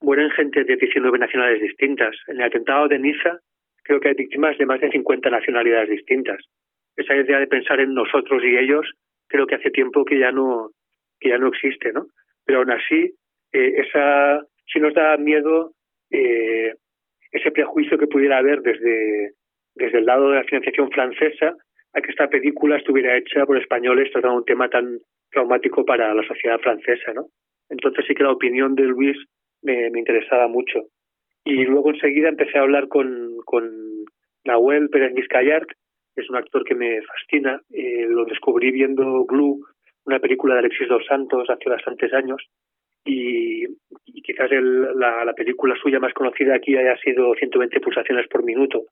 mueren 0.00 0.30
gente 0.30 0.64
de 0.64 0.76
19 0.76 1.18
nacionalidades 1.18 1.62
distintas. 1.62 2.16
En 2.26 2.36
el 2.36 2.44
atentado 2.44 2.88
de 2.88 2.98
Niza 2.98 3.38
creo 3.82 4.00
que 4.00 4.08
hay 4.08 4.14
víctimas 4.14 4.56
de 4.56 4.66
más 4.66 4.80
de 4.80 4.90
50 4.90 5.30
nacionalidades 5.30 5.90
distintas. 5.90 6.38
Esa 6.96 7.16
idea 7.16 7.38
de 7.38 7.46
pensar 7.46 7.80
en 7.80 7.94
nosotros 7.94 8.42
y 8.44 8.56
ellos 8.56 8.86
creo 9.26 9.46
que 9.46 9.56
hace 9.56 9.70
tiempo 9.70 10.04
que 10.04 10.18
ya 10.18 10.32
no 10.32 10.70
que 11.20 11.28
ya 11.28 11.38
no 11.38 11.48
existe, 11.48 11.92
¿no? 11.92 12.06
Pero 12.46 12.60
aún 12.60 12.70
así, 12.70 13.14
eh, 13.52 13.74
esa 13.76 14.42
sí 14.72 14.80
nos 14.80 14.94
da 14.94 15.16
miedo 15.18 15.72
eh, 16.10 16.72
ese 17.30 17.50
prejuicio 17.50 17.98
que 17.98 18.06
pudiera 18.06 18.38
haber 18.38 18.62
desde 18.62 19.32
desde 19.74 19.98
el 19.98 20.06
lado 20.06 20.30
de 20.30 20.36
la 20.36 20.44
financiación 20.44 20.90
francesa 20.90 21.54
a 21.92 22.00
que 22.00 22.10
esta 22.10 22.28
película 22.28 22.76
estuviera 22.76 23.16
hecha 23.16 23.44
por 23.46 23.58
españoles 23.58 24.10
tratando 24.12 24.38
un 24.38 24.44
tema 24.44 24.68
tan 24.68 24.98
traumático 25.30 25.84
para 25.84 26.14
la 26.14 26.26
sociedad 26.26 26.58
francesa, 26.60 27.12
¿no? 27.12 27.26
Entonces 27.68 28.04
sí 28.06 28.14
que 28.14 28.24
la 28.24 28.32
opinión 28.32 28.74
de 28.74 28.84
Luis 28.84 29.16
me, 29.62 29.90
me 29.90 29.98
interesaba 29.98 30.48
mucho. 30.48 30.82
Y 31.44 31.64
luego 31.64 31.90
enseguida 31.90 32.28
empecé 32.28 32.58
a 32.58 32.62
hablar 32.62 32.88
con, 32.88 33.36
con 33.44 33.70
Nahuel 34.44 34.90
Pérez 34.90 35.14
Vizcayart, 35.14 35.68
que 36.14 36.22
es 36.22 36.30
un 36.30 36.36
actor 36.36 36.64
que 36.64 36.74
me 36.74 37.00
fascina. 37.02 37.60
Eh, 37.70 38.06
lo 38.08 38.24
descubrí 38.24 38.70
viendo 38.70 39.24
Glue, 39.24 39.60
una 40.04 40.18
película 40.18 40.54
de 40.54 40.60
Alexis 40.60 40.88
dos 40.88 41.04
Santos 41.06 41.48
hace 41.48 41.68
bastantes 41.68 42.12
años. 42.12 42.44
Y, 43.04 43.64
y 44.04 44.22
quizás 44.22 44.50
el, 44.52 44.98
la, 44.98 45.24
la 45.24 45.32
película 45.32 45.74
suya 45.80 46.00
más 46.00 46.12
conocida 46.12 46.54
aquí 46.54 46.76
haya 46.76 46.96
sido 46.98 47.34
120 47.34 47.80
pulsaciones 47.80 48.28
por 48.28 48.44
minuto, 48.44 48.84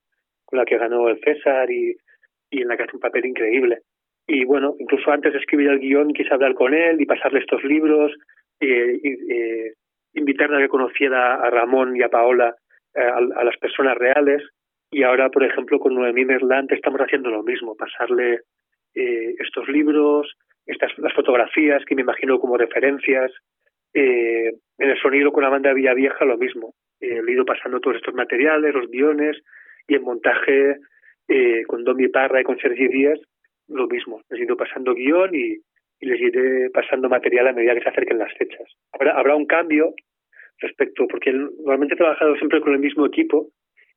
con 0.48 0.58
la 0.58 0.64
que 0.64 0.78
ganó 0.78 1.08
el 1.10 1.20
César 1.20 1.70
y, 1.70 1.94
y 2.50 2.62
en 2.62 2.68
la 2.68 2.76
que 2.76 2.84
hace 2.84 2.96
un 2.96 3.00
papel 3.00 3.26
increíble. 3.26 3.80
Y 4.26 4.44
bueno, 4.44 4.74
incluso 4.78 5.10
antes 5.10 5.32
de 5.34 5.38
escribir 5.38 5.68
el 5.68 5.78
guion 5.78 6.14
quise 6.14 6.32
hablar 6.32 6.54
con 6.54 6.72
él 6.72 7.00
y 7.00 7.06
pasarle 7.06 7.40
estos 7.40 7.62
libros, 7.64 8.12
eh, 8.60 8.98
eh, 9.04 9.72
invitarle 10.14 10.56
a 10.56 10.60
que 10.60 10.68
conociera 10.68 11.34
a 11.34 11.50
Ramón 11.50 11.96
y 11.96 12.02
a 12.02 12.08
Paola, 12.08 12.54
eh, 12.94 13.02
a, 13.02 13.16
a, 13.16 13.44
las 13.44 13.56
personas 13.58 13.96
reales. 13.98 14.42
Y 14.90 15.02
ahora, 15.02 15.28
por 15.28 15.44
ejemplo, 15.44 15.78
con 15.78 15.94
Noemí 15.94 16.24
Merlant 16.24 16.72
estamos 16.72 17.00
haciendo 17.00 17.30
lo 17.30 17.42
mismo, 17.42 17.76
pasarle 17.76 18.40
eh, 18.94 19.34
estos 19.38 19.68
libros, 19.68 20.34
estas 20.64 20.96
las 20.98 21.12
fotografías 21.12 21.84
que 21.84 21.94
me 21.94 22.02
imagino 22.02 22.38
como 22.38 22.56
referencias. 22.56 23.30
Eh, 23.92 24.52
en 24.78 24.90
el 24.90 25.00
sonido 25.00 25.32
con 25.32 25.42
la 25.42 25.50
banda 25.50 25.72
Villavieja 25.72 26.24
lo 26.24 26.38
mismo. 26.38 26.74
He 27.00 27.20
ido 27.30 27.44
pasando 27.44 27.80
todos 27.80 27.96
estos 27.96 28.14
materiales, 28.14 28.74
los 28.74 28.90
guiones, 28.90 29.36
y 29.88 29.94
en 29.96 30.02
montaje 30.02 30.76
eh, 31.26 31.64
con 31.66 31.82
Domi 31.82 32.08
Parra 32.08 32.40
y 32.40 32.44
con 32.44 32.58
Sergi 32.58 32.86
Díaz 32.88 33.18
lo 33.68 33.86
mismo. 33.86 34.22
Les 34.30 34.40
he 34.40 34.44
ido 34.44 34.56
pasando 34.56 34.94
guion 34.94 35.34
y, 35.34 35.58
y 36.00 36.06
les 36.06 36.20
iré 36.20 36.70
pasando 36.70 37.08
material 37.08 37.48
a 37.48 37.52
medida 37.52 37.74
que 37.74 37.82
se 37.82 37.88
acerquen 37.88 38.18
las 38.18 38.32
fechas. 38.34 38.66
Habrá, 38.92 39.18
habrá 39.18 39.34
un 39.34 39.46
cambio 39.46 39.94
respecto, 40.58 41.06
porque 41.08 41.32
normalmente 41.32 41.94
he 41.94 41.98
trabajado 41.98 42.36
siempre 42.36 42.60
con 42.60 42.72
el 42.72 42.78
mismo 42.78 43.06
equipo 43.06 43.48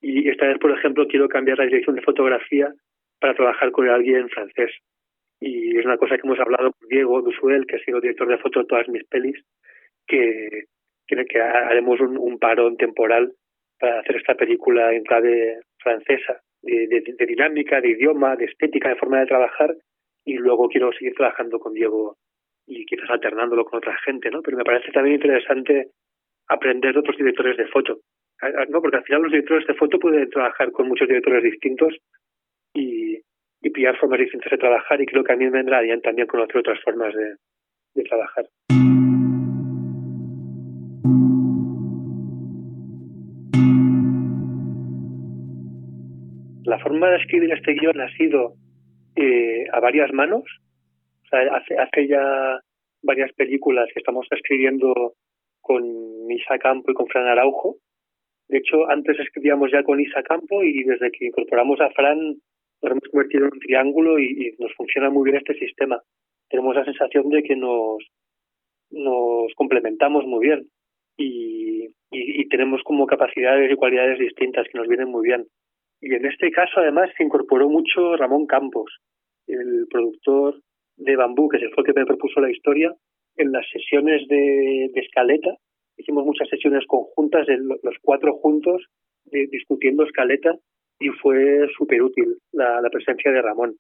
y 0.02 0.28
esta 0.30 0.48
vez, 0.48 0.58
por 0.58 0.72
ejemplo, 0.72 1.08
quiero 1.08 1.30
cambiar 1.30 1.60
la 1.60 1.66
dirección 1.66 1.96
de 1.96 2.02
fotografía 2.02 2.74
para 3.20 3.36
trabajar 3.36 3.72
con 3.72 3.88
alguien 3.88 4.30
francés. 4.30 4.72
Y 5.40 5.78
es 5.78 5.86
una 5.86 5.98
cosa 5.98 6.16
que 6.16 6.26
hemos 6.26 6.40
hablado 6.40 6.72
con 6.74 6.88
Diego 6.90 7.22
Dusuel, 7.22 7.66
que 7.66 7.76
ha 7.76 7.84
sido 7.84 8.02
director 8.02 8.28
de 8.28 8.38
foto 8.40 8.60
de 8.60 8.66
todas 8.66 8.90
mis 8.90 9.04
pelis, 9.06 9.44
que, 10.08 10.66
que, 11.08 11.42
haremos 11.42 12.00
un, 12.00 12.18
un 12.18 12.40
parón 12.40 12.78
temporal 12.78 13.32
para 13.80 14.00
hacer 14.00 14.18
esta 14.18 14.36
película 14.36 14.94
en 14.94 15.04
clave 15.04 15.60
francesa, 15.82 16.42
de, 16.62 16.88
de, 16.88 17.16
de 17.18 17.26
dinámica, 17.26 17.82
de 17.82 17.90
idioma, 17.90 18.36
de 18.36 18.46
estética, 18.46 18.90
de 18.90 18.96
forma 18.96 19.20
de 19.20 19.26
trabajar, 19.26 19.76
y 20.26 20.36
luego 20.36 20.68
quiero 20.68 20.92
seguir 20.94 21.14
trabajando 21.16 21.60
con 21.60 21.74
Diego 21.74 22.18
y 22.68 22.86
quizás 22.86 23.10
alternándolo 23.10 23.66
con 23.66 23.78
otra 23.78 23.98
gente, 24.06 24.30
¿no? 24.30 24.42
Pero 24.42 24.58
me 24.58 24.64
parece 24.64 24.92
también 24.92 25.16
interesante 25.16 25.90
aprender 26.48 26.94
de 26.94 27.00
otros 27.00 27.18
directores 27.18 27.58
de 27.58 27.68
foto, 27.68 28.00
¿no? 28.70 28.82
Porque 28.82 28.98
al 28.98 29.04
final 29.04 29.24
los 29.24 29.32
directores 29.32 29.68
de 29.68 29.74
foto 29.74 30.00
pueden 30.00 30.30
trabajar 30.30 30.72
con 30.72 30.88
muchos 30.88 31.08
directores 31.08 31.44
distintos 31.44 31.98
y, 32.74 33.20
pillar 33.74 33.98
formas 33.98 34.20
distintas 34.20 34.52
de 34.52 34.58
trabajar 34.58 35.00
y 35.00 35.06
creo 35.06 35.24
que 35.24 35.32
a 35.32 35.38
mí 35.38 35.46
me 35.46 35.52
vendrá 35.52 35.80
bien 35.82 36.02
también 36.02 36.28
conocer 36.28 36.58
otras 36.58 36.82
formas 36.84 37.14
de 37.16 38.04
trabajar. 38.04 38.46
La 46.72 46.80
forma 46.80 47.10
de 47.10 47.18
escribir 47.18 47.52
este 47.52 47.74
guion 47.74 48.00
ha 48.00 48.10
sido 48.16 48.54
eh, 49.18 49.66
a 49.74 49.82
varias 49.82 50.14
manos. 50.14 50.44
O 51.26 51.28
sea, 51.28 51.42
hace, 51.54 51.78
hace 51.78 52.08
ya 52.08 52.62
varias 53.02 53.34
películas 53.34 53.90
que 53.94 54.00
estamos 54.00 54.26
escribiendo 54.32 55.16
con 55.60 55.84
Isa 56.32 56.58
Campo 56.60 56.90
y 56.90 56.94
con 56.94 57.08
Fran 57.08 57.28
Araujo. 57.28 57.76
De 58.48 58.60
hecho, 58.60 58.90
antes 58.90 59.20
escribíamos 59.20 59.70
ya 59.70 59.84
con 59.84 60.00
Isa 60.00 60.24
Campo 60.24 60.64
y 60.64 60.86
desde 60.86 61.12
que 61.12 61.26
incorporamos 61.26 61.82
a 61.82 61.90
Fran 61.90 62.38
nos 62.82 62.92
hemos 62.92 63.10
convertido 63.12 63.48
en 63.48 63.54
un 63.54 63.60
triángulo 63.60 64.18
y, 64.18 64.56
nos 64.58 64.74
funciona 64.76 65.10
muy 65.10 65.26
bien 65.30 65.44
este 65.44 65.56
sistema. 65.56 66.02
Tenemos 66.50 66.74
la 66.74 66.86
sensación 66.86 67.28
de 67.32 67.44
que 67.44 67.58
nos, 67.58 67.98
nos 68.92 69.54
complementamos 69.56 70.26
muy 70.26 70.48
bien 70.48 70.70
y, 71.18 71.84
y, 71.84 72.42
y 72.42 72.48
tenemos 72.48 72.82
como 72.84 73.08
capacidades 73.08 73.70
y 73.70 73.76
cualidades 73.76 74.20
distintas 74.20 74.70
que 74.72 74.78
nos 74.78 74.88
vienen 74.88 75.10
muy 75.10 75.28
bien. 75.28 75.46
Y 76.02 76.14
en 76.16 76.26
este 76.26 76.50
caso, 76.52 76.80
además, 76.80 77.12
se 77.16 77.24
incorporó 77.24 77.70
mucho 77.70 78.18
Ramón 78.18 78.48
Campos, 78.48 78.92
el 79.46 79.86
productor 79.88 80.60
de 80.98 81.16
Bambú, 81.16 81.48
que 81.48 81.60
fue 81.70 81.84
el 81.84 81.86
que 81.86 82.00
me 82.00 82.06
propuso 82.08 82.42
la 82.42 82.50
historia, 82.50 82.94
en 83.38 83.52
las 83.52 83.70
sesiones 83.70 84.28
de, 84.28 84.90
de 84.94 85.00
escaleta. 85.00 85.56
Hicimos 85.98 86.26
muchas 86.26 86.50
sesiones 86.50 86.86
conjuntas, 86.88 87.46
de 87.46 87.58
los 87.58 87.96
cuatro 88.02 88.34
juntos, 88.38 88.84
discutiendo 89.26 90.04
escaleta, 90.04 90.56
y 91.00 91.10
fue 91.10 91.68
súper 91.78 92.02
útil 92.02 92.38
la, 92.52 92.82
la, 92.82 92.90
presencia 92.90 93.32
de 93.32 93.42
Ramón, 93.42 93.76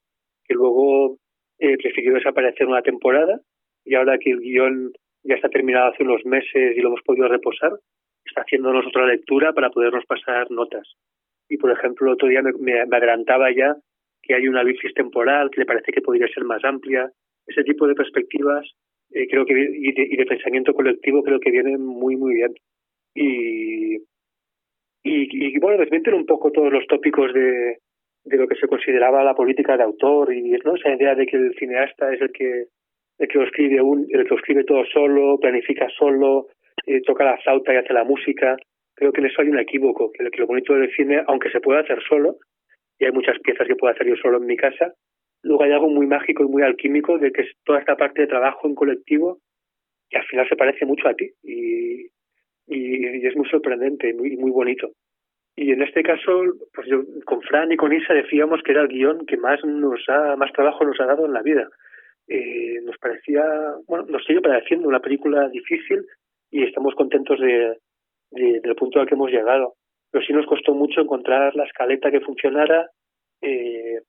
que 0.45 0.53
luego 0.53 1.17
eh, 1.57 1.77
prefirió 1.77 2.13
desaparecer 2.13 2.67
una 2.67 2.83
temporada, 2.83 3.39
y 3.83 3.95
ahora 3.95 4.19
que 4.19 4.29
el 4.29 4.39
guion 4.41 4.91
ya 5.23 5.35
está 5.35 5.49
terminado 5.49 5.91
hace 5.91 6.03
unos 6.03 6.23
meses 6.25 6.77
y 6.77 6.81
lo 6.81 6.89
hemos 6.89 7.01
podido 7.01 7.27
reposar, 7.27 7.71
está 8.25 8.41
haciéndonos 8.41 8.85
otra 8.85 9.07
lectura 9.07 9.53
para 9.53 9.71
podernos 9.71 10.05
pasar 10.05 10.49
notas 10.51 10.87
y 11.51 11.57
por 11.57 11.69
ejemplo 11.69 12.07
el 12.07 12.13
otro 12.13 12.29
día 12.29 12.41
me, 12.41 12.53
me, 12.59 12.79
adelantaba 12.79 13.51
ya 13.51 13.75
que 14.23 14.35
hay 14.35 14.47
una 14.47 14.63
bicis 14.63 14.93
temporal 14.93 15.49
que 15.51 15.59
le 15.59 15.65
parece 15.65 15.91
que 15.91 16.01
podría 16.01 16.27
ser 16.29 16.45
más 16.45 16.63
amplia. 16.63 17.11
Ese 17.45 17.63
tipo 17.63 17.87
de 17.87 17.95
perspectivas 17.95 18.65
eh, 19.11 19.27
creo 19.27 19.45
que 19.45 19.53
y 19.53 20.15
de, 20.15 20.25
pensamiento 20.25 20.73
colectivo 20.73 21.21
creo 21.23 21.39
que 21.41 21.51
vienen 21.51 21.81
muy 21.81 22.15
muy 22.15 22.35
bien. 22.35 22.53
Y, 23.13 23.95
y, 23.97 24.05
y 25.03 25.59
bueno, 25.59 25.77
desmienten 25.77 26.13
un 26.13 26.25
poco 26.25 26.51
todos 26.51 26.71
los 26.71 26.87
tópicos 26.87 27.33
de, 27.33 27.79
de 28.23 28.37
lo 28.37 28.47
que 28.47 28.55
se 28.55 28.67
consideraba 28.67 29.23
la 29.23 29.35
política 29.35 29.75
de 29.75 29.83
autor 29.83 30.33
y 30.33 30.51
¿no? 30.63 30.75
esa 30.75 30.93
idea 30.93 31.15
de 31.15 31.25
que 31.25 31.35
el 31.35 31.53
cineasta 31.55 32.13
es 32.13 32.21
el 32.21 32.31
que 32.31 32.67
el 33.17 33.27
que 33.27 33.37
lo 33.37 33.43
escribe 33.43 33.81
un, 33.81 34.07
el 34.09 34.23
que 34.23 34.29
lo 34.29 34.37
escribe 34.37 34.63
todo 34.63 34.85
solo, 34.85 35.37
planifica 35.37 35.87
solo, 35.89 36.47
eh, 36.87 37.01
toca 37.01 37.25
la 37.25 37.37
flauta 37.39 37.73
y 37.73 37.77
hace 37.77 37.93
la 37.93 38.05
música 38.05 38.55
creo 39.01 39.13
que 39.13 39.21
en 39.21 39.27
eso 39.27 39.41
hay 39.41 39.49
un 39.49 39.57
equívoco, 39.57 40.11
que, 40.11 40.23
lo 40.37 40.45
bonito 40.45 40.75
del 40.75 40.93
cine, 40.93 41.23
aunque 41.25 41.49
se 41.49 41.59
puede 41.59 41.79
hacer 41.79 42.03
solo, 42.07 42.37
y 42.99 43.05
hay 43.05 43.11
muchas 43.11 43.39
piezas 43.39 43.67
que 43.67 43.75
puedo 43.75 43.91
hacer 43.91 44.07
yo 44.07 44.15
solo 44.15 44.37
en 44.37 44.45
mi 44.45 44.55
casa, 44.55 44.93
luego 45.41 45.63
hay 45.63 45.71
algo 45.71 45.89
muy 45.89 46.05
mágico 46.05 46.43
y 46.43 46.47
muy 46.47 46.61
alquímico 46.61 47.17
de 47.17 47.31
que 47.31 47.41
es 47.41 47.51
toda 47.65 47.79
esta 47.79 47.95
parte 47.95 48.21
de 48.21 48.27
trabajo 48.27 48.67
en 48.67 48.75
colectivo 48.75 49.39
que 50.07 50.19
al 50.19 50.25
final 50.25 50.47
se 50.47 50.55
parece 50.55 50.85
mucho 50.85 51.07
a 51.07 51.15
ti 51.15 51.31
y, 51.41 52.11
y, 52.67 53.25
es 53.25 53.35
muy 53.35 53.49
sorprendente 53.49 54.09
y 54.09 54.13
muy, 54.13 54.37
muy 54.37 54.51
bonito. 54.51 54.91
Y 55.55 55.71
en 55.71 55.81
este 55.81 56.03
caso, 56.03 56.43
pues 56.71 56.87
yo 56.87 57.01
con 57.25 57.41
Fran 57.41 57.71
y 57.71 57.77
con 57.77 57.91
Isa 57.91 58.13
decíamos 58.13 58.61
que 58.61 58.73
era 58.73 58.83
el 58.83 58.87
guion 58.87 59.25
que 59.25 59.37
más 59.37 59.65
nos 59.65 60.07
ha, 60.09 60.35
más 60.35 60.53
trabajo 60.53 60.85
nos 60.85 60.99
ha 60.99 61.07
dado 61.07 61.25
en 61.25 61.33
la 61.33 61.41
vida. 61.41 61.67
Eh, 62.27 62.81
nos 62.83 62.99
parecía, 62.99 63.43
bueno, 63.87 64.05
nos 64.09 64.23
sigue 64.25 64.41
pareciendo 64.41 64.87
una 64.87 64.99
película 64.99 65.49
difícil 65.49 66.05
y 66.51 66.63
estamos 66.65 66.93
contentos 66.93 67.39
de, 67.39 67.77
de, 68.31 68.59
del 68.61 68.75
punto 68.75 68.99
al 68.99 69.07
que 69.07 69.15
hemos 69.15 69.31
llegado. 69.31 69.75
Pero 70.09 70.25
sí 70.25 70.33
nos 70.33 70.45
costó 70.45 70.73
mucho 70.73 71.01
encontrar 71.01 71.55
la 71.55 71.65
escaleta 71.65 72.11
que 72.11 72.21
funcionara, 72.21 72.89
eh, 73.41 74.01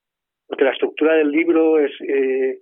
porque 0.47 0.64
la 0.64 0.73
estructura 0.73 1.14
del 1.14 1.31
libro 1.31 1.79
es 1.79 1.93
eh, 2.01 2.59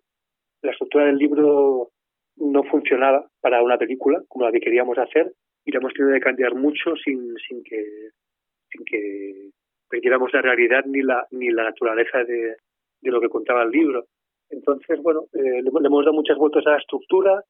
la 0.63 0.73
estructura 0.73 1.07
del 1.07 1.17
libro 1.17 1.91
no 2.37 2.63
funcionaba 2.65 3.27
para 3.41 3.63
una 3.63 3.79
película 3.79 4.23
como 4.29 4.45
la 4.45 4.53
que 4.53 4.61
queríamos 4.61 4.99
hacer 4.99 5.33
y 5.65 5.73
la 5.73 5.79
hemos 5.79 5.93
tenido 5.95 6.15
que 6.15 6.21
cambiar 6.21 6.55
mucho 6.55 6.95
sin 6.97 7.35
que 7.65 8.11
sin 8.71 8.85
que 8.85 9.51
perdiéramos 9.89 10.33
la 10.33 10.43
realidad 10.43 10.85
ni 10.87 11.03
la, 11.03 11.27
ni 11.33 11.51
la 11.51 11.65
naturaleza 11.65 12.23
de, 12.25 12.57
de 13.01 13.11
lo 13.11 13.21
que 13.21 13.29
contaba 13.29 13.65
el 13.65 13.71
libro. 13.71 14.05
Entonces, 14.49 15.01
bueno, 15.03 15.25
eh, 15.33 15.63
le, 15.63 15.69
hemos 15.69 16.05
dado 16.05 16.15
muchas 16.15 16.39
vueltas 16.39 16.67
a 16.67 16.71
la 16.71 16.79
estructura 16.79 17.43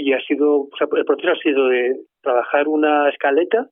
y 0.00 0.12
ha 0.12 0.20
sido, 0.20 0.62
o 0.62 0.70
sea, 0.76 0.88
el 0.96 1.04
proceso 1.04 1.32
ha 1.32 1.36
sido 1.36 1.68
de 1.68 2.00
trabajar 2.22 2.68
una 2.68 3.08
escaleta 3.08 3.68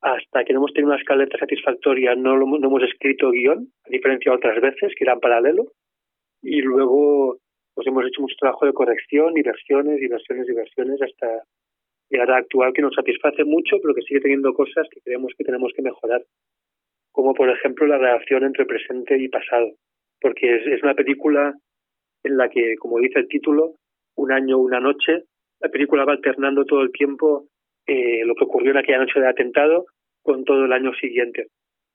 hasta 0.00 0.44
que 0.44 0.52
no 0.52 0.60
hemos 0.60 0.72
tenido 0.72 0.92
una 0.92 1.00
escaleta 1.00 1.38
satisfactoria, 1.38 2.14
no, 2.14 2.36
lo, 2.36 2.46
no 2.46 2.68
hemos 2.68 2.82
escrito 2.84 3.30
guion, 3.30 3.68
a 3.84 3.90
diferencia 3.90 4.30
de 4.30 4.36
otras 4.36 4.60
veces 4.60 4.92
que 4.96 5.04
eran 5.04 5.20
paralelo, 5.20 5.72
y 6.42 6.60
luego 6.60 7.38
pues 7.74 7.86
hemos 7.86 8.06
hecho 8.06 8.22
mucho 8.22 8.36
trabajo 8.38 8.66
de 8.66 8.72
corrección 8.72 9.36
y 9.36 9.42
versiones 9.42 10.00
y 10.00 10.08
versiones 10.08 10.48
y 10.48 10.52
versiones 10.52 11.00
hasta 11.02 11.44
llegar 12.10 12.30
a 12.30 12.36
actual 12.38 12.72
que 12.72 12.82
nos 12.82 12.94
satisface 12.94 13.44
mucho, 13.44 13.76
pero 13.82 13.94
que 13.94 14.02
sigue 14.02 14.20
teniendo 14.20 14.52
cosas 14.52 14.88
que 14.90 15.00
creemos 15.00 15.32
que 15.36 15.44
tenemos 15.44 15.72
que 15.74 15.82
mejorar, 15.82 16.22
como 17.12 17.34
por 17.34 17.50
ejemplo 17.50 17.86
la 17.86 17.98
relación 17.98 18.44
entre 18.44 18.66
presente 18.66 19.18
y 19.18 19.28
pasado, 19.28 19.72
porque 20.20 20.56
es, 20.56 20.66
es 20.66 20.82
una 20.82 20.94
película 20.94 21.54
en 22.24 22.36
la 22.36 22.48
que, 22.48 22.76
como 22.76 22.98
dice 22.98 23.20
el 23.20 23.28
título, 23.28 23.74
un 24.16 24.32
año, 24.32 24.58
una 24.58 24.80
noche, 24.80 25.24
la 25.60 25.68
película 25.68 26.04
va 26.04 26.12
alternando 26.12 26.64
todo 26.64 26.82
el 26.82 26.92
tiempo 26.92 27.46
eh, 27.86 28.24
lo 28.24 28.34
que 28.34 28.44
ocurrió 28.44 28.72
en 28.72 28.78
aquella 28.78 28.98
noche 28.98 29.20
de 29.20 29.28
atentado 29.28 29.86
con 30.22 30.44
todo 30.44 30.64
el 30.64 30.72
año 30.72 30.92
siguiente. 30.94 31.48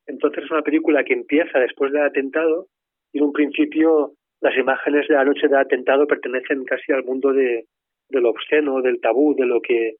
Entonces 0.08 0.44
es 0.44 0.52
una 0.52 0.64
película 0.64 1.04
que 1.04 1.14
empieza 1.14 1.60
después 1.60 1.92
del 1.92 2.04
atentado 2.04 2.68
y 3.12 3.20
en 3.20 3.26
un 3.26 3.34
principio 3.34 4.14
las 4.42 4.58
imágenes 4.58 5.08
de 5.08 5.16
la 5.16 5.24
noche 5.24 5.48
del 5.48 5.60
atentado 5.60 6.08
pertenecen 6.08 6.66
casi 6.66 6.92
al 6.92 7.04
mundo 7.04 7.32
de, 7.32 7.66
lo 8.10 8.30
obsceno, 8.30 8.82
del 8.82 9.00
tabú, 9.00 9.36
de 9.36 9.46
lo 9.46 9.62
que 9.62 9.96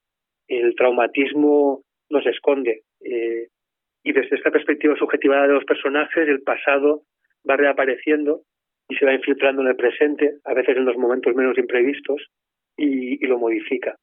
el 0.48 0.74
traumatismo 0.74 1.82
nos 2.10 2.26
esconde. 2.26 2.82
Eh, 3.00 3.48
y 4.02 4.12
desde 4.12 4.36
esta 4.36 4.50
perspectiva 4.50 4.96
subjetiva 4.96 5.46
de 5.46 5.54
los 5.54 5.64
personajes, 5.64 6.28
el 6.28 6.42
pasado 6.42 7.02
va 7.48 7.56
reapareciendo 7.56 8.42
y 8.88 8.96
se 8.96 9.06
va 9.06 9.14
infiltrando 9.14 9.62
en 9.62 9.68
el 9.68 9.76
presente, 9.76 10.34
a 10.44 10.52
veces 10.52 10.76
en 10.76 10.84
los 10.84 10.96
momentos 10.96 11.34
menos 11.34 11.56
imprevistos, 11.56 12.28
y, 12.76 13.26
lo 13.26 13.38
modifica. 13.38 13.96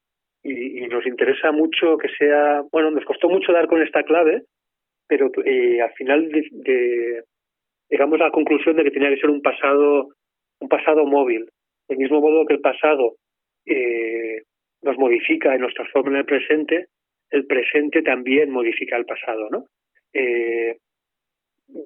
Y, 0.44 0.82
nos 0.88 1.06
interesa 1.06 1.52
mucho 1.52 1.98
que 1.98 2.10
sea, 2.10 2.64
bueno, 2.72 2.92
nos 2.92 3.06
costó 3.06 3.30
mucho 3.30 3.52
dar 3.52 3.68
con 3.68 3.82
esta 3.82 4.04
clave, 4.04 4.44
pero 5.08 5.30
eh, 5.46 5.82
al 5.82 5.92
final 5.94 6.30
llegamos 7.90 8.22
a 8.22 8.26
la 8.26 8.32
conclusión 8.32 8.76
de 8.76 8.84
que 8.84 8.92
tenía 8.92 9.10
que 9.10 9.22
ser 9.22 9.30
un 9.30 9.42
pasado, 9.42 10.10
un 10.60 10.70
pasado 10.70 11.06
móvil. 11.06 11.50
Del 11.88 11.98
mismo 11.98 12.22
modo 12.22 12.46
que 12.46 12.54
el 12.54 12.62
pasado 12.62 13.16
eh, 13.66 14.44
nos 14.82 14.98
modifica 14.98 15.56
y 15.56 15.60
nos 15.60 15.74
transforma 15.74 16.12
en 16.12 16.18
el 16.18 16.26
presente, 16.26 16.88
el 17.30 17.46
presente 17.46 18.02
también 18.02 18.50
modifica 18.50 18.98
el 18.98 19.06
pasado, 19.06 19.50
¿no? 19.50 19.66
Eh, 20.14 20.78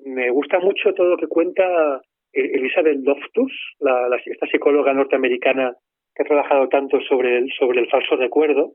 me 0.05 0.29
gusta 0.31 0.59
mucho 0.59 0.93
todo 0.93 1.09
lo 1.09 1.17
que 1.17 1.27
cuenta 1.27 2.01
Elizabeth 2.33 2.97
Loftus, 3.03 3.53
la, 3.79 4.19
esta 4.25 4.47
psicóloga 4.47 4.93
norteamericana 4.93 5.73
que 6.15 6.23
ha 6.23 6.25
trabajado 6.25 6.69
tanto 6.69 7.01
sobre 7.01 7.37
el, 7.37 7.51
sobre 7.57 7.81
el 7.81 7.89
falso 7.89 8.15
recuerdo 8.15 8.73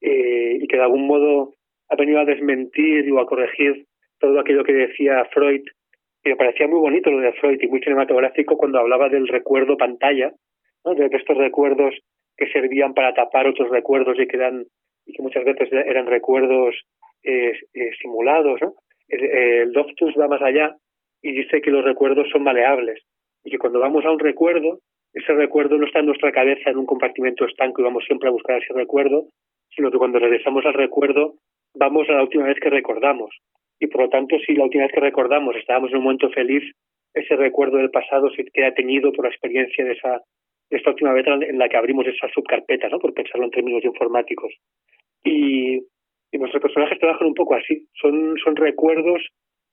eh, 0.00 0.58
y 0.60 0.66
que 0.66 0.76
de 0.76 0.82
algún 0.82 1.06
modo 1.06 1.54
ha 1.88 1.96
venido 1.96 2.20
a 2.20 2.24
desmentir 2.24 3.10
o 3.12 3.20
a 3.20 3.26
corregir 3.26 3.86
todo 4.18 4.40
aquello 4.40 4.64
que 4.64 4.72
decía 4.72 5.24
Freud, 5.32 5.62
que 6.22 6.30
me 6.30 6.36
parecía 6.36 6.66
muy 6.66 6.80
bonito 6.80 7.10
lo 7.10 7.20
de 7.20 7.32
Freud 7.34 7.60
y 7.60 7.68
muy 7.68 7.80
cinematográfico 7.80 8.56
cuando 8.56 8.80
hablaba 8.80 9.08
del 9.08 9.28
recuerdo 9.28 9.76
pantalla, 9.76 10.32
¿no? 10.84 10.94
de 10.94 11.06
estos 11.06 11.36
recuerdos 11.36 11.94
que 12.36 12.50
servían 12.50 12.94
para 12.94 13.14
tapar 13.14 13.46
otros 13.46 13.70
recuerdos 13.70 14.18
y 14.18 14.26
que 14.26 14.36
eran 14.36 14.64
y 15.06 15.12
que 15.12 15.22
muchas 15.22 15.44
veces 15.44 15.70
eran 15.72 16.06
recuerdos 16.06 16.74
eh, 17.22 17.52
eh, 17.74 17.90
simulados. 18.00 18.60
El, 19.08 19.72
Loftus 19.72 20.14
va 20.18 20.28
más 20.28 20.42
allá 20.42 20.76
y 21.22 21.32
dice 21.32 21.60
que 21.60 21.70
los 21.70 21.84
recuerdos 21.84 22.28
son 22.30 22.42
maleables 22.42 23.02
y 23.44 23.50
que 23.50 23.58
cuando 23.58 23.80
vamos 23.80 24.04
a 24.04 24.10
un 24.10 24.18
recuerdo, 24.18 24.80
ese 25.14 25.32
recuerdo 25.32 25.78
no 25.78 25.86
está 25.86 26.00
en 26.00 26.06
nuestra 26.06 26.32
cabeza 26.32 26.70
en 26.70 26.78
un 26.78 26.86
compartimento 26.86 27.46
estanco 27.46 27.80
y 27.80 27.84
vamos 27.84 28.04
siempre 28.04 28.28
a 28.28 28.32
buscar 28.32 28.60
ese 28.60 28.74
recuerdo, 28.74 29.28
sino 29.70 29.90
que 29.90 29.98
cuando 29.98 30.18
regresamos 30.18 30.66
al 30.66 30.74
recuerdo 30.74 31.34
vamos 31.74 32.08
a 32.08 32.14
la 32.14 32.22
última 32.22 32.46
vez 32.46 32.58
que 32.60 32.70
recordamos. 32.70 33.30
Y 33.80 33.86
por 33.86 34.02
lo 34.02 34.08
tanto, 34.08 34.36
si 34.44 34.54
la 34.54 34.64
última 34.64 34.84
vez 34.84 34.92
que 34.92 35.00
recordamos 35.00 35.56
estábamos 35.56 35.90
en 35.90 35.98
un 35.98 36.04
momento 36.04 36.30
feliz, 36.30 36.62
ese 37.14 37.36
recuerdo 37.36 37.78
del 37.78 37.90
pasado 37.90 38.28
se 38.30 38.44
queda 38.44 38.74
teñido 38.74 39.12
por 39.12 39.24
la 39.24 39.30
experiencia 39.30 39.84
de 39.84 39.92
esa 39.92 40.20
de 40.70 40.78
esta 40.78 40.90
última 40.90 41.12
vez 41.12 41.26
en 41.26 41.58
la 41.58 41.68
que 41.68 41.76
abrimos 41.76 42.06
esa 42.06 42.26
subcarpeta, 42.28 42.88
¿no? 42.88 42.98
por 42.98 43.12
pensarlo 43.12 43.44
en 43.44 43.50
términos 43.50 43.84
informáticos. 43.84 44.52
Y, 45.22 45.76
y 46.32 46.38
nuestros 46.38 46.62
personajes 46.62 46.98
trabajan 46.98 47.28
un 47.28 47.34
poco 47.34 47.54
así. 47.54 47.86
Son, 48.00 48.36
son 48.42 48.56
recuerdos 48.56 49.22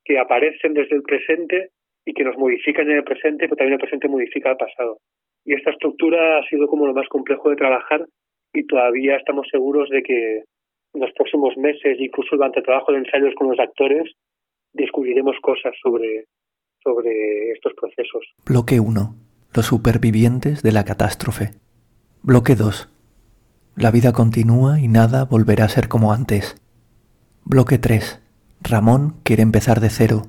que 0.04 0.20
aparecen 0.20 0.74
desde 0.74 0.96
el 0.96 1.04
presente 1.04 1.70
y 2.06 2.14
que 2.14 2.24
nos 2.24 2.38
modifican 2.38 2.90
en 2.90 2.98
el 2.98 3.04
presente, 3.04 3.46
pero 3.46 3.56
también 3.56 3.74
el 3.74 3.80
presente 3.80 4.08
modifica 4.08 4.52
el 4.52 4.58
pasado. 4.58 4.98
Y 5.46 5.54
esta 5.54 5.72
estructura 5.72 6.40
ha 6.40 6.48
sido 6.48 6.68
como 6.68 6.86
lo 6.86 6.94
más 6.94 7.08
complejo 7.10 7.50
de 7.50 7.56
trabajar 7.56 8.06
y 8.54 8.66
todavía 8.66 9.16
estamos 9.18 9.48
seguros 9.52 9.90
de 9.90 10.04
que 10.04 10.44
en 10.94 11.02
los 11.02 11.12
próximos 11.14 11.56
meses, 11.58 11.98
incluso 12.00 12.36
durante 12.36 12.60
el 12.60 12.66
trabajo 12.66 12.92
de 12.92 13.00
ensayos 13.00 13.34
con 13.36 13.50
los 13.50 13.60
actores, 13.60 14.12
descubriremos 14.74 15.36
cosas 15.42 15.74
sobre, 15.82 16.26
sobre 16.84 17.52
estos 17.52 17.74
procesos. 17.74 18.24
Bloque 18.46 18.80
1. 18.80 19.16
Los 19.54 19.66
supervivientes 19.66 20.64
de 20.64 20.72
la 20.72 20.84
catástrofe. 20.84 21.52
Bloque 22.24 22.56
2. 22.56 22.90
La 23.78 23.92
vida 23.92 24.12
continúa 24.12 24.80
y 24.80 24.88
nada 24.88 25.26
volverá 25.26 25.66
a 25.66 25.70
ser 25.70 25.88
como 25.88 26.14
antes. 26.14 26.62
Bloque 27.46 27.78
3. 27.78 28.22
Ramón 28.62 29.16
quiere 29.24 29.42
empezar 29.42 29.80
de 29.80 29.90
cero. 29.90 30.24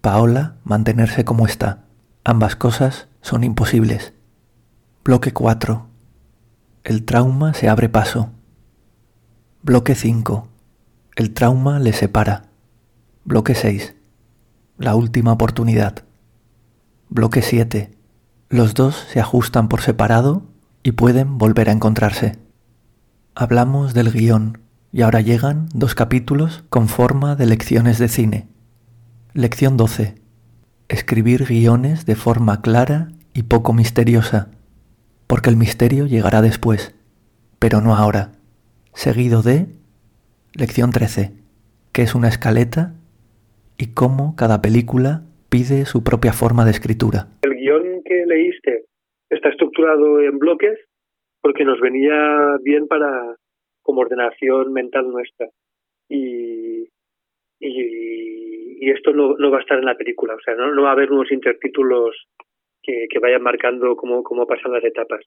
Paola 0.00 0.56
mantenerse 0.64 1.24
como 1.24 1.46
está. 1.46 1.84
Ambas 2.24 2.54
cosas 2.54 3.08
son 3.22 3.44
imposibles. 3.44 4.14
Bloque 5.04 5.32
4. 5.32 5.84
El 6.84 7.04
trauma 7.04 7.54
se 7.54 7.68
abre 7.68 7.88
paso. 7.88 8.30
Bloque 9.60 9.96
5. 9.96 10.46
El 11.16 11.32
trauma 11.32 11.80
le 11.80 11.92
separa. 11.92 12.44
Bloque 13.24 13.56
6. 13.56 13.96
La 14.78 14.94
última 14.94 15.32
oportunidad. 15.32 16.04
Bloque 17.08 17.42
7. 17.42 17.90
Los 18.48 18.74
dos 18.74 18.94
se 19.10 19.18
ajustan 19.18 19.68
por 19.68 19.80
separado 19.80 20.44
y 20.84 20.92
pueden 20.92 21.36
volver 21.36 21.68
a 21.68 21.72
encontrarse. 21.72 22.38
Hablamos 23.34 23.94
del 23.94 24.12
guion 24.12 24.58
y 24.92 25.02
ahora 25.02 25.20
llegan 25.20 25.68
dos 25.74 25.96
capítulos 25.96 26.62
con 26.68 26.86
forma 26.86 27.34
de 27.34 27.46
lecciones 27.46 27.98
de 27.98 28.06
cine. 28.06 28.46
Lección 29.32 29.76
12. 29.76 30.14
Escribir 30.86 31.46
guiones 31.46 32.06
de 32.06 32.14
forma 32.14 32.62
clara 32.62 33.08
y 33.34 33.42
poco 33.42 33.72
misteriosa, 33.72 34.50
porque 35.32 35.48
el 35.48 35.56
misterio 35.56 36.04
llegará 36.04 36.42
después, 36.42 36.92
pero 37.58 37.80
no 37.80 37.94
ahora. 37.96 38.32
Seguido 38.92 39.40
de 39.40 39.64
Lección 40.52 40.90
13, 40.90 41.32
que 41.90 42.02
es 42.02 42.14
una 42.14 42.28
escaleta 42.28 42.92
y 43.78 43.94
cómo 43.94 44.36
cada 44.36 44.60
película 44.60 45.22
pide 45.48 45.86
su 45.86 46.04
propia 46.04 46.34
forma 46.34 46.66
de 46.66 46.72
escritura. 46.72 47.28
El 47.40 47.54
guion 47.54 48.02
que 48.04 48.26
leíste 48.26 48.84
está 49.30 49.48
estructurado 49.48 50.20
en 50.20 50.38
bloques 50.38 50.78
porque 51.40 51.64
nos 51.64 51.80
venía 51.80 52.58
bien 52.62 52.86
para 52.86 53.34
como 53.80 54.02
ordenación 54.02 54.74
mental 54.74 55.08
nuestra. 55.08 55.48
Y, 56.10 56.90
y, 57.58 58.90
esto 58.90 59.14
no, 59.14 59.34
no, 59.38 59.50
va 59.50 59.56
a 59.56 59.62
estar 59.62 59.78
en 59.78 59.86
la 59.86 59.96
película, 59.96 60.34
o 60.34 60.40
sea, 60.44 60.54
no, 60.56 60.74
no 60.74 60.82
va 60.82 60.90
a 60.90 60.92
haber 60.92 61.10
unos 61.10 61.32
intertítulos 61.32 62.14
que, 62.82 63.18
vayan 63.20 63.42
marcando 63.42 63.96
cómo, 63.96 64.22
cómo 64.22 64.46
pasan 64.46 64.72
las 64.72 64.84
etapas. 64.84 65.24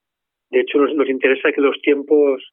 De 0.50 0.62
hecho, 0.62 0.78
nos, 0.78 0.94
nos 0.96 1.10
interesa 1.10 1.52
que 1.52 1.62
los 1.62 1.80
tiempos 1.82 2.44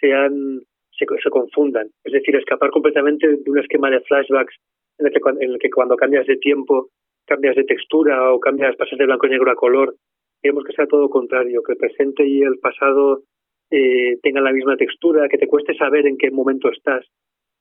sean 0.00 0.60
se, 0.90 1.06
se, 1.22 1.30
confundan, 1.30 1.88
es 2.04 2.12
decir, 2.12 2.36
escapar 2.36 2.70
completamente 2.70 3.26
de 3.26 3.50
un 3.50 3.58
esquema 3.58 3.90
de 3.90 4.00
flashbacks 4.00 4.54
en 4.98 5.06
el, 5.06 5.12
que, 5.12 5.20
en 5.40 5.50
el 5.52 5.58
que 5.58 5.70
cuando 5.70 5.96
cambias 5.96 6.26
de 6.26 6.36
tiempo 6.36 6.88
cambias 7.26 7.56
de 7.56 7.64
textura 7.64 8.32
o 8.32 8.40
cambias, 8.40 8.76
pasas 8.76 8.98
de 8.98 9.06
blanco 9.06 9.26
y 9.26 9.30
negro 9.30 9.50
a 9.50 9.54
color. 9.54 9.94
Queremos 10.40 10.64
que 10.64 10.72
sea 10.72 10.86
todo 10.86 11.08
contrario, 11.08 11.62
que 11.62 11.72
el 11.72 11.78
presente 11.78 12.26
y 12.26 12.42
el 12.42 12.58
pasado 12.58 13.22
eh, 13.70 14.18
tengan 14.22 14.44
la 14.44 14.52
misma 14.52 14.76
textura, 14.76 15.28
que 15.28 15.38
te 15.38 15.46
cueste 15.46 15.74
saber 15.74 16.06
en 16.06 16.18
qué 16.18 16.30
momento 16.30 16.70
estás 16.70 17.06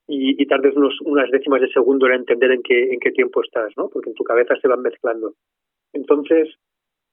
y, 0.07 0.41
y 0.41 0.45
tardes 0.47 0.75
unos, 0.75 0.99
unas 1.05 1.29
décimas 1.29 1.61
de 1.61 1.69
segundo 1.69 2.07
en 2.07 2.13
entender 2.13 2.51
en 2.51 2.63
qué, 2.63 2.91
en 2.91 2.99
qué 2.99 3.11
tiempo 3.11 3.41
estás, 3.43 3.71
¿no? 3.77 3.87
Porque 3.89 4.09
en 4.09 4.15
tu 4.15 4.23
cabeza 4.23 4.55
se 4.59 4.67
van 4.67 4.81
mezclando. 4.81 5.33
Entonces, 5.93 6.49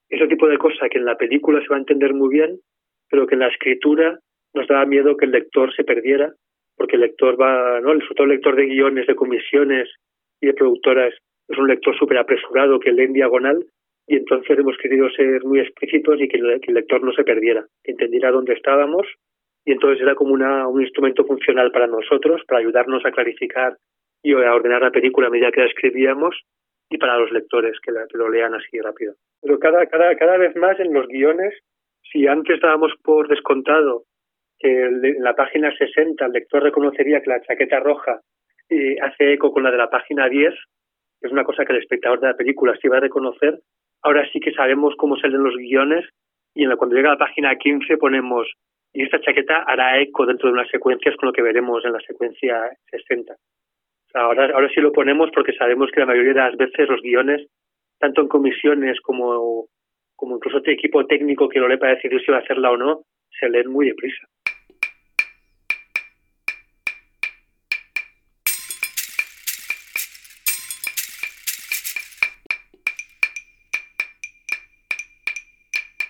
ese 0.09 0.27
tipo 0.27 0.47
de 0.47 0.57
cosa 0.57 0.89
que 0.89 0.97
en 0.97 1.05
la 1.05 1.17
película 1.17 1.61
se 1.61 1.67
va 1.67 1.75
a 1.75 1.79
entender 1.79 2.13
muy 2.13 2.29
bien, 2.29 2.59
pero 3.09 3.27
que 3.27 3.35
en 3.35 3.41
la 3.41 3.47
escritura 3.47 4.19
nos 4.53 4.67
daba 4.67 4.85
miedo 4.85 5.17
que 5.17 5.25
el 5.25 5.31
lector 5.31 5.73
se 5.75 5.83
perdiera, 5.83 6.33
porque 6.75 6.95
el 6.95 7.01
lector 7.01 7.39
va, 7.39 7.79
¿no? 7.81 7.91
El 7.91 8.01
todo 8.15 8.27
lector 8.27 8.55
de 8.55 8.65
guiones, 8.65 9.05
de 9.05 9.15
comisiones 9.15 9.89
y 10.41 10.47
de 10.47 10.53
productoras 10.53 11.13
es 11.47 11.57
un 11.57 11.67
lector 11.67 11.97
súper 11.97 12.17
apresurado 12.17 12.79
que 12.79 12.91
lee 12.91 13.03
en 13.03 13.13
diagonal 13.13 13.65
y 14.07 14.15
entonces 14.15 14.57
hemos 14.57 14.77
querido 14.77 15.09
ser 15.11 15.43
muy 15.43 15.59
explícitos 15.59 16.19
y 16.21 16.27
que 16.27 16.37
el, 16.37 16.61
lector 16.73 17.03
no 17.03 17.11
se 17.11 17.23
perdiera, 17.23 17.65
que 17.83 17.91
entendiera 17.91 18.31
dónde 18.31 18.53
estábamos 18.53 19.05
y 19.65 19.71
entonces 19.71 20.01
era 20.01 20.15
como 20.15 20.33
una, 20.33 20.67
un 20.67 20.81
instrumento 20.81 21.25
funcional 21.25 21.71
para 21.71 21.87
nosotros, 21.87 22.41
para 22.47 22.61
ayudarnos 22.61 23.05
a 23.05 23.11
clarificar 23.11 23.77
y 24.23 24.33
a 24.33 24.53
ordenar 24.53 24.81
la 24.81 24.91
película 24.91 25.27
a 25.27 25.29
medida 25.29 25.51
que 25.51 25.61
la 25.61 25.67
escribíamos 25.67 26.35
y 26.89 26.97
para 26.97 27.17
los 27.17 27.31
lectores 27.31 27.77
que, 27.81 27.91
la, 27.91 28.05
que 28.07 28.17
lo 28.17 28.29
lean 28.29 28.53
así 28.53 28.79
rápido. 28.79 29.13
Pero 29.41 29.59
cada, 29.59 29.85
cada, 29.87 30.15
cada 30.15 30.37
vez 30.37 30.55
más 30.55 30.79
en 30.79 30.93
los 30.93 31.07
guiones, 31.07 31.53
si 32.11 32.27
antes 32.27 32.59
dábamos 32.59 32.93
por 33.03 33.27
descontado 33.27 34.03
que 34.57 34.85
en 34.85 35.23
la 35.23 35.35
página 35.35 35.75
60 35.75 36.25
el 36.25 36.31
lector 36.31 36.63
reconocería 36.63 37.21
que 37.21 37.29
la 37.29 37.41
chaqueta 37.41 37.79
roja 37.79 38.19
eh, 38.69 38.97
hace 39.01 39.33
eco 39.33 39.51
con 39.51 39.63
la 39.63 39.71
de 39.71 39.77
la 39.77 39.89
página 39.89 40.27
10, 40.27 40.53
es 41.21 41.31
una 41.31 41.43
cosa 41.43 41.65
que 41.65 41.73
el 41.73 41.79
espectador 41.79 42.19
de 42.19 42.27
la 42.27 42.37
película 42.37 42.75
sí 42.81 42.87
va 42.87 42.97
a 42.97 43.01
reconocer, 43.01 43.59
ahora 44.01 44.27
sí 44.31 44.39
que 44.39 44.53
sabemos 44.53 44.95
cómo 44.97 45.17
salen 45.17 45.43
los 45.43 45.55
guiones 45.55 46.05
y 46.53 46.63
en 46.63 46.69
la, 46.69 46.75
cuando 46.75 46.95
llega 46.95 47.09
a 47.09 47.13
la 47.13 47.19
página 47.19 47.55
15 47.55 47.97
ponemos 47.97 48.47
y 48.93 49.03
esta 49.03 49.21
chaqueta 49.21 49.63
hará 49.67 49.99
eco 50.01 50.25
dentro 50.25 50.47
de 50.47 50.53
unas 50.53 50.69
secuencias 50.69 51.15
con 51.15 51.27
lo 51.27 51.33
que 51.33 51.41
veremos 51.41 51.85
en 51.85 51.93
la 51.93 51.99
secuencia 51.99 52.71
60. 52.91 53.35
Ahora, 54.13 54.45
ahora 54.53 54.69
sí 54.73 54.81
lo 54.81 54.91
ponemos 54.91 55.29
porque 55.33 55.53
sabemos 55.53 55.89
que 55.91 55.99
la 55.99 56.07
mayoría 56.07 56.33
de 56.33 56.39
las 56.39 56.57
veces 56.57 56.89
los 56.89 57.01
guiones, 57.01 57.47
tanto 57.99 58.21
en 58.21 58.27
comisiones 58.27 58.99
como, 59.01 59.67
como 60.15 60.35
incluso 60.35 60.57
este 60.57 60.73
equipo 60.73 61.05
técnico 61.05 61.49
que 61.49 61.59
lo 61.59 61.67
lee 61.67 61.77
para 61.77 61.95
decidir 61.95 62.21
si 62.21 62.31
va 62.31 62.37
a 62.37 62.41
hacerla 62.41 62.71
o 62.71 62.77
no, 62.77 63.01
se 63.39 63.49
leen 63.49 63.71
muy 63.71 63.87
deprisa. 63.87 64.27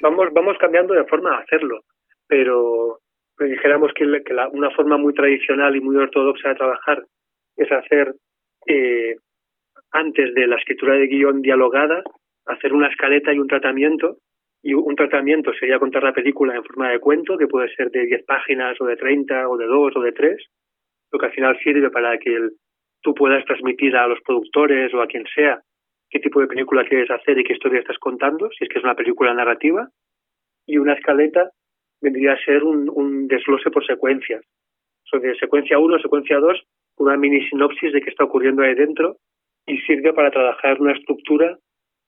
vamos 0.01 0.29
vamos 0.33 0.57
cambiando 0.57 0.93
de 0.93 1.03
forma 1.03 1.31
de 1.31 1.43
hacerlo 1.43 1.81
pero 2.29 2.99
dijéramos 3.39 3.91
que, 3.93 4.05
una 4.51 4.69
forma 4.71 4.97
muy 4.97 5.13
tradicional 5.13 5.75
y 5.75 5.81
muy 5.81 5.95
ortodoxa 5.97 6.49
de 6.49 6.55
trabajar 6.55 7.03
es 7.59 7.71
hacer 7.71 8.15
eh, 8.65 9.15
antes 9.91 10.33
de 10.33 10.47
la 10.47 10.57
escritura 10.57 10.95
de 10.95 11.07
guion 11.07 11.41
dialogada 11.41 12.03
hacer 12.45 12.73
una 12.73 12.87
escaleta 12.87 13.33
y 13.33 13.39
un 13.39 13.47
tratamiento 13.47 14.17
y 14.61 14.73
un 14.73 14.95
tratamiento 14.95 15.53
sería 15.53 15.79
contar 15.79 16.03
la 16.03 16.13
película 16.13 16.55
en 16.55 16.63
forma 16.63 16.89
de 16.89 16.99
cuento 16.99 17.37
que 17.37 17.47
puede 17.47 17.73
ser 17.75 17.91
de 17.91 18.05
10 18.05 18.25
páginas 18.25 18.79
o 18.81 18.85
de 18.85 18.97
30 18.97 19.47
o 19.47 19.57
de 19.57 19.65
2 19.65 19.95
o 19.95 20.01
de 20.01 20.11
3 20.11 20.37
lo 21.11 21.19
que 21.19 21.25
al 21.25 21.31
final 21.31 21.57
sirve 21.63 21.89
para 21.89 22.17
que 22.17 22.49
tú 23.01 23.13
puedas 23.13 23.45
transmitir 23.45 23.95
a 23.95 24.07
los 24.07 24.19
productores 24.21 24.93
o 24.93 25.01
a 25.01 25.07
quien 25.07 25.25
sea 25.33 25.61
qué 26.09 26.19
tipo 26.19 26.41
de 26.41 26.47
película 26.47 26.85
quieres 26.85 27.09
hacer 27.11 27.37
y 27.37 27.43
qué 27.43 27.53
historia 27.53 27.79
estás 27.79 27.97
contando, 27.99 28.49
si 28.51 28.63
es 28.63 28.69
que 28.69 28.79
es 28.79 28.83
una 28.83 28.95
película 28.95 29.33
narrativa, 29.33 29.87
y 30.65 30.77
una 30.77 30.93
escaleta 30.93 31.51
vendría 32.01 32.33
a 32.33 32.43
ser 32.43 32.63
un, 32.63 32.89
un 32.89 33.27
desglose 33.27 33.69
por 33.71 33.85
secuencias. 33.85 34.43
Sobre 35.03 35.35
secuencia 35.35 35.79
1, 35.79 35.99
secuencia 35.99 36.37
2, 36.39 36.63
una 36.99 37.17
mini 37.17 37.41
sinopsis 37.49 37.91
de 37.93 38.01
qué 38.01 38.09
está 38.09 38.25
ocurriendo 38.25 38.61
ahí 38.61 38.75
dentro 38.75 39.17
y 39.65 39.77
sirve 39.79 40.13
para 40.13 40.31
trabajar 40.31 40.79
una 40.79 40.93
estructura 40.93 41.57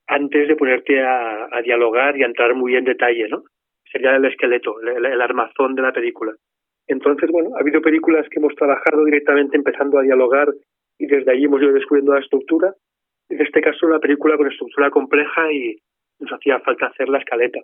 antes 0.07 0.47
de 0.47 0.55
ponerte 0.55 1.01
a, 1.01 1.47
dialogar 1.63 2.17
y 2.17 2.23
a 2.23 2.25
entrar 2.25 2.53
muy 2.55 2.75
en 2.75 2.85
detalle, 2.85 3.27
¿no? 3.29 3.43
Sería 3.91 4.15
el 4.15 4.25
esqueleto, 4.25 4.79
el, 4.81 5.21
armazón 5.21 5.75
de 5.75 5.81
la 5.81 5.91
película. 5.91 6.33
Entonces, 6.87 7.29
bueno, 7.31 7.49
ha 7.55 7.61
habido 7.61 7.81
películas 7.81 8.27
que 8.29 8.39
hemos 8.39 8.55
trabajado 8.55 9.05
directamente 9.05 9.57
empezando 9.57 9.99
a 9.99 10.03
dialogar 10.03 10.47
y 10.97 11.07
desde 11.07 11.31
allí 11.31 11.45
hemos 11.45 11.61
ido 11.61 11.73
descubriendo 11.73 12.13
la 12.13 12.19
estructura 12.19 12.73
en 13.31 13.41
este 13.41 13.61
caso 13.61 13.87
una 13.87 13.99
película 13.99 14.35
con 14.35 14.51
estructura 14.51 14.89
compleja 14.89 15.51
y 15.51 15.77
nos 16.19 16.31
hacía 16.33 16.59
falta 16.59 16.87
hacer 16.87 17.07
la 17.07 17.19
escaleta. 17.19 17.59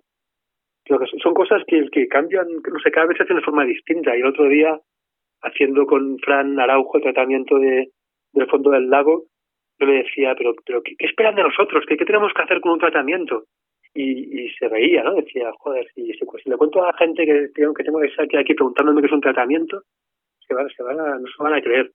son 1.22 1.34
cosas 1.34 1.62
que, 1.68 1.86
que 1.92 2.08
cambian, 2.08 2.48
no 2.48 2.80
sé, 2.80 2.90
cada 2.90 3.08
vez 3.08 3.18
se 3.18 3.24
hacen 3.24 3.36
de 3.36 3.42
forma 3.42 3.66
distinta. 3.66 4.16
Y 4.16 4.22
el 4.22 4.28
otro 4.28 4.48
día, 4.48 4.80
haciendo 5.42 5.86
con 5.86 6.18
Fran 6.20 6.60
Araujo 6.60 6.98
el 6.98 7.04
tratamiento 7.04 7.58
de, 7.60 7.90
del 8.34 8.48
fondo 8.48 8.72
del 8.72 8.90
lago, 8.90 9.26
yo 9.80 9.86
le 9.86 10.04
decía, 10.04 10.34
pero, 10.38 10.54
pero 10.66 10.82
¿qué, 10.82 10.96
esperan 11.00 11.36
de 11.36 11.44
nosotros? 11.44 11.86
¿Qué, 11.88 11.96
tenemos 11.98 12.34
que 12.34 12.42
hacer 12.42 12.62
con 12.62 12.74
un 12.74 12.80
tratamiento? 12.80 13.46
Y, 13.94 14.44
y 14.44 14.50
se 14.54 14.68
reía, 14.68 15.04
¿no? 15.04 15.16
Decía, 15.16 15.52
joder, 15.60 15.88
si, 15.94 16.12
si, 16.14 16.50
le 16.50 16.58
cuento 16.58 16.84
a 16.84 16.88
la 16.88 16.98
gente 16.98 17.26
que, 17.26 17.50
tengo 17.56 17.74
que 17.74 18.08
estar 18.08 18.26
aquí 18.40 18.54
preguntándome 18.54 19.02
qué 19.02 19.08
es 19.08 19.14
un 19.14 19.22
tratamiento, 19.22 19.82
se 20.48 20.54
van, 20.54 20.70
se 20.70 20.84
van 20.84 21.00
a, 21.00 21.18
no 21.20 21.28
se 21.28 21.44
van 21.44 21.54
a 21.54 21.62
creer 21.62 21.92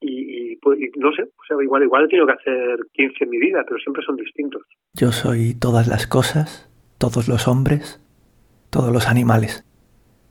y, 0.00 0.56
pues, 0.56 0.78
no 0.96 1.10
sé, 1.12 1.24
igual, 1.62 1.82
igual 1.82 2.04
he 2.04 2.08
tenido 2.08 2.26
que 2.26 2.34
hacer 2.34 2.78
15 2.92 3.24
en 3.24 3.30
mi 3.30 3.38
vida, 3.38 3.64
pero 3.66 3.78
siempre 3.80 4.04
son 4.04 4.16
distintos. 4.16 4.62
Yo 4.94 5.10
soy 5.10 5.54
todas 5.58 5.88
las 5.88 6.06
cosas, 6.06 6.70
todos 6.98 7.28
los 7.28 7.48
hombres, 7.48 8.00
todos 8.70 8.92
los 8.92 9.08
animales. 9.08 9.67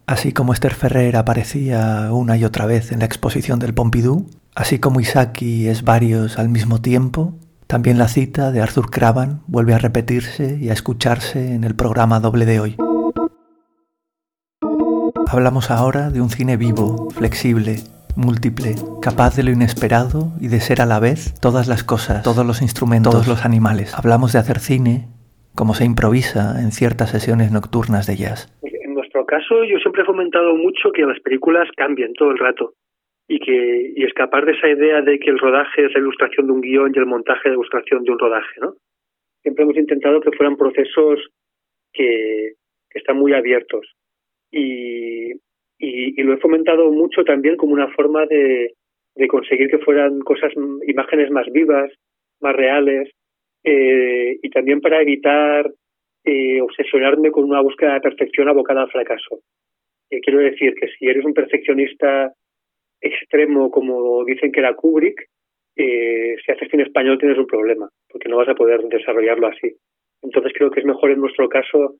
Así 0.08 0.32
como 0.32 0.54
Esther 0.54 0.74
Ferrer 0.74 1.18
aparecía 1.18 2.08
una 2.14 2.38
y 2.38 2.46
otra 2.46 2.66
vez 2.66 2.94
en 2.94 3.00
la 3.00 3.06
exposición 3.06 3.60
del 3.60 3.74
Pompidou, 3.74 4.26
así 4.56 4.80
como 4.80 5.02
Isaki 5.02 5.68
es 5.68 5.84
varios 5.84 6.40
al 6.40 6.48
mismo 6.48 6.80
tiempo, 6.80 7.34
también 7.68 7.98
la 7.98 8.08
cita 8.08 8.54
de 8.54 8.62
Arthur 8.62 8.90
Cravan 8.90 9.42
vuelve 9.48 9.74
a 9.74 9.80
repetirse 9.80 10.58
y 10.62 10.70
a 10.70 10.74
escucharse 10.74 11.54
en 11.54 11.66
el 11.66 11.76
programa 11.76 12.22
doble 12.22 12.46
de 12.46 12.62
hoy. 12.62 12.78
Hablamos 15.28 15.72
ahora 15.72 16.10
de 16.10 16.22
un 16.22 16.30
cine 16.30 16.56
vivo, 16.56 17.10
flexible, 17.10 17.84
múltiple, 18.16 18.76
capaz 19.02 19.36
de 19.36 19.44
lo 19.44 19.52
inesperado 19.52 20.32
y 20.40 20.48
de 20.48 20.62
ser 20.62 20.82
a 20.82 20.86
la 20.86 21.00
vez 21.00 21.34
todas 21.42 21.68
las 21.68 21.84
cosas, 21.84 22.24
todos 22.24 22.46
los 22.46 22.62
instrumentos, 22.62 23.12
todos 23.12 23.28
los 23.28 23.44
animales. 23.44 23.94
Hablamos 23.94 24.32
de 24.32 24.40
hacer 24.40 24.60
cine 24.60 25.10
como 25.54 25.76
se 25.76 25.84
improvisa 25.84 26.62
en 26.62 26.72
ciertas 26.72 27.10
sesiones 27.10 27.52
nocturnas 27.52 28.06
de 28.06 28.16
jazz. 28.16 28.48
Nuestro 29.18 29.38
caso, 29.38 29.64
yo 29.64 29.80
siempre 29.80 30.04
he 30.04 30.06
fomentado 30.06 30.56
mucho 30.56 30.92
que 30.92 31.02
las 31.02 31.20
películas 31.22 31.68
cambien 31.76 32.14
todo 32.14 32.30
el 32.30 32.38
rato 32.38 32.74
y 33.28 33.40
que 33.40 33.94
y 33.96 34.04
escapar 34.04 34.46
de 34.46 34.52
esa 34.52 34.70
idea 34.70 35.02
de 35.02 35.18
que 35.18 35.32
el 35.32 35.40
rodaje 35.40 35.86
es 35.86 35.94
la 35.94 36.00
ilustración 36.02 36.46
de 36.46 36.54
un 36.54 36.62
guion 36.62 36.92
y 36.94 37.00
el 37.00 37.08
montaje 37.08 37.50
de 37.50 37.56
ilustración 37.56 38.04
de 38.04 38.12
un 38.12 38.20
rodaje, 38.20 38.60
¿no? 38.62 38.76
Siempre 39.42 39.64
hemos 39.64 39.76
intentado 39.76 40.22
que 40.22 40.32
fueran 40.34 40.56
procesos 40.56 41.20
que, 41.94 42.54
que 42.92 43.00
están 43.00 43.18
muy 43.18 43.34
abiertos 43.34 43.92
y, 44.52 45.32
y, 45.80 46.22
lo 46.22 46.34
he 46.34 46.38
fomentado 46.38 46.92
mucho 46.92 47.24
también 47.24 47.56
como 47.58 47.74
una 47.74 47.88
forma 47.96 48.28
de, 48.28 48.74
de 49.16 49.28
conseguir 49.28 49.68
que 49.72 49.80
fueran 49.80 50.20
cosas, 50.20 50.54
imágenes 50.86 51.32
más 51.32 51.48
vivas, 51.52 51.92
más 52.40 52.56
reales, 52.56 53.10
eh, 53.64 54.38
y 54.44 54.50
también 54.52 54.80
para 54.80 55.02
evitar 55.02 55.72
eh, 56.24 56.62
obsesionarme 56.62 57.32
con 57.32 57.46
una 57.46 57.62
búsqueda 57.62 57.94
de 57.94 58.02
perfección 58.02 58.50
abocada 58.50 58.82
al 58.82 58.92
fracaso. 58.92 59.40
Eh, 60.10 60.22
quiero 60.22 60.40
decir 60.40 60.74
que 60.76 60.88
si 60.88 61.08
eres 61.08 61.26
un 61.26 61.34
perfeccionista 61.34 62.34
extremo, 63.02 63.70
como 63.72 64.24
dicen 64.26 64.52
que 64.52 64.60
era 64.60 64.76
Kubrick, 64.76 65.28
eh, 65.76 66.36
si 66.44 66.52
haces 66.52 66.70
cine 66.70 66.84
español 66.84 67.20
tienes 67.20 67.38
un 67.38 67.46
problema, 67.46 67.88
porque 68.10 68.30
no 68.30 68.38
vas 68.38 68.50
a 68.50 68.56
poder 68.56 68.82
desarrollarlo 68.84 69.48
así. 69.48 69.76
Entonces 70.24 70.52
creo 70.56 70.72
que 70.72 70.80
es 70.80 70.86
mejor 70.86 71.12
en 71.12 71.20
nuestro 71.20 71.48
caso 71.48 71.96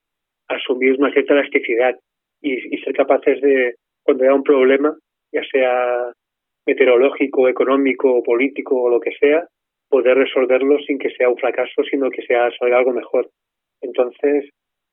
asumir 0.48 0.96
una 0.98 1.12
cierta 1.12 1.34
elasticidad 1.34 1.96
y, 2.42 2.78
ser 2.80 2.94
capaces 2.94 3.42
de, 3.42 3.76
cuando 4.04 4.24
haya 4.24 4.34
un 4.34 4.44
problema, 4.44 4.96
ya 5.32 5.44
sea 5.52 6.12
meteorológico, 6.66 7.48
económico, 7.48 8.24
político 8.24 8.82
o 8.82 8.90
lo 8.90 9.00
que 9.00 9.12
sea, 9.20 9.48
poder 9.90 10.18
resolverlo 10.18 10.80
sin 10.80 10.98
que 10.98 11.12
sea 11.12 11.30
un 11.30 11.38
fracaso, 11.38 11.84
sino 11.90 12.10
que 12.10 12.24
sea 12.24 12.50
salga 12.60 12.80
algo 12.80 12.94
mejor. 12.94 13.30
Entonces, 13.82 14.50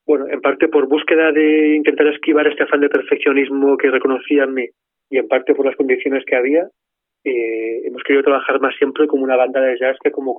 bueno, 0.06 0.26
en 0.28 0.40
parte 0.40 0.68
por 0.68 0.86
búsqueda 0.86 1.32
de 1.32 1.76
intentar 1.76 2.06
esquivar 2.08 2.46
este 2.46 2.64
afán 2.64 2.80
de 2.80 2.90
perfeccionismo 2.90 3.76
que 3.76 3.90
reconocía 3.90 4.44
en 4.44 4.54
mí 4.54 4.68
y 5.10 5.18
en 5.18 5.28
parte 5.28 5.54
por 5.54 5.66
las 5.66 5.76
condiciones 5.76 6.24
que 6.26 6.36
había, 6.36 6.68
eh, 7.24 7.80
hemos 7.86 8.02
querido 8.02 8.22
trabajar 8.22 8.60
más 8.60 8.76
siempre 8.76 9.06
como 9.06 9.24
una 9.24 9.36
banda 9.36 9.60
de 9.60 9.78
jazz 9.78 9.96
que 10.02 10.10
como 10.10 10.36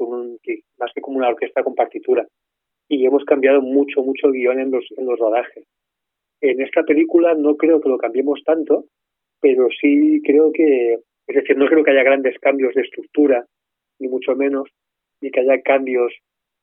más 0.77 0.91
que 0.93 1.01
como 1.01 1.17
una 1.17 1.29
orquesta 1.29 1.63
con 1.63 1.73
partitura. 1.73 2.27
Y 2.87 3.05
hemos 3.05 3.25
cambiado 3.25 3.61
mucho, 3.61 4.03
mucho 4.03 4.29
guion 4.29 4.59
en 4.59 4.69
los, 4.69 4.85
en 4.95 5.07
los 5.07 5.17
rodajes. 5.17 5.65
En 6.41 6.61
esta 6.61 6.83
película 6.83 7.33
no 7.33 7.57
creo 7.57 7.81
que 7.81 7.89
lo 7.89 7.97
cambiemos 7.97 8.43
tanto, 8.43 8.85
pero 9.41 9.67
sí 9.81 10.21
creo 10.23 10.51
que, 10.51 10.99
es 11.27 11.35
decir, 11.35 11.57
no 11.57 11.65
creo 11.65 11.83
que 11.83 11.91
haya 11.91 12.03
grandes 12.03 12.37
cambios 12.39 12.75
de 12.75 12.81
estructura, 12.81 13.45
ni 13.99 14.07
mucho 14.07 14.35
menos, 14.35 14.69
ni 15.21 15.31
que 15.31 15.39
haya 15.39 15.61
cambios 15.61 16.13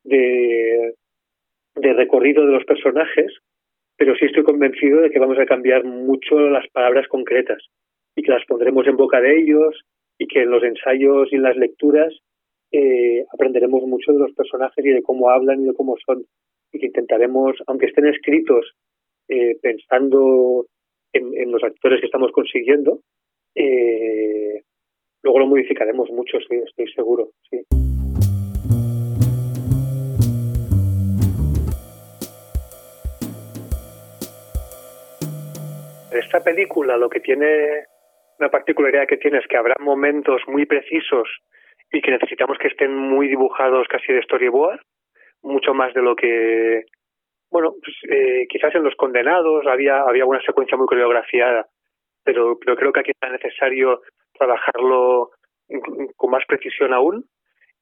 de, 0.05 0.95
de 1.75 1.93
recorrido 1.93 2.47
de 2.47 2.53
los 2.53 2.64
personajes, 2.64 3.33
pero 3.97 4.14
sí 4.16 4.27
estoy 4.27 4.43
convencido 4.45 5.01
de 5.01 5.11
que 5.11 5.18
vamos 5.18 5.39
a 5.39 5.47
cambiar 5.47 5.85
mucho 5.85 6.39
las 6.51 6.66
palabras 6.68 7.09
concretas 7.09 7.62
y 8.16 8.23
que 8.23 8.33
las 8.33 8.45
pondremos 8.47 8.87
en 8.87 8.97
boca 8.97 9.20
de 9.20 9.39
ellos 9.39 9.81
y 10.18 10.27
que 10.27 10.43
en 10.43 10.51
los 10.51 10.62
ensayos 10.62 11.29
y 11.33 11.37
en 11.37 11.43
las 11.43 11.57
lecturas 11.57 12.12
eh, 12.70 13.25
aprenderemos 13.33 13.83
mucho 13.83 14.12
de 14.12 14.18
los 14.18 14.33
personajes 14.33 14.85
y 14.85 14.91
de 14.91 15.03
cómo 15.03 15.31
hablan 15.31 15.62
y 15.62 15.66
de 15.66 15.75
cómo 15.75 15.97
son 16.05 16.25
y 16.73 16.79
que 16.79 16.87
intentaremos, 16.87 17.57
aunque 17.66 17.87
estén 17.87 18.07
escritos 18.07 18.73
eh, 19.29 19.57
pensando 19.61 20.66
en, 21.12 21.53
los 21.53 21.62
actores 21.62 22.01
que 22.01 22.07
estamos 22.07 22.33
consiguiendo, 22.33 23.01
eh, 23.55 24.62
luego 25.23 25.39
lo 25.39 25.47
modificaremos 25.47 26.11
mucho, 26.11 26.39
estoy 26.39 26.91
seguro. 26.95 27.33
Sí. 27.51 27.82
Esta 36.13 36.43
película 36.43 36.97
lo 36.97 37.09
que 37.09 37.21
tiene 37.21 37.85
una 38.39 38.51
particularidad 38.51 39.07
que 39.07 39.17
tiene 39.17 39.39
es 39.39 39.47
que 39.47 39.57
habrá 39.57 39.75
momentos 39.81 40.43
muy 40.47 40.67
precisos 40.67 41.29
y 41.91 42.01
que 42.01 42.11
necesitamos 42.11 42.59
que 42.59 42.69
estén 42.69 42.95
muy 42.95 43.29
dibujados 43.29 43.87
casi 43.89 44.13
de 44.13 44.23
storyboard, 44.23 44.81
mucho 45.43 45.75
más 45.75 45.93
de 45.95 46.03
lo 46.03 46.17
que, 46.17 46.85
bueno, 47.51 47.75
pues, 47.83 47.97
eh, 48.11 48.47
quizás 48.49 48.75
en 48.75 48.83
Los 48.83 48.95
Condenados 48.97 49.67
había, 49.67 50.01
había 50.01 50.25
una 50.25 50.41
secuencia 50.43 50.77
muy 50.77 50.87
coreografiada, 50.87 51.67
pero, 52.25 52.59
pero 52.59 52.77
creo 52.77 52.93
que 52.93 53.01
aquí 53.01 53.11
está 53.11 53.29
necesario 53.29 54.01
trabajarlo 54.33 55.31
con 56.17 56.31
más 56.31 56.45
precisión 56.47 56.93
aún 56.93 57.25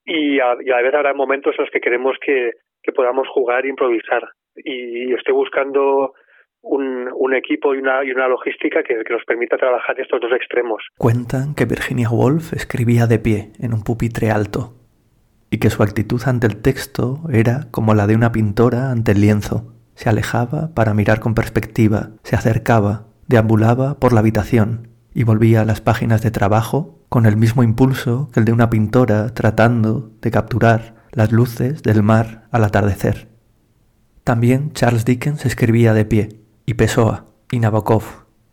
y 0.04 0.40
a, 0.40 0.56
y 0.60 0.70
a 0.70 0.76
la 0.76 0.82
vez 0.82 0.94
habrá 0.94 1.14
momentos 1.14 1.54
en 1.56 1.64
los 1.64 1.70
que 1.70 1.80
queremos 1.80 2.16
que, 2.20 2.52
que 2.82 2.92
podamos 2.92 3.28
jugar 3.28 3.64
e 3.64 3.68
improvisar. 3.68 4.28
Y 4.56 5.12
estoy 5.14 5.34
buscando 5.34 6.14
un, 6.62 7.32
equipo 7.32 7.74
y 7.74 7.78
una, 7.78 8.04
y 8.04 8.10
una 8.10 8.26
logística 8.26 8.82
que, 8.82 9.04
que 9.04 9.12
nos 9.12 9.24
permita 9.24 9.56
trabajar 9.56 9.98
estos 10.00 10.20
dos 10.20 10.32
extremos. 10.32 10.82
Cuentan 10.98 11.54
que 11.54 11.64
Virginia 11.64 12.10
Woolf 12.10 12.52
escribía 12.52 13.06
de 13.06 13.20
pie 13.20 13.52
en 13.60 13.72
un 13.72 13.84
pupitre 13.84 14.30
alto 14.30 14.74
y 15.50 15.58
que 15.58 15.70
su 15.70 15.82
actitud 15.82 16.20
ante 16.26 16.46
el 16.46 16.56
texto 16.56 17.20
era 17.32 17.68
como 17.70 17.94
la 17.94 18.06
de 18.06 18.16
una 18.16 18.32
pintora 18.32 18.90
ante 18.90 19.12
el 19.12 19.20
lienzo. 19.20 19.74
Se 19.94 20.08
alejaba 20.08 20.74
para 20.74 20.94
mirar 20.94 21.20
con 21.20 21.34
perspectiva, 21.34 22.10
se 22.22 22.36
acercaba, 22.36 23.06
deambulaba 23.26 23.98
por 23.98 24.12
la 24.12 24.20
habitación 24.20 24.88
y 25.12 25.24
volvía 25.24 25.60
a 25.60 25.64
las 25.64 25.80
páginas 25.80 26.22
de 26.22 26.30
trabajo 26.30 27.00
con 27.08 27.26
el 27.26 27.36
mismo 27.36 27.62
impulso 27.62 28.30
que 28.32 28.40
el 28.40 28.46
de 28.46 28.52
una 28.52 28.70
pintora 28.70 29.34
tratando 29.34 30.12
de 30.20 30.30
capturar 30.30 30.94
las 31.12 31.32
luces 31.32 31.82
del 31.82 32.02
mar 32.02 32.44
al 32.52 32.64
atardecer. 32.64 33.28
También 34.22 34.72
Charles 34.72 35.04
Dickens 35.04 35.44
escribía 35.44 35.92
de 35.92 36.04
pie, 36.04 36.28
y 36.70 36.74
Pessoa, 36.74 37.24
y 37.50 37.58
Nabokov, 37.58 38.04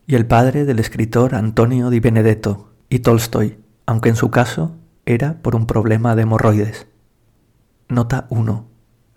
y 0.08 0.16
el 0.16 0.26
padre 0.26 0.66
del 0.66 0.80
escritor 0.80 1.36
Antonio 1.36 1.92
Di 1.92 2.00
Benedetto, 2.00 2.74
y 2.90 2.98
Tolstoy, 3.00 3.60
aunque 3.86 4.10
en 4.10 4.16
su 4.16 4.32
caso 4.32 4.76
era 5.06 5.36
por 5.44 5.56
un 5.56 5.68
problema 5.68 6.16
de 6.16 6.24
hemorroides. 6.24 6.88
Nota 7.90 8.26
1. 8.32 8.66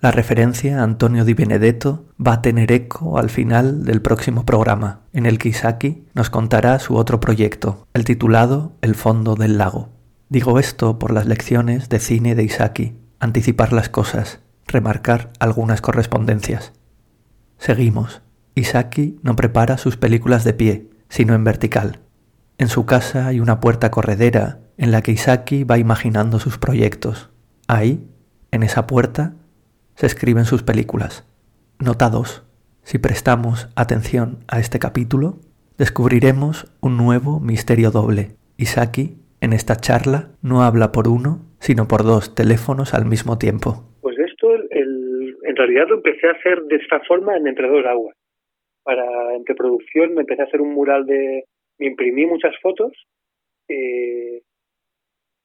La 0.00 0.10
referencia 0.10 0.78
a 0.78 0.82
Antonio 0.82 1.24
Di 1.24 1.32
Benedetto 1.32 2.08
va 2.20 2.34
a 2.34 2.42
tener 2.42 2.72
eco 2.72 3.16
al 3.16 3.30
final 3.30 3.86
del 3.86 4.02
próximo 4.02 4.44
programa, 4.44 5.00
en 5.14 5.24
el 5.24 5.38
que 5.38 5.48
Isaki 5.48 6.04
nos 6.12 6.28
contará 6.28 6.78
su 6.78 6.96
otro 6.96 7.20
proyecto, 7.20 7.86
el 7.94 8.04
titulado 8.04 8.74
El 8.82 8.94
fondo 8.94 9.34
del 9.34 9.56
lago. 9.56 9.88
Digo 10.28 10.58
esto 10.58 10.98
por 10.98 11.10
las 11.10 11.24
lecciones 11.24 11.88
de 11.88 12.00
cine 12.00 12.34
de 12.34 12.44
Isaki, 12.44 12.98
anticipar 13.18 13.72
las 13.72 13.88
cosas, 13.88 14.40
remarcar 14.66 15.32
algunas 15.38 15.80
correspondencias. 15.80 16.74
Seguimos. 17.56 18.20
Isaki 18.54 19.18
no 19.22 19.36
prepara 19.36 19.78
sus 19.78 19.96
películas 19.96 20.44
de 20.44 20.54
pie, 20.54 20.86
sino 21.08 21.34
en 21.34 21.44
vertical. 21.44 22.00
En 22.58 22.68
su 22.68 22.84
casa 22.84 23.26
hay 23.26 23.40
una 23.40 23.60
puerta 23.60 23.90
corredera 23.90 24.58
en 24.76 24.90
la 24.90 25.02
que 25.02 25.12
Isaki 25.12 25.64
va 25.64 25.78
imaginando 25.78 26.38
sus 26.38 26.58
proyectos. 26.58 27.30
Ahí, 27.68 28.06
en 28.50 28.62
esa 28.62 28.86
puerta, 28.86 29.34
se 29.94 30.06
escriben 30.06 30.44
sus 30.44 30.62
películas. 30.62 31.28
Nota 31.78 32.10
2. 32.10 32.44
Si 32.82 32.98
prestamos 32.98 33.68
atención 33.76 34.44
a 34.48 34.58
este 34.58 34.78
capítulo, 34.78 35.38
descubriremos 35.78 36.72
un 36.80 36.96
nuevo 36.96 37.40
misterio 37.40 37.90
doble. 37.90 38.36
Isaki, 38.56 39.16
en 39.40 39.52
esta 39.52 39.76
charla, 39.76 40.30
no 40.42 40.62
habla 40.62 40.92
por 40.92 41.08
uno, 41.08 41.46
sino 41.60 41.88
por 41.88 42.02
dos 42.02 42.34
teléfonos 42.34 42.94
al 42.94 43.06
mismo 43.06 43.38
tiempo. 43.38 43.84
Pues 44.02 44.18
esto, 44.18 44.48
en 44.70 45.56
realidad 45.56 45.84
lo 45.88 45.96
empecé 45.96 46.26
a 46.26 46.32
hacer 46.32 46.62
de 46.64 46.76
esta 46.76 47.00
forma 47.06 47.36
en 47.36 47.46
Entre 47.46 47.68
dos 47.68 47.84
aguas. 47.86 48.16
Para 48.82 49.34
entre 49.34 49.54
producción 49.54 50.14
me 50.14 50.22
empecé 50.22 50.42
a 50.42 50.46
hacer 50.46 50.60
un 50.60 50.72
mural 50.72 51.06
de... 51.06 51.44
Me 51.78 51.86
imprimí 51.86 52.26
muchas 52.26 52.54
fotos 52.60 52.92
eh, 53.68 54.42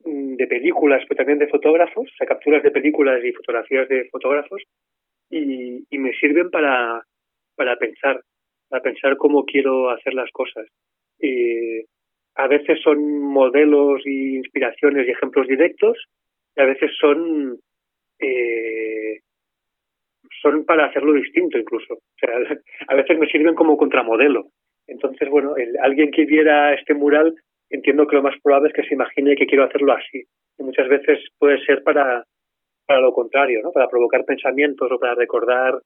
de 0.03 0.47
películas, 0.47 1.03
pero 1.07 1.17
también 1.17 1.39
de 1.39 1.47
fotógrafos, 1.47 2.09
o 2.19 2.25
capturas 2.25 2.61
de 2.63 2.71
películas 2.71 3.23
y 3.23 3.31
fotografías 3.31 3.87
de 3.89 4.09
fotógrafos, 4.09 4.61
y, 5.29 5.85
y 5.89 5.97
me 5.97 6.13
sirven 6.13 6.49
para, 6.49 7.03
para 7.55 7.77
pensar, 7.77 8.21
para 8.69 8.83
pensar 8.83 9.17
cómo 9.17 9.45
quiero 9.45 9.89
hacer 9.89 10.13
las 10.13 10.29
cosas. 10.31 10.67
Y 11.19 11.85
a 12.35 12.47
veces 12.47 12.81
son 12.81 13.21
modelos 13.21 14.01
y 14.05 14.35
inspiraciones 14.35 15.07
y 15.07 15.11
ejemplos 15.11 15.47
directos, 15.47 15.97
y 16.55 16.61
a 16.61 16.65
veces 16.65 16.91
son 16.99 17.57
eh, 18.19 19.21
son 20.45 20.63
para 20.65 20.85
hacerlo 20.85 21.13
distinto 21.13 21.57
incluso. 21.57 21.97
A 22.87 22.95
veces 22.95 23.17
me 23.17 23.27
sirven 23.27 23.55
como 23.55 23.77
contramodelo. 23.77 24.45
Entonces, 24.87 25.27
bueno, 25.29 25.55
el, 25.57 25.75
alguien 25.81 26.11
que 26.11 26.25
viera 26.25 26.73
este 26.73 26.93
mural 26.93 27.33
entiendo 27.69 28.05
que 28.05 28.15
lo 28.15 28.21
más 28.21 28.35
probable 28.43 28.69
es 28.69 28.75
que 28.75 28.87
se 28.87 28.93
imagine 28.93 29.35
que 29.35 29.47
quiero 29.47 29.63
hacerlo 29.63 29.93
así. 29.93 30.23
Y 30.57 30.63
muchas 30.63 30.87
veces 30.87 31.19
puede 31.39 31.63
ser 31.65 31.83
para, 31.83 32.23
para 32.85 33.01
lo 33.01 33.11
contrario, 33.11 33.61
¿no? 33.63 33.71
Para 33.71 33.87
provocar 33.87 34.23
pensamientos 34.23 34.89
o 34.91 34.99
para 34.99 35.15
recordar. 35.15 35.79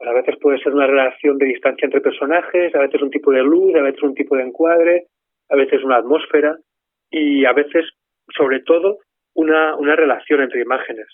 A 0.00 0.12
veces 0.12 0.36
puede 0.40 0.58
ser 0.58 0.74
una 0.74 0.86
relación 0.86 1.38
de 1.38 1.46
distancia 1.46 1.86
entre 1.86 2.02
personajes, 2.02 2.74
a 2.74 2.80
veces 2.80 3.02
un 3.02 3.10
tipo 3.10 3.32
de 3.32 3.42
luz, 3.42 3.74
a 3.74 3.82
veces 3.82 4.02
un 4.02 4.14
tipo 4.14 4.36
de 4.36 4.42
encuadre, 4.42 5.06
a 5.48 5.56
veces 5.56 5.82
una 5.82 5.96
atmósfera 5.96 6.56
y 7.10 7.44
a 7.46 7.52
veces, 7.52 7.86
sobre 8.36 8.60
todo, 8.60 8.98
una, 9.34 9.74
una 9.76 9.96
relación 9.96 10.42
entre 10.42 10.60
imágenes. 10.60 11.06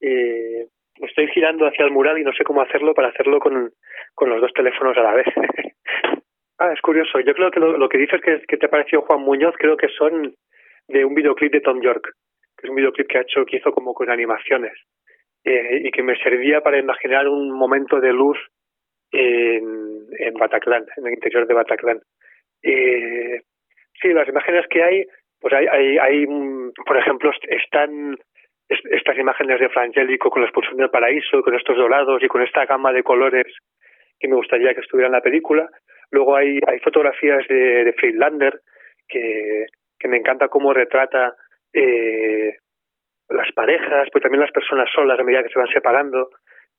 Eh, 0.00 0.66
estoy 1.00 1.28
girando 1.28 1.66
hacia 1.66 1.84
el 1.84 1.90
mural 1.90 2.18
y 2.18 2.24
no 2.24 2.32
sé 2.32 2.44
cómo 2.44 2.62
hacerlo 2.62 2.94
para 2.94 3.08
hacerlo 3.08 3.38
con, 3.40 3.70
con 4.14 4.30
los 4.30 4.40
dos 4.40 4.52
teléfonos 4.52 4.96
a 4.96 5.02
la 5.02 5.14
vez. 5.14 5.26
Ah, 6.60 6.72
es 6.72 6.80
curioso. 6.80 7.20
Yo 7.20 7.34
creo 7.34 7.52
que 7.52 7.60
lo, 7.60 7.88
que 7.88 7.98
dices 7.98 8.20
que, 8.20 8.56
te 8.56 8.68
pareció 8.68 9.02
Juan 9.02 9.20
Muñoz, 9.20 9.54
creo 9.56 9.76
que 9.76 9.86
son 9.96 10.34
de 10.88 11.04
un 11.04 11.14
videoclip 11.14 11.52
de 11.52 11.60
Tom 11.60 11.80
York, 11.80 12.12
que 12.56 12.66
es 12.66 12.70
un 12.70 12.74
videoclip 12.74 13.06
que 13.06 13.18
ha 13.18 13.20
hecho, 13.20 13.46
que 13.46 13.58
hizo 13.58 13.70
como 13.70 13.94
con 13.94 14.10
animaciones, 14.10 14.72
eh, 15.44 15.82
y 15.84 15.90
que 15.92 16.02
me 16.02 16.16
servía 16.16 16.60
para 16.60 16.78
imaginar 16.78 17.28
un 17.28 17.52
momento 17.52 18.00
de 18.00 18.12
luz 18.12 18.36
en, 19.12 20.08
en 20.18 20.34
Bataclan, 20.34 20.84
en 20.96 21.06
el 21.06 21.12
interior 21.12 21.46
de 21.46 21.54
Bataclan. 21.54 22.00
Eh, 22.64 23.40
sí, 24.02 24.08
las 24.08 24.28
imágenes 24.28 24.66
que 24.68 24.82
hay, 24.82 25.04
pues 25.40 25.54
hay, 25.54 25.66
hay, 25.66 25.98
hay 25.98 26.26
por 26.84 26.96
ejemplo, 26.96 27.30
están 27.48 28.18
estas 28.68 29.16
imágenes 29.18 29.60
de 29.60 29.68
Frangélico 29.70 30.30
con 30.30 30.42
la 30.42 30.48
expulsión 30.48 30.76
del 30.76 30.90
paraíso, 30.90 31.42
con 31.42 31.54
estos 31.54 31.76
dorados 31.76 32.22
y 32.22 32.28
con 32.28 32.42
esta 32.42 32.66
gama 32.66 32.92
de 32.92 33.02
colores 33.02 33.46
que 34.20 34.28
me 34.28 34.36
gustaría 34.36 34.74
que 34.74 34.80
estuviera 34.80 35.06
en 35.06 35.12
la 35.14 35.22
película. 35.22 35.68
Luego 36.10 36.36
hay, 36.36 36.60
hay 36.66 36.78
fotografías 36.80 37.46
de, 37.48 37.84
de 37.84 37.92
Friedlander 37.94 38.60
que, 39.08 39.66
que 39.98 40.08
me 40.08 40.18
encanta 40.18 40.48
cómo 40.48 40.72
retrata 40.72 41.34
eh, 41.72 42.56
las 43.28 43.50
parejas, 43.52 44.08
pues 44.12 44.22
también 44.22 44.40
las 44.40 44.52
personas 44.52 44.88
solas 44.94 45.18
a 45.18 45.24
medida 45.24 45.42
que 45.42 45.50
se 45.50 45.58
van 45.58 45.68
separando. 45.68 46.30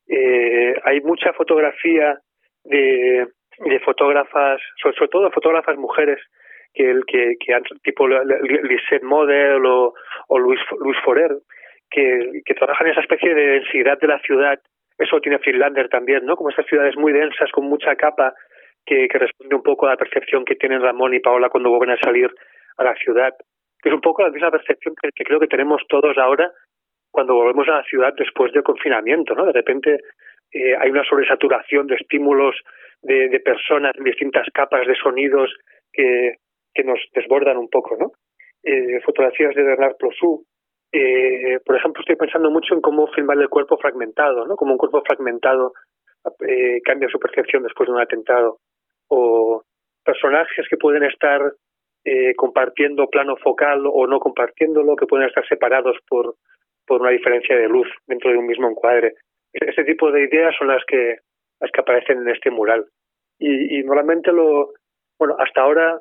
Eh, 0.08 0.74
hay 0.84 1.00
mucha 1.00 1.32
fotografía 1.32 2.18
de, 2.64 3.28
de 3.58 3.80
fotógrafas, 3.80 4.60
sobre, 4.82 5.08
todo 5.08 5.30
fotógrafas 5.30 5.76
mujeres, 5.76 6.20
que, 6.74 6.90
el, 6.90 7.04
que, 7.04 7.36
que 7.44 7.54
han, 7.54 7.62
tipo 7.82 8.08
Lisette 8.08 9.02
Model 9.02 9.64
o, 9.66 9.94
o 10.28 10.38
Luis, 10.38 10.60
Luis 10.78 10.96
Forer, 11.04 11.32
que, 11.90 12.42
que 12.44 12.54
trabajan 12.54 12.86
en 12.86 12.92
esa 12.92 13.02
especie 13.02 13.34
de 13.34 13.46
densidad 13.46 13.98
de 13.98 14.06
la 14.06 14.20
ciudad. 14.20 14.58
Eso 14.98 15.20
tiene 15.20 15.38
Friedlander 15.38 15.88
también, 15.88 16.24
¿no? 16.24 16.36
Como 16.36 16.50
estas 16.50 16.66
ciudades 16.66 16.96
muy 16.96 17.12
densas, 17.12 17.50
con 17.52 17.64
mucha 17.64 17.96
capa, 17.96 18.34
que, 18.84 19.08
responde 19.12 19.54
un 19.54 19.62
poco 19.62 19.86
a 19.86 19.90
la 19.90 19.96
percepción 19.96 20.44
que 20.44 20.56
tienen 20.56 20.82
Ramón 20.82 21.14
y 21.14 21.20
Paola 21.20 21.48
cuando 21.48 21.70
vuelven 21.70 21.90
a 21.90 22.00
salir 22.00 22.30
a 22.76 22.84
la 22.84 22.94
ciudad, 22.96 23.34
que 23.82 23.88
es 23.88 23.94
un 23.94 24.00
poco 24.00 24.22
la 24.22 24.30
misma 24.30 24.50
percepción 24.50 24.94
que, 25.00 25.24
creo 25.24 25.40
que 25.40 25.46
tenemos 25.46 25.82
todos 25.88 26.16
ahora 26.18 26.50
cuando 27.10 27.34
volvemos 27.34 27.68
a 27.68 27.78
la 27.78 27.84
ciudad 27.84 28.14
después 28.16 28.52
del 28.52 28.62
confinamiento, 28.62 29.34
¿no? 29.34 29.44
De 29.44 29.52
repente 29.52 29.98
eh, 30.52 30.76
hay 30.78 30.90
una 30.90 31.04
sobresaturación 31.04 31.86
de 31.86 31.96
estímulos 31.96 32.56
de, 33.02 33.40
personas 33.40 33.92
en 33.96 34.04
distintas 34.04 34.46
capas 34.52 34.86
de 34.86 34.94
sonidos 34.94 35.52
que, 35.92 36.36
que 36.74 36.84
nos 36.84 37.00
desbordan 37.14 37.56
un 37.56 37.68
poco, 37.68 37.96
¿no? 37.98 38.12
Eh, 38.62 39.00
fotografías 39.00 39.54
de 39.54 39.62
Bernard 39.62 39.96
Plosou, 39.98 40.44
eh, 40.92 41.60
por 41.64 41.76
ejemplo, 41.76 42.00
estoy 42.00 42.16
pensando 42.16 42.50
mucho 42.50 42.74
en 42.74 42.80
cómo 42.80 43.06
filmar 43.08 43.38
el 43.38 43.48
cuerpo 43.48 43.76
fragmentado, 43.78 44.46
¿no? 44.46 44.56
Como 44.56 44.72
un 44.72 44.78
cuerpo 44.78 45.02
fragmentado 45.02 45.72
eh, 46.46 46.80
cambia 46.84 47.08
su 47.08 47.18
percepción 47.18 47.62
después 47.62 47.86
de 47.86 47.94
un 47.94 48.00
atentado 48.00 48.58
o 49.08 49.62
personajes 50.04 50.66
que 50.68 50.76
pueden 50.76 51.04
estar 51.04 51.40
eh, 52.04 52.34
compartiendo 52.34 53.08
plano 53.08 53.36
focal 53.36 53.82
o 53.86 54.06
no 54.06 54.18
compartiéndolo, 54.18 54.96
que 54.96 55.06
pueden 55.06 55.28
estar 55.28 55.46
separados 55.46 55.96
por, 56.08 56.34
por 56.86 57.02
una 57.02 57.10
diferencia 57.10 57.56
de 57.56 57.68
luz 57.68 57.88
dentro 58.06 58.30
de 58.30 58.38
un 58.38 58.46
mismo 58.46 58.68
encuadre. 58.68 59.14
Ese 59.52 59.84
tipo 59.84 60.10
de 60.10 60.24
ideas 60.24 60.54
son 60.58 60.68
las 60.68 60.84
que, 60.86 61.18
las 61.60 61.70
que 61.70 61.80
aparecen 61.80 62.18
en 62.18 62.28
este 62.28 62.50
mural. 62.50 62.86
Y, 63.38 63.78
y 63.78 63.82
normalmente 63.84 64.32
lo, 64.32 64.72
bueno, 65.18 65.36
hasta 65.38 65.62
ahora 65.62 66.00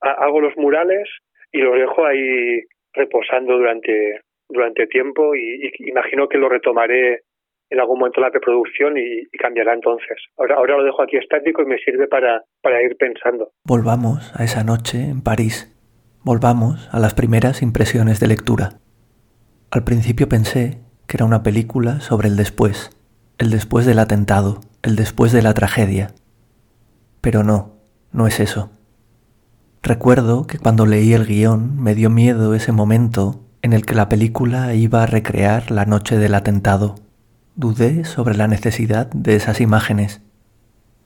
hago 0.00 0.40
los 0.40 0.56
murales 0.56 1.08
y 1.52 1.58
los 1.58 1.74
dejo 1.74 2.04
ahí 2.06 2.62
reposando 2.96 3.56
durante, 3.56 4.20
durante 4.48 4.86
tiempo 4.86 5.34
y, 5.34 5.70
y 5.78 5.88
imagino 5.88 6.28
que 6.28 6.38
lo 6.38 6.48
retomaré 6.48 7.22
en 7.70 7.80
algún 7.80 7.98
momento 7.98 8.20
la 8.20 8.30
preproducción 8.30 8.96
y, 8.96 9.26
cambiará 9.38 9.74
entonces. 9.74 10.16
Ahora, 10.36 10.56
ahora 10.56 10.76
lo 10.78 10.84
dejo 10.84 11.02
aquí 11.02 11.16
estático 11.16 11.62
y 11.62 11.66
me 11.66 11.78
sirve 11.78 12.06
para, 12.06 12.42
para 12.62 12.82
ir 12.82 12.96
pensando. 12.96 13.50
Volvamos 13.64 14.32
a 14.34 14.44
esa 14.44 14.64
noche 14.64 14.98
en 14.98 15.22
París. 15.22 15.72
Volvamos 16.22 16.88
a 16.92 16.98
las 16.98 17.14
primeras 17.14 17.62
impresiones 17.62 18.20
de 18.20 18.28
lectura. 18.28 18.80
Al 19.70 19.84
principio 19.84 20.28
pensé 20.28 20.78
que 21.06 21.16
era 21.16 21.24
una 21.24 21.42
película 21.42 22.00
sobre 22.00 22.28
el 22.28 22.36
después, 22.36 22.90
el 23.38 23.50
después 23.50 23.86
del 23.86 23.98
atentado, 23.98 24.60
el 24.82 24.96
después 24.96 25.32
de 25.32 25.42
la 25.42 25.54
tragedia. 25.54 26.08
Pero 27.20 27.42
no, 27.42 27.76
no 28.12 28.26
es 28.26 28.40
eso. 28.40 28.70
Recuerdo 29.86 30.48
que 30.48 30.58
cuando 30.58 30.84
leí 30.84 31.12
el 31.12 31.26
guion 31.26 31.80
me 31.80 31.94
dio 31.94 32.10
miedo 32.10 32.56
ese 32.56 32.72
momento 32.72 33.44
en 33.62 33.72
el 33.72 33.86
que 33.86 33.94
la 33.94 34.08
película 34.08 34.74
iba 34.74 35.04
a 35.04 35.06
recrear 35.06 35.70
la 35.70 35.84
noche 35.84 36.18
del 36.18 36.34
atentado. 36.34 36.96
Dudé 37.54 38.04
sobre 38.04 38.36
la 38.36 38.48
necesidad 38.48 39.06
de 39.12 39.36
esas 39.36 39.60
imágenes, 39.60 40.22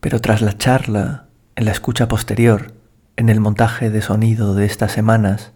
pero 0.00 0.22
tras 0.22 0.40
la 0.40 0.56
charla, 0.56 1.26
en 1.56 1.66
la 1.66 1.72
escucha 1.72 2.08
posterior, 2.08 2.72
en 3.16 3.28
el 3.28 3.38
montaje 3.38 3.90
de 3.90 4.00
sonido 4.00 4.54
de 4.54 4.64
estas 4.64 4.92
semanas, 4.92 5.52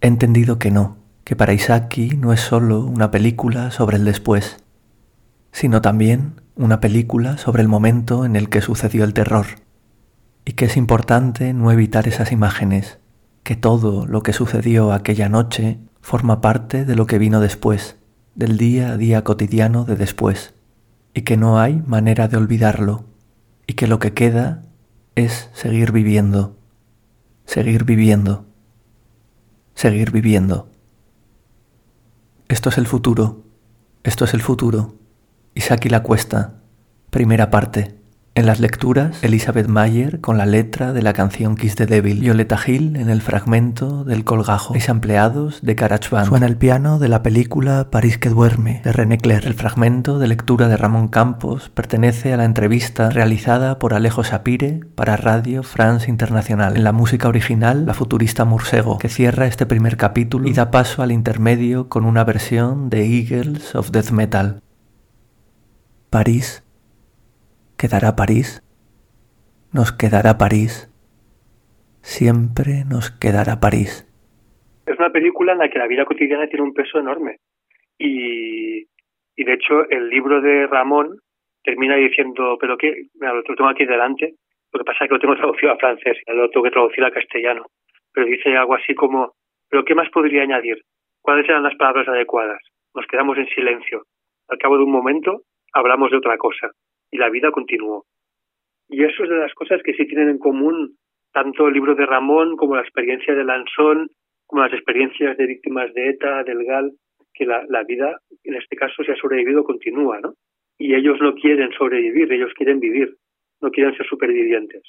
he 0.00 0.06
entendido 0.06 0.58
que 0.58 0.70
no, 0.70 0.96
que 1.24 1.36
para 1.36 1.52
Isaki 1.52 2.16
no 2.16 2.32
es 2.32 2.40
solo 2.40 2.86
una 2.86 3.10
película 3.10 3.70
sobre 3.70 3.98
el 3.98 4.06
después, 4.06 4.64
sino 5.52 5.82
también 5.82 6.40
una 6.54 6.80
película 6.80 7.36
sobre 7.36 7.60
el 7.60 7.68
momento 7.68 8.24
en 8.24 8.34
el 8.34 8.48
que 8.48 8.62
sucedió 8.62 9.04
el 9.04 9.12
terror, 9.12 9.44
y 10.46 10.52
que 10.52 10.66
es 10.66 10.76
importante 10.76 11.52
no 11.52 11.72
evitar 11.72 12.06
esas 12.06 12.30
imágenes, 12.30 12.98
que 13.42 13.56
todo 13.56 14.06
lo 14.06 14.22
que 14.22 14.32
sucedió 14.32 14.92
aquella 14.92 15.28
noche 15.28 15.80
forma 16.00 16.40
parte 16.40 16.84
de 16.84 16.94
lo 16.94 17.06
que 17.06 17.18
vino 17.18 17.40
después, 17.40 17.96
del 18.36 18.56
día 18.56 18.92
a 18.92 18.96
día 18.96 19.24
cotidiano 19.24 19.84
de 19.84 19.96
después, 19.96 20.54
y 21.12 21.22
que 21.22 21.36
no 21.36 21.58
hay 21.58 21.82
manera 21.84 22.28
de 22.28 22.36
olvidarlo, 22.36 23.04
y 23.66 23.74
que 23.74 23.88
lo 23.88 23.98
que 23.98 24.14
queda 24.14 24.62
es 25.16 25.50
seguir 25.52 25.90
viviendo, 25.90 26.56
seguir 27.44 27.82
viviendo, 27.82 28.46
seguir 29.74 30.12
viviendo. 30.12 30.70
Esto 32.48 32.68
es 32.68 32.78
el 32.78 32.86
futuro, 32.86 33.42
esto 34.04 34.24
es 34.24 34.32
el 34.32 34.42
futuro. 34.42 34.94
Isaki 35.54 35.88
la 35.88 36.04
cuesta, 36.04 36.54
primera 37.10 37.50
parte. 37.50 37.96
En 38.36 38.44
las 38.44 38.60
lecturas, 38.60 39.24
Elizabeth 39.24 39.66
Mayer 39.66 40.20
con 40.20 40.36
la 40.36 40.44
letra 40.44 40.92
de 40.92 41.00
la 41.00 41.14
canción 41.14 41.56
Kiss 41.56 41.74
the 41.74 41.86
Devil, 41.86 42.20
Violeta 42.20 42.58
Hill 42.66 42.96
en 42.96 43.08
el 43.08 43.22
fragmento 43.22 44.04
del 44.04 44.24
colgajo, 44.24 44.74
y 44.76 44.90
empleados 44.90 45.62
de 45.62 45.74
Band. 45.74 46.28
Suena 46.28 46.44
el 46.44 46.58
piano 46.58 46.98
de 46.98 47.08
la 47.08 47.22
película 47.22 47.88
París 47.90 48.18
que 48.18 48.28
duerme, 48.28 48.82
de 48.84 48.92
René 48.92 49.16
Clair. 49.16 49.46
El 49.46 49.54
fragmento 49.54 50.18
de 50.18 50.26
lectura 50.26 50.68
de 50.68 50.76
Ramón 50.76 51.08
Campos 51.08 51.70
pertenece 51.70 52.34
a 52.34 52.36
la 52.36 52.44
entrevista 52.44 53.08
realizada 53.08 53.78
por 53.78 53.94
Alejo 53.94 54.22
Sapire 54.22 54.80
para 54.94 55.16
Radio 55.16 55.62
France 55.62 56.10
Internacional. 56.10 56.76
En 56.76 56.84
la 56.84 56.92
música 56.92 57.28
original, 57.28 57.86
la 57.86 57.94
futurista 57.94 58.44
Mursego, 58.44 58.98
que 58.98 59.08
cierra 59.08 59.46
este 59.46 59.64
primer 59.64 59.96
capítulo 59.96 60.46
y 60.46 60.52
da 60.52 60.70
paso 60.70 61.02
al 61.02 61.10
intermedio 61.10 61.88
con 61.88 62.04
una 62.04 62.22
versión 62.22 62.90
de 62.90 63.06
Eagles 63.06 63.74
of 63.74 63.92
Death 63.92 64.10
Metal. 64.10 64.60
París 66.10 66.65
quedará 67.78 68.16
París, 68.16 68.62
nos 69.72 69.92
quedará 69.92 70.38
París, 70.38 70.88
siempre 72.00 72.84
nos 72.88 73.10
quedará 73.10 73.60
París. 73.60 74.08
Es 74.86 74.98
una 74.98 75.10
película 75.10 75.52
en 75.52 75.58
la 75.58 75.68
que 75.68 75.78
la 75.78 75.86
vida 75.86 76.04
cotidiana 76.04 76.48
tiene 76.48 76.64
un 76.64 76.72
peso 76.72 76.98
enorme 76.98 77.36
y, 77.98 78.86
y 79.36 79.44
de 79.44 79.52
hecho 79.52 79.88
el 79.90 80.08
libro 80.08 80.40
de 80.40 80.66
Ramón 80.66 81.18
termina 81.62 81.96
diciendo, 81.96 82.56
pero 82.60 82.78
que, 82.78 83.08
lo 83.20 83.42
tengo 83.42 83.68
aquí 83.68 83.84
delante, 83.84 84.34
lo 84.72 84.78
que 84.78 84.84
pasa 84.84 85.04
es 85.04 85.08
que 85.08 85.14
lo 85.14 85.20
tengo 85.20 85.36
traducido 85.36 85.72
a 85.72 85.76
francés, 85.76 86.16
lo 86.28 86.48
tengo 86.48 86.64
que 86.64 86.70
traducir 86.70 87.04
a 87.04 87.10
castellano, 87.10 87.66
pero 88.12 88.26
dice 88.26 88.56
algo 88.56 88.74
así 88.74 88.94
como, 88.94 89.32
pero 89.68 89.84
¿qué 89.84 89.94
más 89.94 90.08
podría 90.10 90.42
añadir? 90.42 90.78
¿Cuáles 91.20 91.48
eran 91.48 91.64
las 91.64 91.74
palabras 91.74 92.08
adecuadas? 92.08 92.62
Nos 92.94 93.06
quedamos 93.06 93.36
en 93.36 93.48
silencio. 93.48 94.04
Al 94.48 94.58
cabo 94.58 94.78
de 94.78 94.84
un 94.84 94.92
momento 94.92 95.42
hablamos 95.72 96.10
de 96.10 96.18
otra 96.18 96.38
cosa 96.38 96.70
y 97.10 97.18
la 97.18 97.30
vida 97.30 97.50
continuó. 97.50 98.04
Y 98.88 99.04
eso 99.04 99.24
es 99.24 99.30
de 99.30 99.36
las 99.36 99.54
cosas 99.54 99.82
que 99.82 99.94
sí 99.94 100.06
tienen 100.06 100.28
en 100.28 100.38
común 100.38 100.96
tanto 101.32 101.68
el 101.68 101.74
libro 101.74 101.94
de 101.94 102.06
Ramón 102.06 102.56
como 102.56 102.76
la 102.76 102.82
experiencia 102.82 103.34
de 103.34 103.44
Lansón, 103.44 104.08
como 104.46 104.62
las 104.62 104.72
experiencias 104.72 105.36
de 105.36 105.46
víctimas 105.46 105.92
de 105.92 106.10
ETA, 106.10 106.44
del 106.44 106.64
GAL, 106.64 106.92
que 107.34 107.44
la, 107.44 107.64
la 107.68 107.82
vida, 107.82 108.20
en 108.44 108.54
este 108.54 108.76
caso, 108.76 109.04
se 109.04 109.12
ha 109.12 109.16
sobrevivido, 109.16 109.64
continúa, 109.64 110.20
¿no? 110.20 110.34
Y 110.78 110.94
ellos 110.94 111.18
no 111.20 111.34
quieren 111.34 111.72
sobrevivir, 111.72 112.32
ellos 112.32 112.52
quieren 112.54 112.80
vivir, 112.80 113.14
no 113.60 113.70
quieren 113.70 113.94
ser 113.96 114.06
supervivientes, 114.06 114.82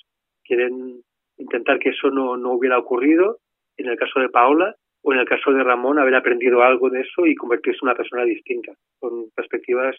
quieren 0.45 1.01
intentar 1.37 1.79
que 1.79 1.89
eso 1.89 2.09
no, 2.11 2.37
no 2.37 2.53
hubiera 2.53 2.77
ocurrido, 2.77 3.39
en 3.75 3.87
el 3.87 3.97
caso 3.97 4.19
de 4.19 4.29
Paola, 4.29 4.75
o 5.01 5.13
en 5.13 5.19
el 5.19 5.27
caso 5.27 5.51
de 5.51 5.63
Ramón, 5.63 5.99
haber 5.99 6.15
aprendido 6.15 6.63
algo 6.63 6.89
de 6.89 7.01
eso 7.01 7.25
y 7.25 7.35
convertirse 7.35 7.79
en 7.81 7.89
una 7.89 7.95
persona 7.95 8.23
distinta, 8.23 8.73
con 8.99 9.29
perspectivas 9.35 9.97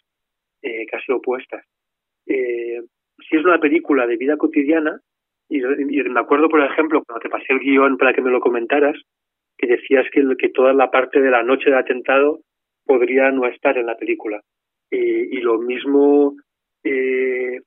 eh, 0.62 0.86
casi 0.86 1.12
opuestas 1.12 1.64
eh, 2.28 2.82
si 3.28 3.36
es 3.36 3.44
una 3.44 3.58
película 3.58 4.06
de 4.06 4.16
vida 4.16 4.36
cotidiana, 4.36 5.00
y, 5.48 5.60
me 5.60 6.20
acuerdo, 6.20 6.48
por 6.48 6.62
ejemplo, 6.62 7.02
cuando 7.04 7.20
te 7.20 7.30
pasé 7.30 7.46
el 7.54 7.60
guion 7.60 7.96
para 7.96 8.12
que 8.12 8.20
me 8.20 8.30
lo 8.30 8.40
comentaras, 8.40 8.96
que 9.56 9.66
decías 9.66 10.06
que, 10.12 10.22
que 10.38 10.50
toda 10.50 10.72
la 10.72 10.90
parte 10.90 11.20
de 11.20 11.30
la 11.30 11.42
noche 11.42 11.70
de 11.70 11.76
atentado 11.76 12.40
podría 12.84 13.30
no 13.30 13.46
estar 13.46 13.76
en 13.78 13.86
la 13.86 13.96
película. 13.96 14.40
y 14.90 15.40
lo 15.40 15.58
mismo 15.58 16.34
eh, 16.84 17.60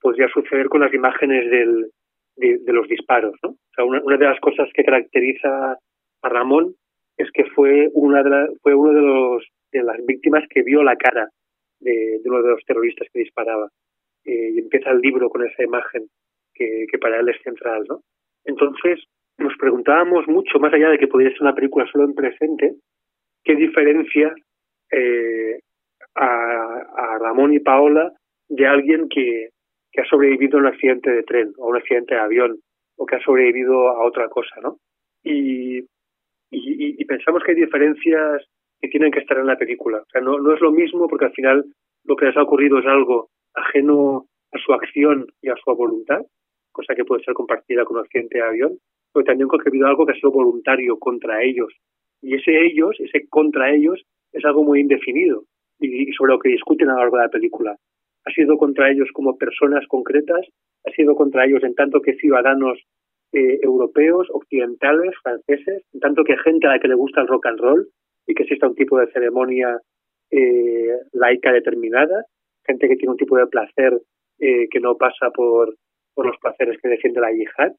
podría 0.00 0.28
suceder 0.28 0.68
con 0.68 0.80
las 0.80 0.92
imágenes 0.92 1.50
del, 1.50 1.90
de, 2.36 2.72
los 2.72 2.88
disparos. 2.88 3.34
¿no? 3.42 3.50
O 3.50 3.74
sea, 3.74 3.84
una, 3.84 4.16
de 4.16 4.24
las 4.24 4.40
cosas 4.40 4.68
que 4.74 4.84
caracteriza 4.84 5.78
a 6.22 6.28
Ramón 6.28 6.74
es 7.16 7.30
que 7.32 7.44
fue 7.46 7.88
una 7.92 8.22
de 8.22 8.56
fue 8.62 8.74
uno 8.74 8.92
de 8.92 9.00
los 9.00 9.46
de 9.70 9.82
las 9.82 10.04
víctimas 10.06 10.44
que 10.50 10.62
vio 10.62 10.82
la 10.82 10.96
cara 10.96 11.28
de 11.80 12.20
uno 12.24 12.42
de 12.42 12.50
los 12.50 12.64
terroristas 12.64 13.08
que 13.12 13.20
disparaba. 13.20 13.68
Eh, 14.24 14.52
y 14.54 14.58
empieza 14.60 14.90
el 14.90 15.00
libro 15.00 15.28
con 15.28 15.44
esa 15.44 15.62
imagen 15.62 16.06
que, 16.54 16.86
que 16.90 16.98
para 16.98 17.18
él 17.18 17.28
es 17.28 17.40
central, 17.42 17.84
¿no? 17.88 18.00
Entonces, 18.44 19.00
nos 19.38 19.56
preguntábamos 19.56 20.26
mucho, 20.28 20.58
más 20.58 20.72
allá 20.72 20.90
de 20.90 20.98
que 20.98 21.08
pudiera 21.08 21.32
ser 21.32 21.42
una 21.42 21.54
película 21.54 21.86
solo 21.90 22.04
en 22.04 22.14
presente, 22.14 22.74
qué 23.44 23.56
diferencia 23.56 24.34
eh, 24.90 25.58
a, 26.14 26.76
a, 26.96 27.18
Ramón 27.18 27.52
y 27.54 27.60
Paola 27.60 28.12
de 28.48 28.66
alguien 28.66 29.08
que, 29.08 29.48
que 29.90 30.00
ha 30.00 30.04
sobrevivido 30.04 30.58
a 30.58 30.60
un 30.60 30.66
accidente 30.68 31.10
de 31.10 31.22
tren 31.22 31.52
o 31.58 31.68
un 31.68 31.76
accidente 31.76 32.14
de 32.14 32.20
avión 32.20 32.58
o 32.96 33.06
que 33.06 33.16
ha 33.16 33.20
sobrevivido 33.20 33.88
a 33.88 34.04
otra 34.04 34.28
cosa, 34.28 34.54
¿no? 34.62 34.76
Y, 35.24 35.78
y, 35.78 37.00
y, 37.00 37.04
pensamos 37.06 37.42
que 37.42 37.52
hay 37.52 37.56
diferencias 37.56 38.44
que 38.80 38.88
tienen 38.88 39.10
que 39.10 39.20
estar 39.20 39.38
en 39.38 39.46
la 39.46 39.56
película. 39.56 39.98
O 39.98 40.06
sea, 40.10 40.20
no, 40.20 40.38
no 40.38 40.52
es 40.52 40.60
lo 40.60 40.72
mismo 40.72 41.08
porque 41.08 41.26
al 41.26 41.32
final 41.32 41.64
lo 42.04 42.16
que 42.16 42.26
les 42.26 42.36
ha 42.36 42.42
ocurrido 42.42 42.78
es 42.80 42.86
algo 42.86 43.30
ajeno 43.54 44.26
a 44.52 44.58
su 44.58 44.72
acción 44.72 45.26
y 45.40 45.48
a 45.48 45.54
su 45.56 45.74
voluntad, 45.74 46.20
cosa 46.72 46.94
que 46.94 47.04
puede 47.04 47.24
ser 47.24 47.34
compartida 47.34 47.84
con 47.84 47.98
un 47.98 48.28
de 48.28 48.42
avión, 48.42 48.78
pero 49.12 49.24
también 49.24 49.48
ha 49.52 49.68
habido 49.68 49.86
algo 49.86 50.06
que 50.06 50.12
ha 50.12 50.16
sido 50.16 50.30
voluntario 50.30 50.98
contra 50.98 51.42
ellos. 51.42 51.72
Y 52.22 52.34
ese 52.34 52.66
ellos, 52.66 52.96
ese 52.98 53.26
contra 53.28 53.72
ellos, 53.72 54.02
es 54.32 54.44
algo 54.44 54.64
muy 54.64 54.80
indefinido 54.80 55.44
y 55.80 56.12
sobre 56.12 56.32
lo 56.32 56.38
que 56.38 56.50
discuten 56.50 56.88
a 56.88 56.94
lo 56.94 57.00
largo 57.00 57.16
de 57.16 57.24
la 57.24 57.28
película. 57.28 57.76
Ha 58.24 58.30
sido 58.32 58.56
contra 58.56 58.90
ellos 58.90 59.08
como 59.12 59.36
personas 59.36 59.84
concretas, 59.88 60.46
ha 60.86 60.90
sido 60.92 61.14
contra 61.16 61.44
ellos 61.44 61.62
en 61.64 61.74
tanto 61.74 62.00
que 62.00 62.14
ciudadanos 62.14 62.78
eh, 63.32 63.58
europeos, 63.62 64.28
occidentales, 64.32 65.14
franceses, 65.22 65.82
en 65.92 66.00
tanto 66.00 66.22
que 66.22 66.36
gente 66.38 66.66
a 66.66 66.70
la 66.70 66.78
que 66.78 66.88
le 66.88 66.94
gusta 66.94 67.20
el 67.20 67.28
rock 67.28 67.46
and 67.46 67.60
roll 67.60 67.88
y 68.26 68.34
que 68.34 68.44
exista 68.44 68.68
un 68.68 68.74
tipo 68.74 68.98
de 68.98 69.10
ceremonia 69.10 69.78
eh, 70.30 70.98
laica 71.12 71.52
determinada, 71.52 72.26
gente 72.66 72.88
que 72.88 72.96
tiene 72.96 73.12
un 73.12 73.16
tipo 73.16 73.36
de 73.36 73.46
placer 73.46 74.00
eh, 74.38 74.68
que 74.70 74.80
no 74.80 74.96
pasa 74.96 75.30
por, 75.30 75.74
por 76.14 76.26
los 76.26 76.36
placeres 76.38 76.80
que 76.80 76.88
defiende 76.88 77.20
la 77.20 77.32
yihad, 77.32 77.72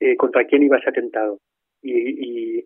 eh, 0.00 0.16
contra 0.16 0.44
quién 0.44 0.62
iba 0.62 0.78
ese 0.78 0.90
atentado. 0.90 1.38
Y, 1.82 2.58
y, 2.58 2.64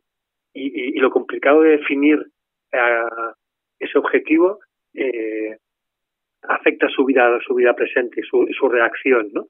y, 0.54 0.98
lo 0.98 1.10
complicado 1.10 1.62
de 1.62 1.76
definir 1.78 2.18
uh, 2.18 3.32
ese 3.78 3.98
objetivo 3.98 4.60
eh, 4.94 5.56
afecta 6.42 6.88
su 6.88 7.04
vida, 7.04 7.38
su 7.46 7.54
vida 7.54 7.74
presente, 7.74 8.22
su, 8.28 8.46
su 8.58 8.68
reacción, 8.68 9.30
¿no? 9.32 9.46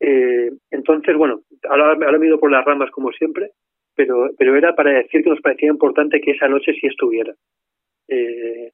Eh, 0.00 0.50
entonces, 0.70 1.16
bueno, 1.16 1.40
ahora, 1.68 1.92
ahora 1.92 2.18
me 2.18 2.26
he 2.26 2.28
ido 2.28 2.40
por 2.40 2.50
las 2.50 2.64
ramas 2.64 2.90
como 2.90 3.12
siempre, 3.12 3.50
pero, 3.94 4.30
pero 4.36 4.56
era 4.56 4.74
para 4.74 4.92
decir 4.92 5.22
que 5.22 5.30
nos 5.30 5.40
parecía 5.40 5.68
importante 5.68 6.20
que 6.20 6.32
esa 6.32 6.48
noche 6.48 6.72
sí 6.80 6.86
estuviera. 6.86 7.34
Eh, 8.08 8.72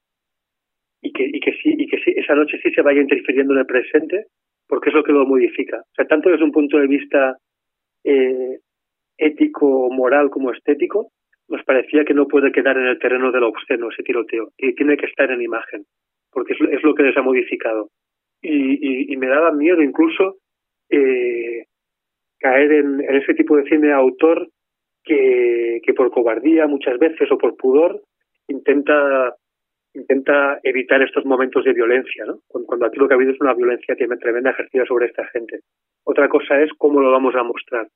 y 1.03 1.12
que, 1.12 1.24
y 1.24 1.40
que 1.40 1.53
sí, 1.62 1.74
y 1.76 1.86
que 1.86 1.98
sí, 1.98 2.12
esa 2.16 2.34
noche 2.34 2.59
sí 2.62 2.70
se 2.72 2.82
vaya 2.82 3.01
interfiriendo 3.01 3.55
en 3.55 3.61
el 3.61 3.66
presente, 3.66 4.26
porque 4.68 4.90
es 4.90 4.94
lo 4.94 5.03
que 5.03 5.12
lo 5.12 5.26
modifica. 5.26 5.78
O 5.78 5.94
sea, 5.94 6.07
tanto 6.07 6.30
desde 6.30 6.44
un 6.44 6.53
punto 6.53 6.78
de 6.78 6.86
vista 6.86 7.36
eh, 8.05 8.59
ético, 9.16 9.90
moral 9.90 10.30
como 10.30 10.53
estético, 10.53 11.11
nos 11.48 11.64
parecía 11.64 12.05
que 12.05 12.14
no 12.14 12.28
puede 12.28 12.53
quedar 12.53 12.76
en 12.78 12.86
el 12.86 12.98
terreno 12.98 13.32
de 13.32 13.40
lo 13.40 13.48
obsceno 13.48 13.90
ese 13.90 14.03
tiroteo, 14.03 14.51
y 14.57 14.74
tiene 14.74 14.96
que 14.96 15.07
estar 15.07 15.30
en 15.30 15.42
imagen. 15.42 15.84
porque 16.32 16.53
es, 16.53 16.82
lo 16.84 16.94
que 16.94 17.03
les 17.03 17.16
ha 17.16 17.22
modificado. 17.22 17.90
Y, 18.42 19.16
me 19.16 19.26
daba 19.26 19.53
miedo 19.53 19.82
incluso 19.82 20.36
eh, 20.88 21.64
caer 22.38 22.72
en, 22.72 23.01
ese 23.01 23.34
tipo 23.34 23.57
de 23.57 23.64
cine 23.64 23.92
autor 23.92 24.48
que, 25.05 25.80
que 25.82 25.92
por 25.92 26.11
cobardía 26.11 26.66
muchas 26.66 26.98
veces 26.98 27.30
o 27.30 27.36
por 27.36 27.57
pudor 27.57 28.01
intenta 28.48 29.34
intenta 29.95 30.61
evitar 30.62 31.03
estos 31.03 31.24
momentos 31.24 31.64
de 31.64 31.72
violencia, 31.72 32.24
¿no? 32.24 32.41
Cuando 32.49 32.86
aquí 32.86 32.99
lo 32.99 33.09
que 33.09 33.14
ha 33.14 33.16
habido 33.16 33.32
es 33.32 33.41
una 33.41 33.55
violencia 33.55 33.97
tremenda 33.97 34.51
ejercida 34.51 34.86
sobre 34.86 35.07
esta 35.07 35.26
gente. 35.26 35.61
Otra 36.05 36.28
cosa 36.28 36.61
es 36.61 36.70
cómo 36.78 37.01
lo 37.01 37.11
vamos 37.11 37.34
a 37.34 37.43
mostrar. 37.43 37.88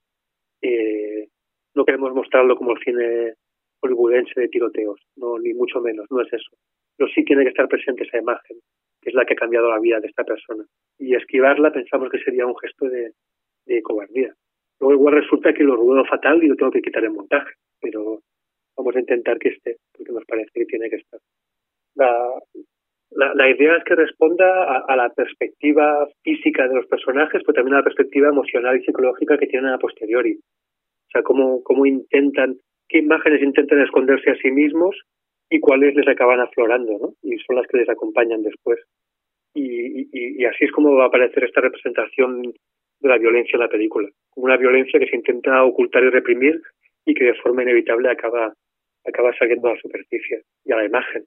Eh, 0.63 1.29
no 1.75 1.85
queremos 1.85 2.15
mostrarlo 2.15 2.57
como 2.57 2.73
el 2.73 2.83
cine 2.83 3.35
hollywoodense 3.81 4.41
de 4.41 4.49
tiroteos, 4.49 5.01
no 5.17 5.39
ni 5.39 5.53
mucho 5.53 5.81
menos, 5.81 6.07
no 6.11 6.21
es 6.23 6.33
eso. 6.33 6.57
Pero 6.97 7.11
sí 7.11 7.25
tiene 7.25 7.43
que 7.43 7.51
estar 7.51 7.69
presente 7.69 8.05
esa 8.05 8.19
imagen, 8.19 8.59
que 9.01 9.11
es 9.11 9.15
la 9.15 9.25
que 9.25 9.35
ha 9.35 9.37
cambiado 9.37 9.69
la 9.69 9.81
vida 9.81 10.01
de 10.01 10.07
esta 10.07 10.25
persona. 10.25 10.65
Y 10.99 11.15
esquivarla 11.15 11.73
pensamos 11.73 12.11
que 12.11 12.19
sería 12.19 12.47
un 12.47 12.57
gesto 12.57 12.89
de, 12.89 13.13
cobardía. 13.83 14.33
Luego 14.81 14.95
igual 14.95 15.15
resulta 15.15 15.53
que 15.53 15.65
lo 15.65 15.77
ruedo 15.77 16.05
fatal 16.05 16.43
y 16.43 16.49
lo 16.49 16.57
tengo 16.57 16.71
que 16.71 16.83
quitar 16.83 17.05
en 17.05 17.15
montaje, 17.15 17.55
pero 17.81 18.21
vamos 18.77 18.97
a 18.97 19.01
intentar 19.01 19.39
que 19.39 19.51
esté, 19.51 19.77
porque 19.93 20.13
nos 20.13 20.25
parece 20.25 20.51
que 20.55 20.67
tiene 20.67 20.89
que 20.89 20.97
estar. 20.97 21.21
La, 21.95 22.41
la, 23.35 23.49
idea 23.49 23.77
es 23.77 23.85
que 23.85 23.95
responda 23.95 24.83
a, 24.87 24.97
la 24.97 25.09
perspectiva 25.11 26.09
física 26.23 26.67
de 26.67 26.75
los 26.75 26.87
personajes, 26.87 27.43
pero 27.45 27.55
también 27.55 27.75
a 27.75 27.79
la 27.79 27.85
perspectiva 27.85 28.29
emocional 28.29 28.77
y 28.77 28.85
psicológica 28.85 29.39
que 29.39 29.47
tienen 29.47 29.71
a 29.71 29.79
posteriori. 29.79 30.35
O 30.35 31.11
sea, 31.13 31.23
cómo, 31.23 31.63
cómo 31.63 31.87
intentan, 31.87 32.57
qué 32.89 32.99
imágenes 32.99 33.43
intentan 33.43 33.81
esconderse 33.81 34.31
a 34.31 34.37
sí 34.37 34.51
mismos 34.51 34.97
y 35.49 35.61
cuáles 35.61 35.95
les 35.95 36.09
acaban 36.09 36.41
aflorando, 36.41 36.99
¿no? 36.99 37.15
Y 37.23 37.39
son 37.39 37.57
las 37.57 37.67
que 37.69 37.79
les 37.79 37.89
acompañan 37.89 38.43
después. 38.43 38.81
Y, 39.55 40.09
y, 40.13 40.45
así 40.47 40.65
es 40.65 40.73
como 40.73 40.97
va 40.97 41.05
a 41.05 41.07
aparecer 41.07 41.45
esta 41.45 41.61
representación 41.61 42.43
de 42.43 43.09
la 43.09 43.19
violencia 43.19 43.53
en 43.55 43.61
la 43.61 43.69
película. 43.69 44.09
Una 44.35 44.57
violencia 44.57 44.99
que 44.99 45.07
se 45.07 45.15
intenta 45.15 45.63
ocultar 45.63 46.03
y 46.03 46.11
reprimir 46.11 46.61
y 47.07 47.15
que 47.15 47.27
de 47.27 47.35
forma 47.35 47.63
inevitable 47.63 48.11
acaba, 48.11 48.53
acaba 49.05 49.33
saliendo 49.39 49.69
a 49.69 49.75
la 49.75 49.81
superficie 49.81 50.43
y 50.65 50.73
a 50.73 50.77
la 50.77 50.87
imagen. 50.87 51.25